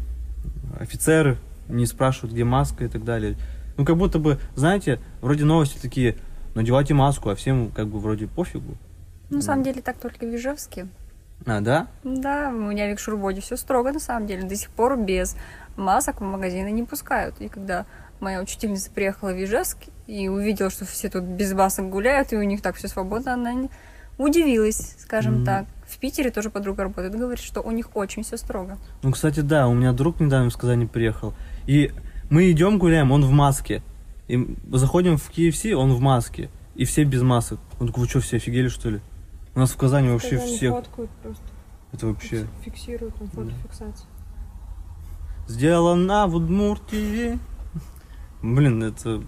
офицеры, 0.78 1.38
не 1.68 1.86
спрашивают, 1.86 2.32
где 2.32 2.44
маска 2.44 2.84
и 2.84 2.88
так 2.88 3.04
далее. 3.04 3.36
Ну, 3.76 3.84
как 3.84 3.96
будто 3.96 4.18
бы, 4.18 4.38
знаете, 4.54 5.00
вроде 5.20 5.44
новости 5.44 5.78
такие, 5.80 6.16
надевайте 6.54 6.94
маску, 6.94 7.28
а 7.30 7.34
всем 7.34 7.70
как 7.70 7.88
бы 7.88 7.98
вроде 7.98 8.26
пофигу. 8.26 8.76
На 9.30 9.42
самом 9.42 9.64
деле 9.64 9.82
так 9.82 9.96
только 9.98 10.24
в 10.24 10.34
Ижевске. 10.34 10.86
А, 11.44 11.60
да? 11.60 11.88
Да, 12.04 12.48
у 12.48 12.52
меня 12.70 12.86
в 12.86 12.90
Викшурбоде 12.90 13.40
все 13.40 13.56
строго 13.56 13.92
на 13.92 14.00
самом 14.00 14.26
деле. 14.26 14.48
До 14.48 14.56
сих 14.56 14.70
пор 14.70 14.96
без 14.96 15.36
масок 15.76 16.20
в 16.20 16.24
магазины 16.24 16.70
не 16.70 16.84
пускают. 16.84 17.34
И 17.40 17.48
когда 17.48 17.84
моя 18.20 18.40
учительница 18.40 18.90
приехала 18.90 19.32
в 19.32 19.44
Ижевск 19.44 19.76
и 20.06 20.28
увидела, 20.28 20.70
что 20.70 20.84
все 20.86 21.10
тут 21.10 21.24
без 21.24 21.52
масок 21.52 21.90
гуляют, 21.90 22.32
и 22.32 22.36
у 22.36 22.42
них 22.42 22.62
так 22.62 22.76
все 22.76 22.88
свободно, 22.88 23.34
она 23.34 23.68
удивилась, 24.16 24.96
скажем 24.98 25.36
Мгм. 25.38 25.44
так. 25.44 25.66
В 25.86 25.98
Питере 25.98 26.30
тоже 26.30 26.50
подруга 26.50 26.82
работает, 26.82 27.14
говорит, 27.14 27.42
что 27.42 27.60
у 27.60 27.70
них 27.70 27.94
очень 27.94 28.22
все 28.24 28.36
строго. 28.36 28.78
Ну, 29.02 29.12
кстати, 29.12 29.40
да, 29.40 29.68
у 29.68 29.74
меня 29.74 29.92
друг 29.92 30.18
недавно 30.20 30.50
в 30.50 30.56
Казани 30.56 30.86
приехал. 30.86 31.32
И 31.66 31.92
мы 32.28 32.50
идем 32.50 32.78
гуляем, 32.78 33.12
он 33.12 33.24
в 33.24 33.30
маске. 33.30 33.82
И 34.26 34.56
заходим 34.72 35.16
в 35.16 35.30
KFC, 35.30 35.72
он 35.72 35.92
в 35.92 36.00
маске. 36.00 36.50
И 36.74 36.84
все 36.84 37.04
без 37.04 37.22
масок. 37.22 37.60
Он 37.78 37.86
такой, 37.86 38.02
вы 38.02 38.08
что, 38.08 38.20
все 38.20 38.36
офигели, 38.36 38.68
что 38.68 38.90
ли? 38.90 39.00
У 39.54 39.60
нас 39.60 39.70
в 39.70 39.76
Казани 39.76 40.08
вообще 40.08 40.30
Когда 40.30 40.44
они 40.44 40.56
всех. 40.56 40.74
фоткают 40.74 41.10
просто. 41.22 41.44
Это 41.92 42.06
вообще. 42.08 42.46
Фиксируют 42.64 43.14
там 43.14 43.28
фотофиксация. 43.28 44.08
Сделано 45.46 46.26
в 46.26 46.34
Удмуртии. 46.34 47.38
Блин, 48.42 48.82
это 48.82 49.22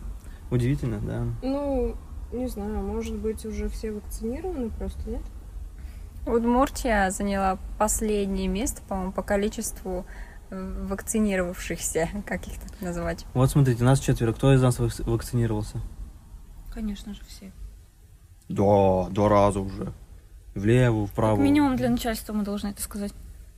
удивительно, 0.51 0.99
да. 1.01 1.25
Ну, 1.43 1.95
не 2.33 2.49
знаю, 2.49 2.83
может 2.83 3.15
быть, 3.15 3.47
уже 3.47 3.69
все 3.69 3.93
вакцинированы 3.93 4.71
просто, 4.71 5.09
нет? 5.09 5.23
Удмуртия 6.29 7.11
заняла 7.11 7.59
последнее 7.79 8.49
место, 8.49 8.83
по-моему, 8.89 9.13
по 9.13 9.23
количеству 9.23 10.05
э, 10.51 10.85
вакцинировавшихся, 10.89 12.09
как 12.27 12.47
их 12.47 12.59
так 12.59 12.81
называть. 12.81 13.25
Вот 13.35 13.51
смотрите, 13.51 13.83
нас 13.85 14.01
четверо. 14.01 14.33
Кто 14.33 14.53
из 14.55 14.63
нас 14.63 14.79
вак- 14.79 15.07
вакцинировался? 15.07 15.81
Конечно 16.73 17.15
же, 17.15 17.21
все. 17.27 17.51
Да, 18.49 19.09
два 19.11 19.29
раза 19.29 19.61
уже. 19.61 19.93
Влево, 20.55 21.07
вправо. 21.07 21.37
Как 21.37 21.45
минимум 21.45 21.77
для 21.77 21.89
начальства 21.91 22.33
мы 22.33 22.45
должны 22.45 22.69
это 22.69 22.83
сказать. 22.83 23.13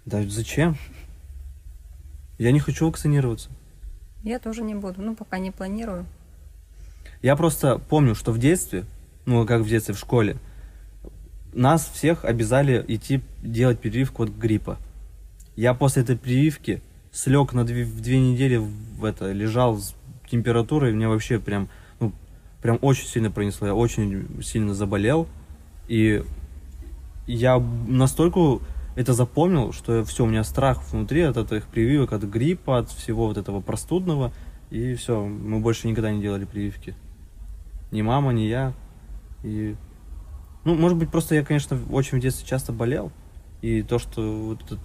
Да 0.05 0.23
зачем? 0.23 0.77
Я 2.39 2.53
не 2.53 2.61
хочу 2.61 2.87
вакцинироваться. 2.87 3.51
Я 4.23 4.39
тоже 4.39 4.63
не 4.63 4.75
буду, 4.75 5.01
ну, 5.03 5.15
пока 5.15 5.39
не 5.39 5.51
планирую. 5.51 6.07
Я 7.23 7.37
просто 7.37 7.79
помню, 7.79 8.15
что 8.15 8.33
в 8.33 8.39
детстве, 8.39 8.85
ну, 9.27 9.47
как 9.47 9.63
в 9.63 9.69
детстве, 9.69 9.95
в 9.95 9.99
школе, 9.99 10.37
нас 11.53 11.91
всех 11.93 12.25
обязали 12.25 12.85
идти 12.89 13.23
делать 13.43 13.81
прививку 13.81 14.25
от 14.25 14.31
гриппа. 14.31 14.79
Я 15.57 15.75
после 15.75 16.03
этой 16.03 16.17
прививки 16.17 16.83
слег 17.13 17.53
на 17.53 17.65
две, 17.65 17.85
в 17.85 18.01
две 18.01 18.21
недели 18.21 18.57
в 18.57 19.05
это, 19.05 19.33
лежал 19.33 19.79
с 19.79 19.95
температурой, 20.31 20.93
мне 20.93 21.09
вообще 21.09 21.39
прям, 21.39 21.69
ну, 21.99 22.13
прям 22.63 22.79
очень 22.83 23.07
сильно 23.07 23.31
пронесло, 23.31 23.67
я 23.67 23.75
очень 23.75 24.43
сильно 24.43 24.75
заболел, 24.75 25.27
и 25.89 26.23
я 27.27 27.59
настолько 27.89 28.61
это 28.97 29.13
запомнил, 29.13 29.73
что 29.73 30.05
все, 30.05 30.25
у 30.25 30.27
меня 30.27 30.45
страх 30.45 30.83
внутри 30.93 31.23
от 31.23 31.37
этих 31.37 31.67
прививок, 31.67 32.13
от 32.13 32.23
гриппа, 32.23 32.79
от 32.79 32.91
всего 32.91 33.27
вот 33.27 33.39
этого 33.39 33.61
простудного, 33.61 34.33
и 34.71 34.95
все, 34.95 35.25
мы 35.25 35.61
больше 35.61 35.89
никогда 35.89 36.13
не 36.13 36.21
делали 36.21 36.45
прививки. 36.45 36.95
Ни 37.91 38.03
мама, 38.03 38.33
ни 38.33 38.43
я. 38.43 38.73
И... 39.43 39.75
Ну, 40.65 40.75
может 40.75 40.99
быть, 40.99 41.11
просто 41.11 41.35
я, 41.35 41.45
конечно, 41.45 41.79
очень 41.91 42.19
в 42.19 42.21
детстве 42.21 42.47
часто 42.47 42.73
болел. 42.73 43.11
И 43.63 43.83
то, 43.83 43.99
что 43.99 44.23
вот 44.23 44.63
этот... 44.63 44.79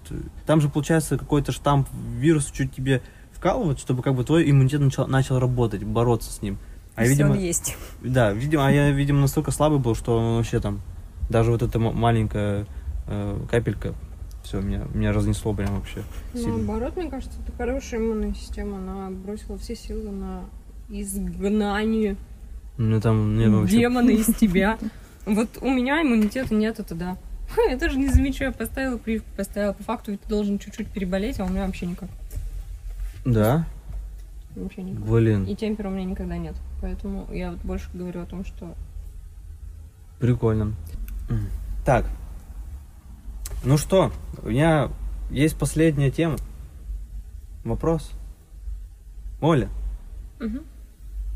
Там 0.46 0.60
же, 0.60 0.68
получается, 0.68 1.16
какой-то 1.18 1.52
штамп 1.52 1.88
вирус 2.18 2.50
чуть 2.50 2.74
тебе 2.74 3.02
вкалывают, 3.32 3.78
чтобы 3.78 4.02
как 4.02 4.14
бы 4.14 4.24
твой 4.24 4.50
иммунитет 4.50 4.80
начал, 4.80 5.06
начал 5.06 5.38
работать, 5.38 5.84
бороться 5.84 6.30
с 6.32 6.42
ним. 6.42 6.58
А 6.94 7.02
я, 7.02 7.08
Если 7.08 7.22
видимо, 7.22 7.32
он 7.36 7.38
есть. 7.38 7.76
да, 8.02 8.32
видимо, 8.32 8.66
а 8.66 8.70
я, 8.70 8.90
видимо, 8.90 9.20
настолько 9.20 9.50
слабый 9.50 9.78
был, 9.78 9.94
что 9.94 10.16
он 10.16 10.36
вообще 10.36 10.60
там, 10.60 10.80
даже 11.28 11.50
вот 11.50 11.62
эта 11.62 11.78
маленькая 11.78 12.66
э, 13.06 13.38
капелька, 13.50 13.94
все, 14.42 14.60
меня, 14.60 14.86
меня 14.94 15.12
разнесло 15.12 15.52
прям 15.52 15.74
вообще 15.74 16.02
сильно. 16.32 16.56
Наоборот, 16.56 16.96
мне 16.96 17.10
кажется, 17.10 17.38
это 17.42 17.52
хорошая 17.56 18.00
иммунная 18.00 18.32
система. 18.32 18.78
Она 18.78 19.10
бросила 19.10 19.58
все 19.58 19.74
силы 19.74 20.10
на 20.10 20.44
изгнание 20.88 22.16
Мне 22.78 23.00
там, 23.00 23.34
мне 23.34 23.48
вообще... 23.48 23.78
демона 23.78 24.10
из 24.10 24.26
тебя. 24.36 24.78
Вот 25.26 25.58
у 25.60 25.70
меня 25.70 26.00
иммунитета 26.02 26.54
нет, 26.54 26.78
это 26.78 26.94
да. 26.94 27.18
Я 27.68 27.76
даже 27.76 27.98
не 27.98 28.08
замечаю, 28.08 28.52
поставила 28.54 28.96
прививку, 28.96 29.28
поставила. 29.36 29.72
По 29.72 29.82
факту 29.82 30.12
ведь 30.12 30.22
ты 30.22 30.28
должен 30.28 30.58
чуть-чуть 30.58 30.88
переболеть, 30.88 31.40
а 31.40 31.44
у 31.44 31.48
меня 31.48 31.66
вообще 31.66 31.86
никак. 31.86 32.08
Да? 33.24 33.66
Вообще 34.54 34.82
никак. 34.82 35.04
Блин, 35.04 35.44
И 35.44 35.54
темпера 35.56 35.88
у 35.88 35.90
меня 35.90 36.04
никогда 36.04 36.36
нет. 36.38 36.54
Поэтому 36.80 37.28
я 37.32 37.50
вот 37.50 37.60
больше 37.62 37.88
говорю 37.92 38.22
о 38.22 38.26
том, 38.26 38.44
что 38.44 38.74
прикольно. 40.20 40.74
Так, 41.84 42.06
ну 43.64 43.76
что, 43.78 44.12
у 44.42 44.48
меня 44.48 44.90
есть 45.30 45.58
последняя 45.58 46.10
тема. 46.10 46.36
Вопрос. 47.64 48.12
Оля, 49.40 49.68
Мгм. 50.40 50.60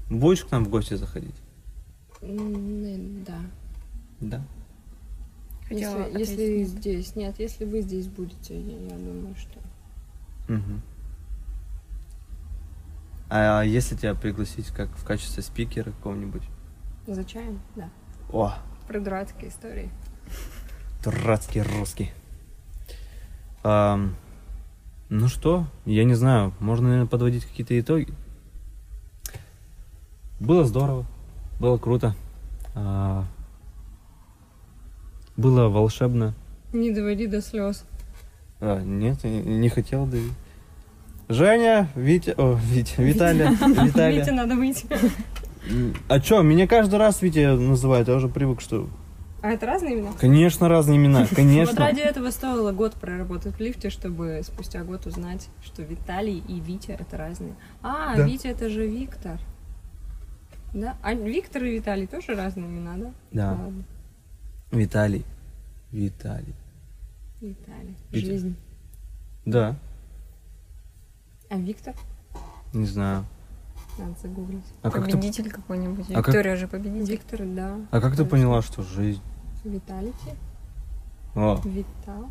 будешь 0.08 0.44
к 0.44 0.50
нам 0.52 0.64
в 0.64 0.68
гости 0.68 0.94
заходить? 0.94 1.34
да. 2.22 3.38
Да. 4.20 4.42
Хотела 5.68 6.08
Если, 6.08 6.18
если 6.18 6.58
нет. 6.58 6.68
здесь. 6.68 7.16
Нет, 7.16 7.34
если 7.38 7.64
вы 7.64 7.80
здесь 7.82 8.08
будете, 8.08 8.60
я, 8.60 8.78
я 8.80 8.96
думаю, 8.96 9.34
что. 9.36 9.58
Мгм. 10.52 10.82
А 13.28 13.62
если 13.62 13.94
тебя 13.94 14.14
пригласить 14.14 14.68
как 14.68 14.88
в 14.90 15.04
качестве 15.04 15.42
спикера 15.42 15.92
какого-нибудь? 15.92 16.42
За 17.06 17.24
чаем? 17.24 17.60
Да. 17.76 17.88
О, 18.32 18.52
Про 18.88 19.00
дурацкие 19.00 19.50
истории. 19.50 19.90
дурацкий 21.04 21.62
русский. 21.62 22.10
Ам, 23.62 24.16
ну 25.08 25.28
что, 25.28 25.66
я 25.84 26.04
не 26.04 26.14
знаю, 26.14 26.52
можно, 26.58 26.88
наверное, 26.88 27.08
подводить 27.08 27.44
какие-то 27.44 27.78
итоги. 27.78 28.12
Было 30.40 30.64
здорово, 30.64 31.06
было 31.60 31.78
круто. 31.78 32.16
А, 32.74 33.24
было 35.40 35.68
волшебно. 35.68 36.34
Не 36.72 36.90
доводи 36.92 37.26
до 37.26 37.40
слез. 37.42 37.84
А, 38.60 38.80
нет, 38.80 39.18
я 39.24 39.30
не 39.40 39.68
хотел 39.68 40.06
давить. 40.06 40.32
Женя, 41.28 41.88
Витя, 41.94 42.34
о, 42.36 42.58
Витя, 42.60 42.94
Виталия, 42.98 43.50
Виталия. 43.84 44.20
Вите 44.20 44.32
надо 44.32 44.54
выйти. 44.56 44.86
А 46.08 46.20
чё, 46.20 46.42
меня 46.42 46.66
каждый 46.66 46.98
раз 46.98 47.22
Витя 47.22 47.56
называют, 47.56 48.08
я 48.08 48.14
уже 48.14 48.28
привык, 48.28 48.60
что... 48.60 48.88
А 49.42 49.50
это 49.52 49.64
разные 49.64 49.94
имена? 49.94 50.10
Конечно, 50.18 50.68
разные 50.68 50.98
имена, 50.98 51.20
Вот 51.30 51.34
конечно. 51.34 51.78
ради 51.78 52.00
этого 52.00 52.30
стоило 52.30 52.72
год 52.72 52.94
проработать 52.94 53.54
в 53.54 53.60
лифте, 53.60 53.88
чтобы 53.88 54.40
спустя 54.44 54.82
год 54.84 55.06
узнать, 55.06 55.48
что 55.64 55.82
Виталий 55.82 56.42
и 56.46 56.60
Витя 56.60 56.96
это 56.98 57.16
разные. 57.16 57.54
А, 57.82 58.16
Да. 58.16 58.26
Витя 58.26 58.48
это 58.48 58.68
же 58.68 58.86
Виктор. 58.86 59.38
Да? 60.74 60.96
А 61.02 61.14
Виктор 61.14 61.64
и 61.64 61.76
Виталий 61.76 62.06
тоже 62.06 62.34
разные 62.34 62.66
имена, 62.66 62.96
да? 62.96 63.10
Да, 63.32 63.50
Ладно. 63.52 63.84
Виталий, 64.70 65.24
Виталий. 65.92 66.54
Виталий. 67.40 67.96
Жизнь. 68.12 68.54
Да, 69.44 69.76
А 71.48 71.56
Виктор? 71.56 71.94
не 72.72 72.86
знаю. 72.86 73.24
Надо 73.98 74.14
загуглить. 74.22 74.64
А 74.82 74.90
как 74.90 75.06
ты, 75.06 75.10
Победитель 75.12 75.50
какой-нибудь. 75.50 76.06
А 76.10 76.14
как- 76.22 76.28
Виктория 76.28 76.56
же 76.56 76.68
победитель. 76.68 77.10
Виктор, 77.12 77.40
да. 77.44 77.76
а 77.90 78.00
как 78.00 78.16
ты 78.16 78.24
поняла, 78.24 78.62
что 78.62 78.82
жизнь? 78.82 79.20
Виталити. 79.64 80.34
О, 81.34 81.60
Витал. 81.64 82.30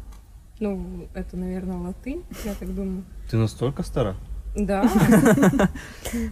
Ну, 0.60 1.08
это, 1.14 1.36
наверное, 1.38 1.78
латынь, 1.78 2.24
я 2.46 2.54
так 2.54 2.74
думаю. 2.74 3.04
ты 3.30 3.38
настолько 3.38 3.84
стара? 3.84 4.16
Да, 4.56 4.84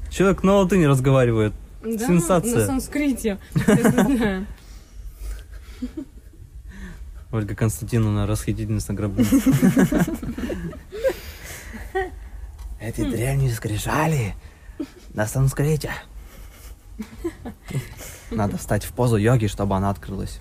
Человек 0.10 0.44
на 0.44 0.54
латыни 0.56 0.86
разговаривает. 0.86 1.54
да, 1.84 1.98
Сенсация. 2.08 2.60
на 2.60 2.66
санскрите. 2.66 3.38
Ольга 7.32 7.56
Константиновна, 7.56 8.26
расхитительница 8.26 8.94
гробниц. 8.94 9.28
Эти 12.80 13.02
древние 13.10 13.52
скрижали 13.52 14.36
на 15.14 15.26
санскрите. 15.28 15.92
Надо 18.32 18.58
встать 18.58 18.84
в 18.86 18.92
позу 18.94 19.18
йоги, 19.18 19.48
чтобы 19.48 19.76
она 19.76 19.90
открылась. 19.90 20.40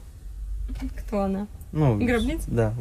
Кто 0.99 1.23
она? 1.23 1.47
Ну, 1.73 1.99
Гробница? 1.99 2.51
Да. 2.51 2.75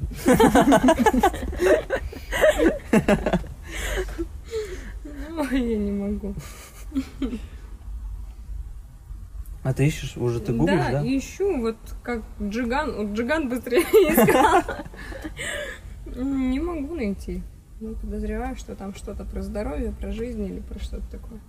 Ой, 5.38 5.62
я 5.72 5.78
не 5.78 5.92
могу. 5.92 6.36
А 9.66 9.74
ты 9.74 9.88
ищешь, 9.88 10.16
уже 10.16 10.40
ты 10.40 10.54
гуглишь, 10.54 10.78
да? 10.78 11.02
да, 11.02 11.04
ищу, 11.04 11.60
вот 11.60 11.78
как 12.04 12.22
Джиган. 12.40 12.96
Вот 12.98 13.18
Джиган 13.18 13.50
быстрее 13.50 13.82
искал. 13.82 14.62
Не 16.16 16.60
могу 16.60 16.94
найти. 16.94 17.42
Ну, 17.80 17.96
подозреваю, 17.96 18.56
что 18.58 18.76
там 18.76 18.94
что-то 18.94 19.26
про 19.26 19.42
здоровье, 19.42 19.92
про 19.92 20.12
жизнь 20.12 20.46
или 20.46 20.60
про 20.60 20.78
что-то 20.78 21.10
такое. 21.10 21.40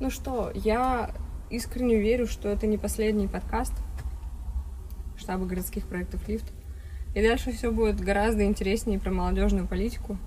Ну 0.00 0.10
что, 0.10 0.50
я 0.56 1.12
искренне 1.50 2.00
верю, 2.00 2.26
что 2.26 2.48
это 2.48 2.66
не 2.66 2.78
последний 2.78 3.28
подкаст 3.28 3.74
штаба 5.16 5.46
городских 5.46 5.86
проектов 5.86 6.26
«Лифт». 6.28 6.52
И 7.14 7.22
дальше 7.22 7.52
все 7.52 7.70
будет 7.70 8.00
гораздо 8.00 8.44
интереснее 8.44 8.98
про 8.98 9.12
молодежную 9.12 9.68
политику. 9.68 10.18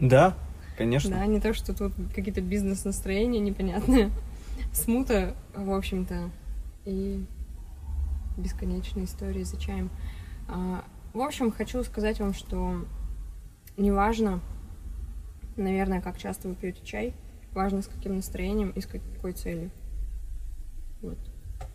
Да, 0.00 0.34
конечно. 0.76 1.10
Да, 1.10 1.26
не 1.26 1.40
то, 1.40 1.54
что 1.54 1.72
тут 1.72 1.92
какие-то 2.12 2.40
бизнес-настроения 2.40 3.38
непонятные. 3.38 4.10
Смута, 4.72 5.36
в 5.54 5.70
общем-то, 5.72 6.30
и 6.84 7.24
бесконечные 8.36 9.04
истории 9.04 9.42
за 9.42 9.58
чаем. 9.58 9.90
А, 10.48 10.84
В 11.12 11.20
общем, 11.20 11.50
хочу 11.50 11.82
сказать 11.82 12.20
вам, 12.20 12.32
что 12.34 12.86
неважно, 13.76 14.40
наверное, 15.56 16.00
как 16.00 16.18
часто 16.18 16.48
вы 16.48 16.54
пьете 16.54 16.84
чай, 16.84 17.14
важно 17.52 17.82
с 17.82 17.88
каким 17.88 18.16
настроением 18.16 18.70
и 18.70 18.80
с 18.80 18.86
какой 18.86 19.32
целью. 19.32 19.70
Вот. 21.02 21.18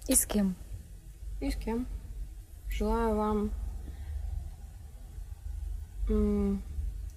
И 0.08 0.16
с 0.16 0.26
кем? 0.26 0.56
И 1.42 1.52
с 1.52 1.56
кем. 1.56 1.86
Желаю 2.70 3.16
вам 3.16 3.52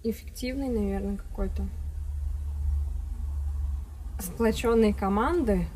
эффективной, 0.02 0.68
наверное, 0.68 1.16
какой-то 1.16 1.68
сплоченной 4.18 4.92
команды. 4.92 5.66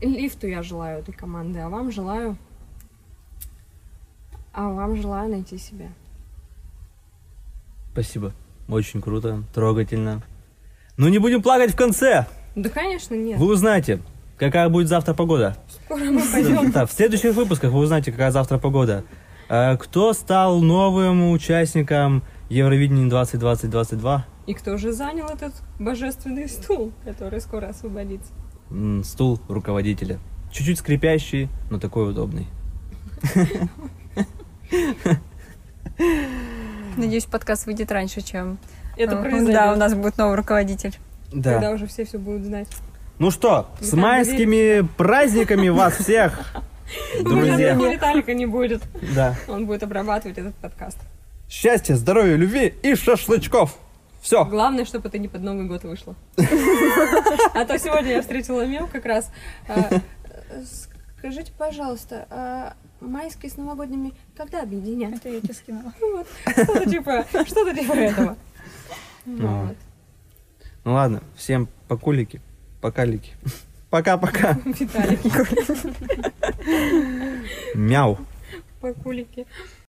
Лифту 0.00 0.46
я 0.46 0.62
желаю 0.62 1.00
этой 1.00 1.12
команды, 1.12 1.60
а 1.60 1.68
вам 1.68 1.90
желаю... 1.90 2.36
А 4.52 4.68
вам 4.70 4.96
желаю 4.96 5.30
найти 5.30 5.58
себя. 5.58 5.88
Спасибо. 7.92 8.32
Очень 8.68 9.00
круто, 9.02 9.42
трогательно. 9.54 10.22
Ну 10.96 11.08
не 11.08 11.18
будем 11.18 11.42
плакать 11.42 11.72
в 11.72 11.76
конце. 11.76 12.26
Да, 12.54 12.70
конечно, 12.70 13.14
нет. 13.14 13.38
Вы 13.38 13.52
узнаете, 13.52 14.00
какая 14.38 14.68
будет 14.68 14.88
завтра 14.88 15.12
погода. 15.12 15.56
Скоро 15.84 16.04
мы 16.04 16.22
пойдем. 16.22 16.70
Да, 16.72 16.86
в 16.86 16.92
следующих 16.92 17.34
выпусках 17.34 17.70
вы 17.72 17.80
узнаете, 17.80 18.12
какая 18.12 18.30
завтра 18.30 18.58
погода. 18.58 19.04
Э, 19.48 19.76
Кто 19.76 20.12
стал 20.14 20.60
новым 20.62 21.30
участником 21.30 22.22
Евровидения 22.48 23.08
2020-2022? 23.10 24.22
И 24.46 24.54
кто 24.54 24.76
же 24.76 24.92
занял 24.92 25.26
этот 25.26 25.52
божественный 25.78 26.48
стул, 26.48 26.92
который 27.04 27.40
скоро 27.40 27.66
освободится? 27.66 28.32
Стул 29.04 29.40
руководителя. 29.48 30.18
Чуть-чуть 30.52 30.78
скрипящий, 30.78 31.48
но 31.70 31.78
такой 31.78 32.10
удобный. 32.10 32.46
Надеюсь, 36.96 37.24
подкаст 37.26 37.66
выйдет 37.66 37.90
раньше, 37.92 38.20
чем... 38.20 38.58
Это 38.96 39.16
э, 39.16 39.22
произойдет, 39.22 39.54
Да, 39.54 39.72
у 39.72 39.76
нас 39.76 39.94
будет 39.94 40.16
новый 40.16 40.36
руководитель. 40.36 40.94
когда 41.30 41.70
уже 41.72 41.86
все 41.86 42.04
все 42.04 42.18
будут 42.18 42.44
знать. 42.44 42.68
Ну 43.18 43.30
что, 43.30 43.68
с 43.80 43.90
Да, 43.90 43.96
майскими 43.96 44.86
праздниками 44.96 45.68
вас 45.68 45.94
всех, 45.98 46.54
друзья. 47.22 47.74
Ну, 47.74 47.92
Виталика 47.92 48.32
не 48.32 48.46
будет. 48.46 48.82
Да. 49.14 49.34
Он 49.48 49.66
будет 49.66 49.82
обрабатывать 49.82 50.38
этот 50.38 50.54
подкаст. 50.56 50.98
Счастья, 51.48 51.94
здоровья, 51.94 52.36
любви 52.36 52.74
и 52.82 52.94
шашлычков. 52.94 53.76
Все. 54.26 54.44
Главное, 54.44 54.84
чтобы 54.84 55.06
это 55.08 55.18
не 55.18 55.28
под 55.28 55.42
Новый 55.42 55.66
год 55.66 55.84
вышло. 55.84 56.16
А 57.54 57.64
то 57.64 57.78
сегодня 57.78 58.10
я 58.14 58.22
встретила 58.22 58.66
мем 58.66 58.88
как 58.88 59.06
раз. 59.06 59.30
А, 59.68 60.00
Скажите, 61.16 61.52
пожалуйста, 61.56 62.26
а 62.28 62.72
майские 63.00 63.52
с 63.52 63.56
новогодними 63.56 64.14
когда 64.36 64.62
объединят? 64.62 65.14
Это 65.14 65.28
я 65.28 65.40
тебе 65.40 65.54
скинула. 65.54 65.92
Вот. 66.00 66.26
Что-то 66.50 66.90
типа, 66.90 67.24
что-то 67.46 67.72
типа 67.72 67.92
этого. 67.92 68.36
Ну. 69.26 69.66
Вот. 69.66 69.76
Ну 70.82 70.94
ладно, 70.94 71.22
всем 71.36 71.68
покулики, 71.86 72.40
покалики. 72.80 73.32
Пока-пока. 73.90 74.58
Виталик, 74.64 75.20
Мяу. 77.76 78.18
по 78.80 78.92
кулике. 78.92 79.46